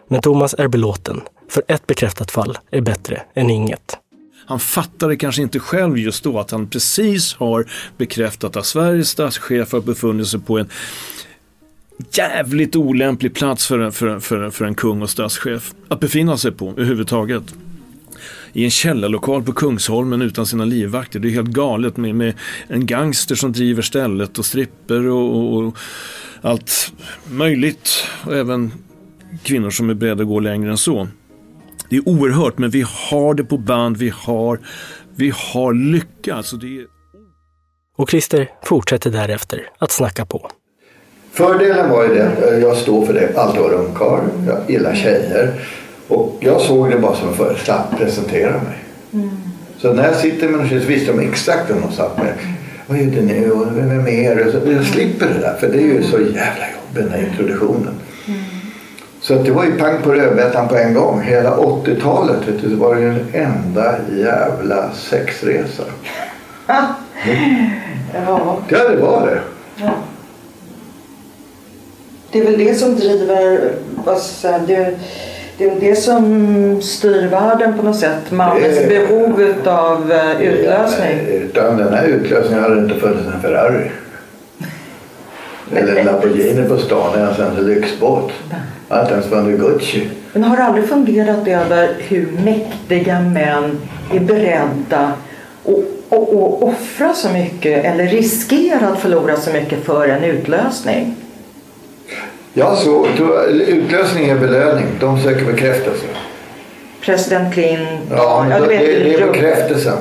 Men 0.08 0.22
Thomas 0.22 0.56
är 0.58 0.68
belåten, 0.68 1.22
för 1.50 1.64
ett 1.68 1.88
bekräftat 1.88 2.32
fall 2.32 2.58
är 2.72 2.82
bättre 2.82 3.22
än 3.34 3.50
inget. 3.50 3.98
Han 4.46 4.60
fattade 4.60 5.16
kanske 5.16 5.42
inte 5.42 5.60
själv 5.60 5.98
just 5.98 6.24
då 6.24 6.40
att 6.40 6.52
han 6.52 6.68
precis 6.68 7.34
har 7.34 7.66
bekräftat 7.98 8.56
att 8.56 8.66
Sveriges 8.66 9.10
statschef 9.10 9.72
har 9.72 9.82
befunnit 9.82 10.28
sig 10.28 10.40
på 10.40 10.58
en 10.58 10.70
jävligt 12.12 12.76
olämplig 12.76 13.34
plats 13.34 13.68
för 13.68 13.80
en, 13.80 13.92
för, 13.92 14.20
för, 14.20 14.50
för 14.50 14.66
en 14.66 14.76
kung 14.76 15.02
och 15.02 15.10
statschef 15.10 15.74
att 15.88 16.00
befinna 16.00 16.38
sig 16.38 16.52
på 16.52 16.70
överhuvudtaget 16.70 17.44
i 18.54 18.64
en 18.64 18.72
källarlokal 18.72 19.44
på 19.44 19.54
Kungsholmen 19.54 20.22
utan 20.22 20.46
sina 20.46 20.66
livvakter. 20.66 21.20
Det 21.20 21.28
är 21.28 21.32
helt 21.32 21.50
galet 21.50 21.98
med, 21.98 22.16
med 22.16 22.34
en 22.68 22.86
gangster 22.86 23.36
som 23.36 23.52
driver 23.52 23.82
stället 23.82 24.38
och 24.38 24.46
stripper 24.46 25.08
och, 25.08 25.36
och, 25.36 25.64
och 25.64 25.78
allt 26.42 26.94
möjligt. 27.30 27.90
Och 28.26 28.36
även 28.36 28.72
kvinnor 29.44 29.70
som 29.70 29.90
är 29.90 29.94
beredda 29.94 30.22
att 30.22 30.28
gå 30.28 30.40
längre 30.40 30.72
än 30.72 30.78
så. 30.78 31.08
Det 31.90 31.96
är 31.96 32.10
oerhört 32.10 32.58
men 32.58 32.70
vi 32.70 32.86
har 32.88 33.34
det 33.34 33.44
på 33.44 33.58
band, 33.58 33.98
vi 33.98 34.14
har, 34.16 34.60
vi 35.16 35.34
har 35.36 35.74
lyckats. 35.74 36.54
Och, 36.54 36.60
det 36.60 36.80
är... 36.80 36.86
och 37.98 38.10
Christer 38.10 38.50
fortsätter 38.64 39.12
därefter 39.12 39.70
att 39.78 39.92
snacka 39.92 40.26
på. 40.26 40.52
Fördelen 41.32 41.90
var 41.90 42.04
ju 42.04 42.14
det, 42.14 42.60
jag 42.62 42.78
står 42.78 43.06
för 43.06 43.14
det, 43.14 43.38
alltid 43.38 43.62
var 43.62 43.74
ungkarl, 43.74 44.24
jag 44.48 44.72
gillar 44.72 44.96
tjejer. 44.96 45.62
Och 46.08 46.38
jag 46.40 46.62
såg 46.62 46.92
det 46.92 47.00
bara 47.00 47.16
som 47.16 47.28
en 47.28 47.34
föreställning, 47.34 47.98
presentera 47.98 48.52
mig. 48.52 48.78
Mm. 49.14 49.30
Så 49.78 49.94
när 49.94 50.04
jag 50.04 50.16
sitter 50.16 50.50
med 50.50 50.60
någon 50.60 50.70
så 50.70 50.88
visste 50.88 51.12
de 51.12 51.20
exakt 51.20 51.70
vem 51.70 51.82
de 51.82 51.92
satt 51.92 52.18
med. 52.18 52.34
vad 52.88 52.98
det 52.98 53.22
nu 53.22 53.52
och 53.52 53.78
vem 53.78 54.08
är 54.08 54.36
det? 54.36 54.52
Så 54.52 54.72
jag 54.72 54.86
slipper 54.86 55.26
det 55.26 55.40
där 55.40 55.56
för 55.60 55.68
det 55.68 55.78
är 55.78 55.82
ju 55.82 56.04
så 56.04 56.20
jävla 56.20 56.66
jobbigt 56.76 56.94
den 56.94 57.10
här 57.10 57.28
introduktionen. 57.30 57.94
Så 59.22 59.34
att 59.34 59.46
det 59.46 59.52
var 59.52 59.66
ju 59.66 59.78
pang 59.78 60.02
på 60.02 60.12
rödbetan 60.12 60.68
på 60.68 60.76
en 60.76 60.94
gång. 60.94 61.22
Hela 61.22 61.58
80-talet 61.58 62.48
vet 62.48 62.62
du, 62.62 62.70
det 62.70 62.76
var 62.76 62.96
ju 62.96 63.10
en 63.10 63.26
enda 63.34 63.96
jävla 64.18 64.92
sexresa. 64.94 65.84
Ja. 68.14 68.58
Ja, 68.68 68.90
det 68.90 68.96
var 68.96 69.28
det. 69.28 69.42
ja. 69.76 69.92
Det 72.32 72.40
är 72.40 72.44
väl 72.44 72.58
det 72.58 72.76
som 72.76 72.96
driver, 72.96 73.72
säga, 74.20 74.60
det, 74.68 74.96
det 75.58 75.66
är 75.66 75.80
det 75.80 75.96
som 75.96 76.82
styr 76.82 77.28
världen 77.28 77.78
på 77.78 77.84
något 77.86 78.00
sätt. 78.00 78.32
Mannens 78.32 78.78
Det- 78.78 78.88
behov 78.90 79.54
av 79.66 80.12
eh, 80.12 80.42
utlösning. 80.42 81.20
Utan 81.28 81.78
den 81.78 81.94
här 81.94 82.06
utlösningen 82.08 82.64
hade 82.64 82.76
det 82.76 82.82
inte 82.82 82.96
funnits 83.00 83.28
en 83.36 83.42
Ferrari. 83.42 83.92
Eller 85.76 85.96
en 85.96 86.06
Lamborghini 86.06 86.70
på 86.70 86.78
stan 86.78 87.14
eller 87.14 87.26
ens 87.26 87.58
en 87.60 87.66
lyxbåt. 87.68 88.32
Hade 88.90 89.02
inte 89.02 89.14
ens 89.14 89.28
vunnit 89.28 89.60
Gucci. 89.60 90.08
Men 90.34 90.44
har 90.44 90.58
du 90.58 90.64
aldrig 90.64 90.90
funderat 90.90 91.48
över 91.48 91.90
hur 91.98 92.28
mäktiga 92.46 93.20
män 93.20 93.78
är 94.14 94.20
beredda 94.20 95.12
att 96.10 96.30
offra 96.62 97.14
så 97.14 97.30
mycket 97.30 97.86
eller 97.86 98.08
riskera 98.08 98.88
att 98.88 99.00
förlora 99.00 99.36
så 99.38 99.52
mycket 99.52 99.86
för 99.86 100.08
en 100.08 100.24
utlösning? 100.24 101.16
Ja, 102.60 102.76
så 102.76 103.08
utlösning 103.68 104.30
är 104.30 104.40
belöning. 104.40 104.86
De 105.00 105.20
söker 105.20 105.46
bekräftelse. 105.46 106.06
President 107.02 107.54
Clinton, 107.54 107.98
Ja, 108.12 108.46
men 108.50 108.52
ja, 108.52 108.68
det, 108.68 108.78
du 108.78 109.04
vet, 109.04 109.04
det 109.04 109.24
är 109.24 109.32
bekräftelsen. 109.32 109.98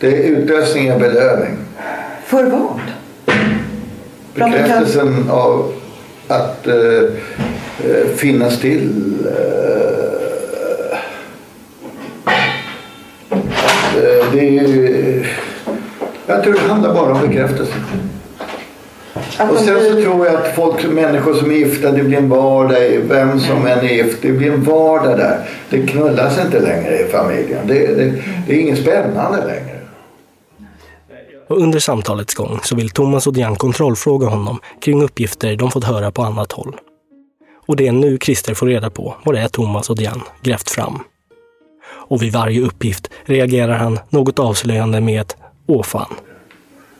Det 0.00 0.06
är 0.06 0.22
utlösning 0.22 0.88
är 0.88 0.98
belöning. 0.98 1.56
För 2.24 2.44
vad? 2.44 2.80
Bekräftelsen 4.34 5.30
av 5.30 5.72
att 6.28 6.66
eh, 6.66 6.74
eh, 6.74 8.06
finnas 8.16 8.60
till. 8.60 9.14
Eh, 9.26 10.98
eh, 13.96 14.32
det 14.32 14.58
är 14.58 15.30
jag 16.26 16.42
tror 16.42 16.52
det 16.52 16.60
handlar 16.60 16.94
bara 16.94 17.12
om 17.12 17.28
bekräftelse. 17.28 17.74
Att 19.38 19.50
Och 19.50 19.58
sen 19.58 19.66
så 19.66 19.92
blir- 19.94 20.02
tror 20.04 20.26
jag 20.26 20.34
att 20.36 20.54
folk, 20.54 20.84
människor 20.88 21.34
som 21.34 21.50
är 21.50 21.54
gifta, 21.54 21.90
det 21.92 22.02
blir 22.02 22.18
en 22.18 22.28
vardag 22.28 23.00
vem 23.08 23.40
som 23.40 23.66
än 23.66 23.78
är 23.78 23.82
gift. 23.92 24.22
Det 24.22 24.32
blir 24.32 24.52
en 24.52 24.62
vardag 24.64 25.18
där. 25.18 25.48
Det 25.70 25.86
knullas 25.86 26.38
inte 26.44 26.60
längre 26.60 26.98
i 26.98 27.04
familjen. 27.04 27.66
Det, 27.66 27.74
det, 27.94 28.12
det 28.46 28.54
är 28.54 28.60
inget 28.60 28.78
spännande 28.78 29.46
längre. 29.46 29.76
Och 31.48 31.58
under 31.58 31.78
samtalets 31.78 32.34
gång 32.34 32.60
så 32.62 32.76
vill 32.76 32.90
Thomas 32.90 33.26
och 33.26 33.32
Diane 33.32 33.56
kontrollfråga 33.56 34.26
honom 34.26 34.58
kring 34.80 35.02
uppgifter 35.02 35.56
de 35.56 35.70
fått 35.70 35.84
höra 35.84 36.10
på 36.10 36.22
annat 36.22 36.52
håll. 36.52 36.76
Och 37.66 37.76
det 37.76 37.86
är 37.88 37.92
nu 37.92 38.18
Christer 38.22 38.54
får 38.54 38.66
reda 38.66 38.90
på 38.90 39.14
vad 39.24 39.34
det 39.34 39.40
är 39.40 39.48
Thomas 39.48 39.90
och 39.90 39.96
Diane 39.96 40.22
grävt 40.42 40.70
fram. 40.70 40.98
Och 42.08 42.22
vid 42.22 42.32
varje 42.32 42.60
uppgift 42.60 43.10
reagerar 43.24 43.74
han 43.74 43.98
något 44.10 44.38
avslöjande 44.38 45.00
med 45.00 45.20
ett 45.20 45.36
åh 45.66 45.82
fan. 45.82 46.14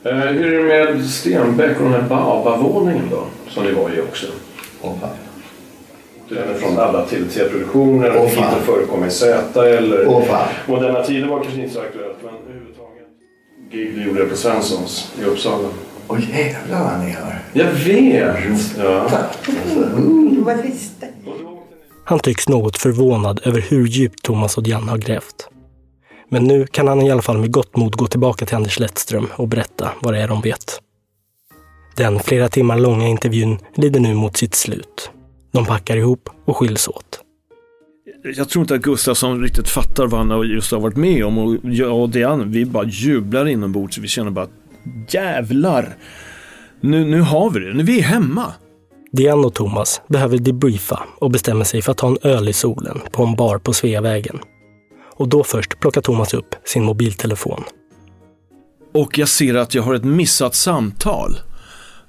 Eh, 0.04 0.12
hur 0.16 0.70
är 0.70 0.86
det 0.86 0.94
med 0.94 1.04
Stenbeck 1.04 1.76
och 1.78 1.84
den 1.84 1.92
här 1.92 2.08
Baobab-våningen 2.08 3.08
då? 3.10 3.24
Som 3.48 3.64
ni 3.64 3.72
var 3.72 3.90
i 3.90 4.00
också. 4.00 4.26
Åh, 4.82 4.92
fan. 5.00 5.10
Den 6.28 6.38
är 6.48 6.54
från 6.54 6.78
alla 6.78 7.06
TV-produktioner. 7.06 8.12
Åh, 8.16 8.22
och 8.24 8.30
fan. 8.30 8.52
inte 8.54 8.66
förekommer 8.66 9.06
i 9.06 9.10
Z 9.10 9.66
eller 9.68 10.06
Åh, 10.08 10.22
fan. 10.24 10.48
Moderna 10.66 11.02
Tider 11.02 11.28
var 11.28 11.42
kanske 11.42 11.60
inte 11.60 11.74
så 11.74 11.80
aktuellt. 11.80 12.16
Men 12.22 12.34
överhuvudtaget. 12.48 13.06
Gig 13.70 13.94
du 13.94 14.04
gjorde 14.08 14.24
på 14.24 14.36
Svenssons 14.36 15.12
i 15.20 15.24
Uppsala. 15.24 15.68
Åh 16.08 16.18
jävlar 16.30 16.84
vad 16.84 17.04
ni 17.06 17.10
har. 17.10 17.38
Jag 17.52 17.72
vet! 17.72 18.76
Ja. 18.78 19.08
Vad 20.38 20.62
visste? 20.62 21.08
Han 22.04 22.18
tycks 22.18 22.48
något 22.48 22.78
förvånad 22.78 23.40
över 23.44 23.60
hur 23.60 23.86
djupt 23.86 24.22
Thomas 24.22 24.56
och 24.56 24.62
Diane 24.62 24.90
har 24.90 24.98
grävt. 24.98 25.48
Men 26.32 26.44
nu 26.44 26.66
kan 26.66 26.88
han 26.88 27.02
i 27.02 27.10
alla 27.10 27.22
fall 27.22 27.38
med 27.38 27.52
gott 27.52 27.76
mod 27.76 27.96
gå 27.96 28.06
tillbaka 28.06 28.46
till 28.46 28.56
Anders 28.56 28.78
Lettström 28.78 29.26
och 29.36 29.48
berätta 29.48 29.90
vad 30.00 30.14
det 30.14 30.20
är 30.20 30.28
de 30.28 30.40
vet. 30.40 30.80
Den 31.96 32.20
flera 32.20 32.48
timmar 32.48 32.78
långa 32.78 33.08
intervjun 33.08 33.58
lider 33.74 34.00
nu 34.00 34.14
mot 34.14 34.36
sitt 34.36 34.54
slut. 34.54 35.10
De 35.52 35.66
packar 35.66 35.96
ihop 35.96 36.28
och 36.44 36.56
skiljs 36.56 36.88
åt. 36.88 37.20
Jag 38.22 38.48
tror 38.48 38.62
inte 38.62 38.74
att 38.74 38.80
Gustafsson 38.80 39.42
riktigt 39.42 39.68
fattar 39.68 40.06
vad 40.06 40.26
han 40.26 40.48
just 40.48 40.72
har 40.72 40.80
varit 40.80 40.96
med 40.96 41.24
om. 41.24 41.38
Och 41.38 41.56
jag 41.62 42.00
och 42.00 42.08
Diane, 42.10 42.44
vi 42.44 42.64
bara 42.64 42.84
jublar 42.84 43.48
inombords. 43.48 43.98
Vi 43.98 44.08
känner 44.08 44.30
bara 44.30 44.48
jävlar. 45.08 45.96
Nu, 46.80 47.04
nu 47.04 47.20
har 47.20 47.50
vi 47.50 47.60
det. 47.60 47.74
Nu 47.74 47.80
är 47.80 47.86
vi 47.86 48.00
hemma. 48.00 48.52
Diane 49.12 49.46
och 49.46 49.54
Thomas 49.54 50.02
behöver 50.08 50.38
debriefa 50.38 51.02
och 51.18 51.30
bestämmer 51.30 51.64
sig 51.64 51.82
för 51.82 51.92
att 51.92 51.98
ta 51.98 52.08
en 52.08 52.18
öl 52.22 52.48
i 52.48 52.52
solen 52.52 53.00
på 53.12 53.24
en 53.24 53.36
bar 53.36 53.58
på 53.58 53.72
Sveavägen. 53.72 54.38
Och 55.20 55.28
då 55.28 55.44
först 55.44 55.80
plockar 55.80 56.00
Thomas 56.00 56.34
upp 56.34 56.54
sin 56.64 56.84
mobiltelefon. 56.84 57.64
Och 58.94 59.18
jag 59.18 59.28
ser 59.28 59.54
att 59.54 59.74
jag 59.74 59.82
har 59.82 59.94
ett 59.94 60.04
missat 60.04 60.54
samtal 60.54 61.40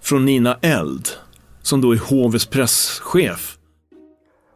från 0.02 0.26
Nina 0.26 0.58
Eld, 0.62 1.10
som 1.62 1.82
då 1.82 1.92
är 1.92 1.98
hovets 1.98 2.46
presschef. 2.46 3.58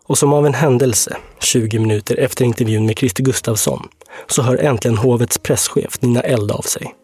Och 0.06 0.18
som 0.18 0.34
av 0.34 0.46
en 0.46 0.54
händelse, 0.54 1.18
20 1.40 1.80
minuter 1.80 2.16
efter 2.16 2.46
intervjun 2.46 2.86
med 2.86 2.98
Christer 2.98 3.24
Gustafsson, 3.24 3.88
så 4.28 4.42
hör 4.42 4.58
äntligen 4.58 4.98
hovets 4.98 5.38
presschef 5.38 6.02
Nina 6.02 6.22
Eld 6.22 6.52
av 6.52 6.62
sig. 6.62 6.96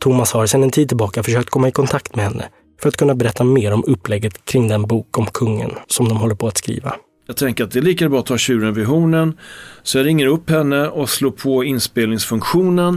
Thomas 0.00 0.32
har 0.32 0.46
sedan 0.46 0.62
en 0.62 0.70
tid 0.70 0.88
tillbaka 0.88 1.22
försökt 1.22 1.50
komma 1.50 1.68
i 1.68 1.72
kontakt 1.72 2.16
med 2.16 2.24
henne 2.24 2.48
för 2.80 2.88
att 2.88 2.96
kunna 2.96 3.14
berätta 3.14 3.44
mer 3.44 3.72
om 3.72 3.84
upplägget 3.86 4.44
kring 4.44 4.68
den 4.68 4.82
bok 4.82 5.18
om 5.18 5.26
kungen 5.26 5.70
som 5.86 6.08
de 6.08 6.16
håller 6.16 6.34
på 6.34 6.48
att 6.48 6.56
skriva. 6.56 6.96
Jag 7.26 7.36
tänker 7.36 7.64
att 7.64 7.72
det 7.72 7.78
är 7.78 7.82
lika 7.82 8.08
bra 8.08 8.18
att 8.18 8.26
ta 8.26 8.36
tjuren 8.38 8.74
vid 8.74 8.86
hornen. 8.86 9.38
Så 9.82 9.98
jag 9.98 10.06
ringer 10.06 10.26
upp 10.26 10.50
henne 10.50 10.88
och 10.88 11.08
slår 11.08 11.30
på 11.44 11.64
inspelningsfunktionen. 11.64 12.92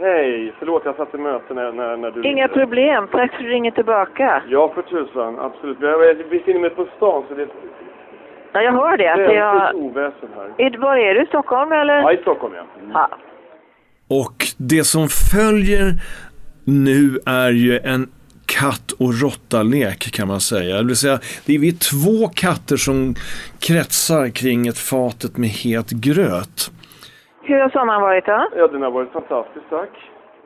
Hej, 0.00 0.54
förlåt 0.58 0.82
jag 0.84 0.96
satt 0.96 1.14
i 1.14 1.18
möte 1.18 1.54
när, 1.54 1.72
när, 1.72 1.96
när 1.96 2.10
du... 2.10 2.28
Inga 2.30 2.48
problem. 2.48 3.04
Tack 3.12 3.30
för 3.30 3.36
att 3.38 3.42
du 3.44 3.48
ringer 3.48 3.70
tillbaka. 3.70 4.42
Ja, 4.48 4.72
för 4.74 4.82
tusan. 4.82 5.38
Absolut. 5.38 5.76
Jag 5.80 6.16
befinner 6.30 6.60
mig 6.60 6.70
på 6.70 6.86
stan 6.96 7.24
så 7.28 7.34
det 7.34 7.42
är 7.42 7.48
Ja, 8.54 8.60
jag 8.62 8.72
hör 8.72 8.96
det. 8.96 9.12
Att 9.12 9.18
väldigt 9.18 9.36
jag... 9.36 9.74
oväsen 9.74 10.28
här. 10.36 10.66
Är- 10.66 10.78
Var 10.78 10.96
är 10.96 11.14
du? 11.14 11.26
Stockholm 11.26 11.72
eller? 11.72 11.94
Ja, 11.94 12.12
i 12.12 12.16
Stockholm 12.16 12.54
ja. 12.56 12.64
Ja. 12.94 13.10
Och 14.08 14.34
det 14.58 14.84
som 14.84 15.08
följer 15.08 15.92
nu 16.64 17.18
är 17.26 17.50
ju 17.50 17.78
en 17.84 18.08
katt 18.60 18.92
och 18.92 19.20
råtta-lek 19.22 20.12
kan 20.12 20.28
man 20.28 20.40
säga. 20.40 20.76
Det 20.76 20.84
vill 20.86 20.96
säga, 20.96 21.18
det 21.46 21.54
är 21.54 21.58
vi 21.58 21.72
två 21.72 22.28
katter 22.34 22.76
som 22.76 23.14
kretsar 23.66 24.28
kring 24.28 24.66
ett 24.66 24.78
fatet 24.78 25.36
med 25.36 25.50
het 25.50 25.90
gröt. 25.90 26.70
Hur 27.42 27.58
har 27.60 27.70
sommaren 27.70 28.00
varit 28.00 28.26
då? 28.26 28.48
Ja, 28.56 28.68
den 28.68 28.82
har 28.82 28.90
varit 28.90 29.12
fantastisk, 29.12 29.66
tack. 29.70 29.90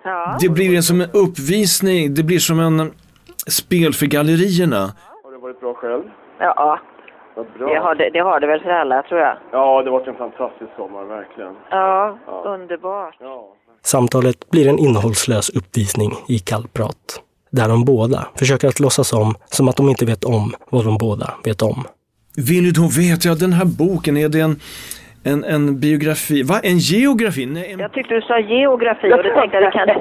Ja. 0.04 0.36
Det 0.40 0.48
blir 0.48 0.76
en, 0.76 0.82
som 0.82 1.00
en 1.00 1.10
uppvisning, 1.12 2.14
det 2.14 2.22
blir 2.22 2.38
som 2.38 2.60
en 2.60 2.92
spel 3.46 3.92
för 3.94 4.06
gallerierna. 4.06 4.82
Har 5.24 5.32
det 5.32 5.38
varit 5.38 5.60
bra 5.60 5.74
själv? 5.74 6.02
Ja, 6.38 6.78
bra. 7.58 7.68
det 7.68 7.78
har 7.80 7.94
det, 7.94 8.10
det 8.12 8.18
har 8.18 8.40
det 8.40 8.46
väl 8.46 8.60
för 8.60 8.70
alla 8.70 9.02
tror 9.02 9.20
jag. 9.20 9.36
Ja, 9.52 9.82
det 9.82 9.90
har 9.90 9.98
varit 9.98 10.08
en 10.08 10.14
fantastisk 10.14 10.70
sommar, 10.76 11.04
verkligen. 11.04 11.54
Ja, 11.70 12.18
Ja. 12.26 12.42
underbart. 12.46 13.16
Ja. 13.20 13.52
Samtalet 13.82 14.50
blir 14.50 14.68
en 14.68 14.78
innehållslös 14.78 15.50
uppvisning 15.50 16.12
i 16.28 16.38
kallprat. 16.38 17.22
Där 17.50 17.68
de 17.68 17.84
båda 17.84 18.26
försöker 18.38 18.68
att 18.68 18.80
låtsas 18.80 19.12
om 19.12 19.34
som 19.46 19.68
att 19.68 19.76
de 19.76 19.88
inte 19.88 20.04
vet 20.04 20.24
om 20.24 20.54
vad 20.70 20.84
de 20.84 20.98
båda 20.98 21.34
vet 21.44 21.62
om. 21.62 21.84
Vill 22.36 22.64
du 22.64 22.70
då 22.70 22.88
veta, 22.88 23.28
ja 23.28 23.34
den 23.34 23.52
här 23.52 23.64
boken, 23.64 24.16
är 24.16 24.28
det 24.28 24.40
en, 24.40 24.60
en, 25.24 25.44
en 25.44 25.80
biografi? 25.80 26.42
Va? 26.42 26.60
En 26.62 26.78
geografi? 26.78 27.46
Nej, 27.46 27.72
en... 27.72 27.78
Jag 27.78 27.92
tyckte 27.92 28.14
du 28.14 28.20
sa 28.20 28.38
geografi 28.38 29.06
och 29.12 29.22
då 29.24 29.30
tänkte 29.40 29.56
jag 29.56 29.64
det 29.64 29.70
kan... 29.70 29.86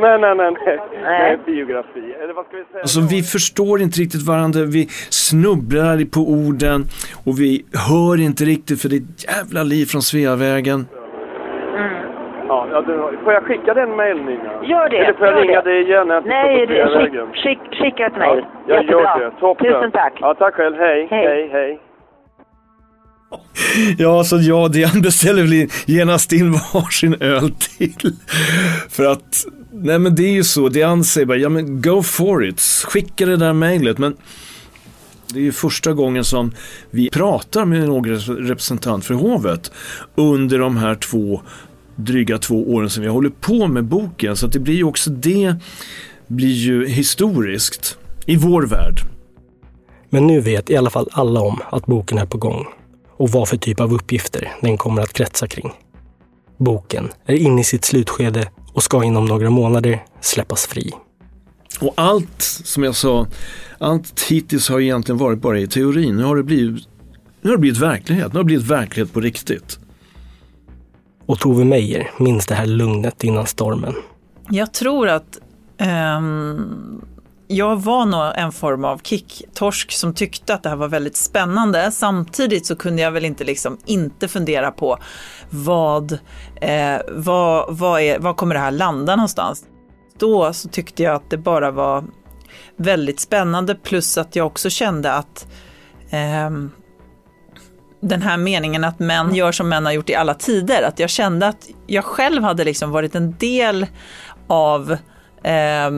nej, 0.00 0.18
nej, 0.20 0.34
nej, 0.34 0.34
nej. 0.36 0.78
Nej. 1.02 1.02
Nej, 1.02 1.38
biografi. 1.46 2.14
Eller 2.22 2.34
vad 2.34 2.46
ska 2.46 2.56
vi 2.56 2.64
säga? 2.72 2.82
Alltså 2.82 3.00
vi 3.00 3.22
förstår 3.22 3.80
inte 3.80 4.00
riktigt 4.00 4.22
varandra, 4.22 4.60
vi 4.64 4.88
snubblar 5.10 6.04
på 6.04 6.20
orden 6.20 6.84
och 7.24 7.40
vi 7.40 7.64
hör 7.88 8.20
inte 8.20 8.44
riktigt 8.44 8.82
för 8.82 8.88
det 8.88 8.96
är 8.96 9.00
ett 9.00 9.24
jävla 9.36 9.62
liv 9.62 9.86
från 9.86 10.02
Sveavägen. 10.02 10.86
Ja, 12.70 12.84
ja, 12.86 13.10
du, 13.10 13.18
får 13.24 13.32
jag 13.32 13.42
skicka 13.42 13.74
den 13.74 13.96
mail, 13.96 14.16
Nina? 14.16 14.52
Gör 14.72 14.88
det, 14.90 14.96
Eller 14.98 15.12
får 15.18 15.26
jag 15.26 15.34
gör 15.36 15.42
ringa 15.42 15.62
det. 15.62 15.70
dig 15.70 15.82
igen 15.82 16.08
jag 16.08 16.26
Nej, 16.26 16.66
det, 16.66 16.86
skick, 16.94 17.42
skick, 17.42 17.80
skicka 17.80 18.06
ett 18.06 18.16
mejl. 18.16 18.40
Ja, 18.44 18.74
jag 18.74 18.76
Jättebra. 18.82 19.02
gör 19.02 19.24
det. 19.24 19.30
Toppen. 19.40 19.66
Tusen 19.66 19.90
tack. 19.92 20.12
Ja, 20.20 20.34
tack 20.38 20.54
själv. 20.54 20.76
Hej, 20.76 21.08
Hej. 21.10 21.26
hej, 21.26 21.48
hej. 21.52 21.80
Ja, 23.98 24.24
så 24.24 24.36
jag 24.40 24.62
och 24.62 24.70
Diane 24.70 25.00
beställer 25.00 25.42
väl 25.42 25.68
genast 25.86 26.32
in 26.32 26.52
varsin 26.74 27.16
öl 27.20 27.50
till. 27.50 28.12
För 28.90 29.04
att, 29.04 29.44
nej 29.72 29.98
men 29.98 30.14
det 30.14 30.22
är 30.22 30.32
ju 30.32 30.44
så, 30.44 30.68
Diane 30.68 31.04
säger 31.04 31.26
bara, 31.26 31.38
ja 31.38 31.48
men 31.48 31.82
go 31.82 32.02
for 32.02 32.44
it, 32.46 32.60
skicka 32.88 33.26
det 33.26 33.36
där 33.36 33.52
mejlet. 33.52 33.98
Men 33.98 34.16
det 35.34 35.38
är 35.40 35.44
ju 35.44 35.52
första 35.52 35.92
gången 35.92 36.24
som 36.24 36.52
vi 36.90 37.10
pratar 37.10 37.64
med 37.64 37.88
någon 37.88 38.04
representant 38.48 39.04
för 39.04 39.14
hovet 39.14 39.72
under 40.14 40.58
de 40.58 40.76
här 40.76 40.94
två 40.94 41.40
dryga 41.98 42.38
två 42.38 42.72
åren 42.72 42.90
som 42.90 43.02
vi 43.02 43.08
har 43.08 43.14
hållit 43.14 43.40
på 43.40 43.66
med 43.66 43.84
boken. 43.84 44.36
Så 44.36 44.46
att 44.46 44.52
det 44.52 44.58
blir 44.58 44.74
ju 44.74 44.84
också 44.84 45.10
det 45.10 45.56
blir 46.26 46.54
ju 46.54 46.88
historiskt 46.88 47.98
i 48.26 48.36
vår 48.36 48.62
värld. 48.62 49.00
Men 50.10 50.26
nu 50.26 50.40
vet 50.40 50.70
i 50.70 50.76
alla 50.76 50.90
fall 50.90 51.08
alla 51.12 51.40
om 51.40 51.60
att 51.70 51.86
boken 51.86 52.18
är 52.18 52.26
på 52.26 52.38
gång 52.38 52.66
och 53.10 53.30
vad 53.30 53.48
för 53.48 53.56
typ 53.56 53.80
av 53.80 53.94
uppgifter 53.94 54.52
den 54.60 54.78
kommer 54.78 55.02
att 55.02 55.12
kretsa 55.12 55.46
kring. 55.46 55.72
Boken 56.56 57.08
är 57.26 57.34
inne 57.34 57.60
i 57.60 57.64
sitt 57.64 57.84
slutskede 57.84 58.50
och 58.72 58.82
ska 58.82 59.04
inom 59.04 59.24
några 59.24 59.50
månader 59.50 60.04
släppas 60.20 60.66
fri. 60.66 60.92
Och 61.80 61.92
allt, 61.96 62.42
som 62.42 62.82
jag 62.82 62.94
sa, 62.94 63.26
allt 63.78 64.22
hittills 64.22 64.68
har 64.68 64.80
egentligen 64.80 65.18
varit 65.18 65.38
bara 65.38 65.58
i 65.58 65.66
teorin. 65.66 66.16
Nu 66.16 66.22
har 66.22 66.36
det 66.36 66.42
blivit, 66.42 66.88
nu 67.40 67.50
har 67.50 67.56
det 67.56 67.60
blivit 67.60 67.80
verklighet. 67.80 68.32
Nu 68.32 68.38
har 68.38 68.44
det 68.44 68.46
blivit 68.46 68.66
verklighet 68.66 69.12
på 69.12 69.20
riktigt. 69.20 69.78
Och 71.28 71.38
Tove 71.38 71.64
Meijer 71.64 72.10
minns 72.16 72.46
det 72.46 72.54
här 72.54 72.66
lugnet 72.66 73.24
innan 73.24 73.46
stormen. 73.46 73.94
Jag 74.50 74.74
tror 74.74 75.08
att 75.08 75.38
um, 76.18 77.04
jag 77.46 77.82
var 77.82 78.06
nog 78.06 78.32
en 78.34 78.52
form 78.52 78.84
av 78.84 79.00
kicktorsk 79.02 79.92
som 79.92 80.14
tyckte 80.14 80.54
att 80.54 80.62
det 80.62 80.68
här 80.68 80.76
var 80.76 80.88
väldigt 80.88 81.16
spännande. 81.16 81.90
Samtidigt 81.90 82.66
så 82.66 82.76
kunde 82.76 83.02
jag 83.02 83.10
väl 83.10 83.24
inte 83.24 83.44
liksom 83.44 83.78
inte 83.84 84.28
fundera 84.28 84.70
på 84.70 84.98
vad, 85.50 86.12
eh, 86.60 87.00
vad, 87.08 87.76
vad, 87.78 88.00
är, 88.00 88.18
vad 88.18 88.36
kommer 88.36 88.54
det 88.54 88.60
här 88.60 88.70
landa 88.70 89.16
någonstans? 89.16 89.64
Då 90.18 90.52
så 90.52 90.68
tyckte 90.68 91.02
jag 91.02 91.14
att 91.14 91.30
det 91.30 91.38
bara 91.38 91.70
var 91.70 92.04
väldigt 92.76 93.20
spännande 93.20 93.74
plus 93.74 94.18
att 94.18 94.36
jag 94.36 94.46
också 94.46 94.70
kände 94.70 95.12
att 95.12 95.46
eh, 96.10 96.50
den 98.00 98.22
här 98.22 98.36
meningen 98.36 98.84
att 98.84 98.98
män 98.98 99.34
gör 99.34 99.52
som 99.52 99.68
män 99.68 99.84
har 99.84 99.92
gjort 99.92 100.10
i 100.10 100.14
alla 100.14 100.34
tider, 100.34 100.82
att 100.82 100.98
jag 100.98 101.10
kände 101.10 101.46
att 101.46 101.68
jag 101.86 102.04
själv 102.04 102.42
hade 102.42 102.64
liksom 102.64 102.90
varit 102.90 103.14
en 103.14 103.34
del 103.38 103.86
av 104.46 104.96
eh, 105.42 105.90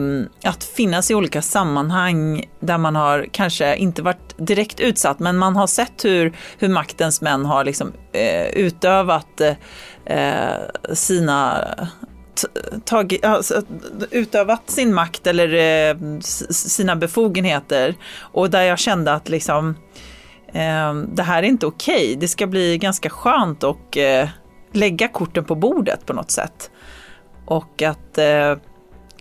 att 0.43 0.63
finnas 0.63 1.11
i 1.11 1.15
olika 1.15 1.41
sammanhang 1.41 2.45
där 2.59 2.77
man 2.77 2.95
har 2.95 3.27
kanske 3.31 3.75
inte 3.75 4.01
varit 4.01 4.35
direkt 4.37 4.79
utsatt, 4.79 5.19
men 5.19 5.37
man 5.37 5.55
har 5.55 5.67
sett 5.67 6.05
hur, 6.05 6.37
hur 6.57 6.69
maktens 6.69 7.21
män 7.21 7.45
har 7.45 7.63
liksom, 7.63 7.93
eh, 8.13 8.47
utövat 8.47 9.41
eh, 10.05 10.93
sina 10.93 11.67
tagit, 12.85 13.25
alltså, 13.25 13.61
utövat 14.11 14.69
sin 14.69 14.93
makt 14.93 15.27
eller 15.27 15.53
eh, 15.53 16.19
sina 16.49 16.95
befogenheter. 16.95 17.95
Och 18.19 18.49
där 18.49 18.61
jag 18.61 18.79
kände 18.79 19.13
att 19.13 19.29
liksom 19.29 19.75
Ehm, 20.53 21.15
det 21.15 21.23
här 21.23 21.43
är 21.43 21.47
inte 21.47 21.65
okej. 21.65 22.05
Okay. 22.05 22.15
Det 22.15 22.27
ska 22.27 22.47
bli 22.47 22.77
ganska 22.77 23.09
skönt 23.09 23.63
att 23.63 23.97
eh, 23.97 24.29
lägga 24.71 25.07
korten 25.07 25.45
på 25.45 25.55
bordet 25.55 26.05
på 26.05 26.13
något 26.13 26.31
sätt. 26.31 26.71
Och 27.45 27.81
att 27.81 28.17
eh, 28.17 28.55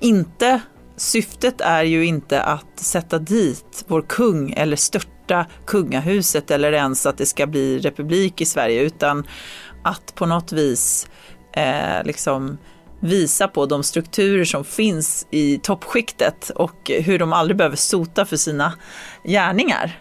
inte, 0.01 0.61
syftet 0.97 1.61
är 1.61 1.83
ju 1.83 2.07
inte 2.07 2.43
att 2.43 2.79
sätta 2.79 3.19
dit 3.19 3.85
vår 3.87 4.03
kung 4.03 4.51
eller 4.57 4.77
störta 4.77 5.47
kungahuset 5.67 6.51
eller 6.51 6.73
ens 6.73 7.07
att 7.07 7.19
det 7.19 7.27
ska 7.27 7.47
bli 7.47 7.79
republik 7.79 8.41
i 8.41 8.45
Sverige 8.45 8.83
utan 8.83 9.27
att 9.85 10.15
på 10.15 10.27
något 10.27 10.53
vis 10.53 11.09
eh, 11.53 12.05
liksom 12.05 12.59
visa 13.01 13.49
på 13.49 13.67
de 13.67 13.83
strukturer 13.83 14.45
som 14.45 14.65
finns 14.65 15.27
i 15.31 15.59
toppskiktet 15.59 16.51
och 16.51 16.91
hur 17.05 17.19
de 17.19 17.33
aldrig 17.33 17.57
behöver 17.57 17.77
sota 17.77 18.25
för 18.27 18.37
sina 18.37 18.73
gärningar. 19.25 19.99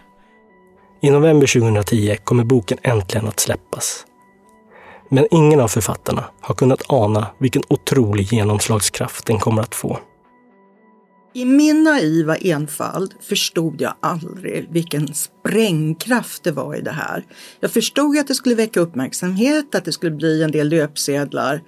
I 1.02 1.10
november 1.10 1.60
2010 1.60 2.16
kommer 2.24 2.44
boken 2.44 2.78
äntligen 2.82 3.28
att 3.28 3.40
släppas. 3.40 4.06
Men 5.08 5.26
ingen 5.30 5.60
av 5.60 5.68
författarna 5.68 6.24
har 6.40 6.54
kunnat 6.54 6.82
ana 6.86 7.26
vilken 7.38 7.62
otrolig 7.68 8.32
genomslagskraft 8.32 9.26
den 9.26 9.38
kommer 9.38 9.62
att 9.62 9.74
få. 9.74 9.98
I 11.32 11.44
min 11.44 11.82
naiva 11.82 12.36
enfald 12.36 13.14
förstod 13.20 13.80
jag 13.80 13.94
aldrig 14.00 14.68
vilken 14.70 15.14
sprängkraft 15.14 16.44
det 16.44 16.52
var 16.52 16.74
i 16.74 16.80
det 16.80 16.90
här. 16.90 17.24
Jag 17.60 17.70
förstod 17.70 18.18
att 18.18 18.26
det 18.26 18.34
skulle 18.34 18.54
väcka 18.54 18.80
uppmärksamhet, 18.80 19.74
att 19.74 19.84
det 19.84 19.92
skulle 19.92 20.16
bli 20.16 20.42
en 20.42 20.50
del 20.50 20.68
löpsedlar. 20.68 21.62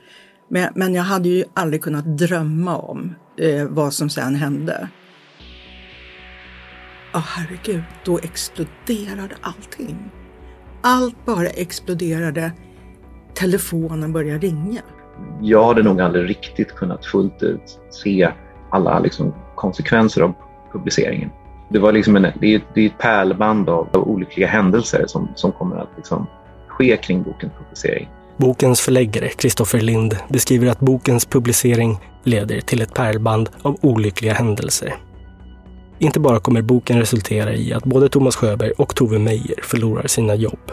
Men, 0.49 0.72
men 0.74 0.95
jag 0.95 1.03
hade 1.03 1.28
ju 1.28 1.45
aldrig 1.55 1.83
kunnat 1.83 2.18
drömma 2.18 2.76
om 2.76 3.14
eh, 3.39 3.64
vad 3.64 3.95
som 3.95 4.11
sen 4.11 4.35
hände. 4.35 4.89
Ja, 7.15 7.19
oh, 7.19 7.23
herregud, 7.27 7.83
då 8.05 8.19
exploderade 8.19 9.35
allting. 9.41 10.11
Allt 10.81 11.25
bara 11.25 11.49
exploderade. 11.49 12.53
Telefonen 13.35 14.13
började 14.13 14.39
ringa. 14.39 14.81
Jag 15.41 15.65
hade 15.65 15.83
nog 15.83 16.01
aldrig 16.01 16.31
riktigt 16.31 16.75
kunnat 16.75 17.07
fullt 17.07 17.43
ut 17.43 17.81
se 17.91 18.33
alla 18.71 18.99
liksom, 18.99 19.35
konsekvenser 19.55 20.21
av 20.21 20.35
publiceringen. 20.73 21.31
Det, 21.69 21.79
var 21.79 21.93
liksom 21.93 22.17
en, 22.17 22.23
det, 22.23 22.55
är, 22.55 22.61
det 22.75 22.81
är 22.81 22.87
ett 22.87 22.99
pärlband 22.99 23.69
av, 23.69 23.89
av 23.93 24.09
olyckliga 24.09 24.47
händelser 24.49 25.05
som, 25.07 25.29
som 25.35 25.53
kommer 25.53 25.77
att 25.77 25.91
liksom, 25.97 26.27
ske 26.69 26.97
kring 26.97 27.23
bokens 27.23 27.53
publicering. 27.59 28.09
Bokens 28.37 28.81
förläggare, 28.81 29.29
Kristoffer 29.29 29.81
Lind, 29.81 30.17
beskriver 30.29 30.67
att 30.67 30.81
bokens 30.81 31.27
publicering 31.27 32.01
leder 32.25 32.61
till 32.61 32.83
ett 32.83 32.95
pärlband 32.95 33.51
av 33.63 33.79
olyckliga 33.81 34.33
händelser. 34.33 34.95
Inte 36.03 36.21
bara 36.21 36.41
kommer 36.41 36.63
boken 36.63 36.99
resultera 36.99 37.55
i 37.55 37.73
att 37.73 37.85
både 37.85 38.09
Thomas 38.09 38.37
Sjöberg 38.37 38.71
och 38.71 38.95
Tove 38.95 39.19
Meijer 39.19 39.61
förlorar 39.63 40.07
sina 40.07 40.35
jobb. 40.35 40.73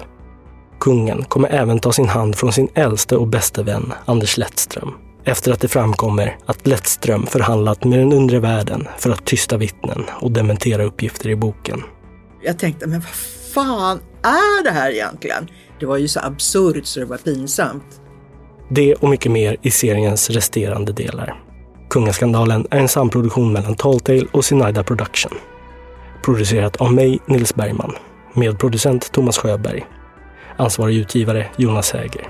Kungen 0.79 1.23
kommer 1.23 1.49
även 1.49 1.79
ta 1.79 1.91
sin 1.91 2.07
hand 2.07 2.35
från 2.35 2.53
sin 2.53 2.69
äldste 2.73 3.15
och 3.15 3.27
bäste 3.27 3.63
vän 3.63 3.93
Anders 4.05 4.37
Lettström 4.37 4.93
efter 5.23 5.51
att 5.51 5.59
det 5.59 5.67
framkommer 5.67 6.37
att 6.45 6.67
Lettström 6.67 7.25
förhandlat 7.25 7.83
med 7.83 7.99
den 7.99 8.13
undre 8.13 8.39
världen 8.39 8.87
för 8.97 9.11
att 9.11 9.25
tysta 9.25 9.57
vittnen 9.57 10.05
och 10.21 10.31
dementera 10.31 10.83
uppgifter 10.83 11.29
i 11.29 11.35
boken. 11.35 11.83
Jag 12.43 12.59
tänkte, 12.59 12.87
men 12.87 12.99
vad 12.99 13.09
fan 13.53 13.99
är 14.23 14.63
det 14.63 14.71
här 14.71 14.91
egentligen? 14.91 15.47
Det 15.79 15.85
var 15.85 15.97
ju 15.97 16.07
så 16.07 16.19
absurt 16.19 16.85
så 16.85 16.99
det 16.99 17.05
var 17.05 17.17
pinsamt. 17.17 18.01
Det 18.69 18.95
och 18.95 19.09
mycket 19.09 19.31
mer 19.31 19.57
i 19.61 19.71
seriens 19.71 20.29
resterande 20.29 20.91
delar. 20.91 21.43
Kungaskandalen 21.89 22.67
är 22.71 22.79
en 22.79 22.87
samproduktion 22.87 23.53
mellan 23.53 23.75
Talltale 23.75 24.25
och 24.31 24.45
Sinaida 24.45 24.83
Production. 24.83 25.31
Producerat 26.21 26.75
av 26.75 26.93
mig, 26.93 27.19
Nils 27.25 27.55
Bergman. 27.55 27.95
Medproducent 28.33 29.11
Thomas 29.11 29.37
Sjöberg. 29.37 29.85
Ansvarig 30.57 30.95
utgivare 30.95 31.47
Jonas 31.57 31.91
Häger. 31.91 32.29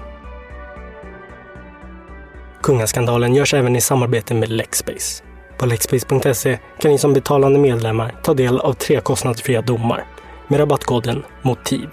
Kungaskandalen 2.62 3.36
görs 3.36 3.54
även 3.54 3.76
i 3.76 3.82
samarbete 3.82 4.34
med 4.34 4.50
Lexbase. 4.50 5.24
På 5.58 5.66
lexbase.se 5.66 6.60
kan 6.80 6.92
ni 6.92 6.98
som 6.98 7.14
betalande 7.14 7.60
medlemmar 7.60 8.16
ta 8.24 8.34
del 8.34 8.60
av 8.60 8.74
tre 8.74 9.02
kostnadsfria 9.02 9.62
domar 9.62 10.06
med 10.48 10.60
rabattkoden 10.60 11.24
Motiv. 11.42 11.90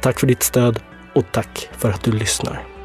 Tack 0.00 0.20
för 0.20 0.26
ditt 0.26 0.42
stöd 0.42 0.80
och 1.14 1.24
tack 1.32 1.68
för 1.78 1.90
att 1.90 2.04
du 2.04 2.12
lyssnar. 2.12 2.75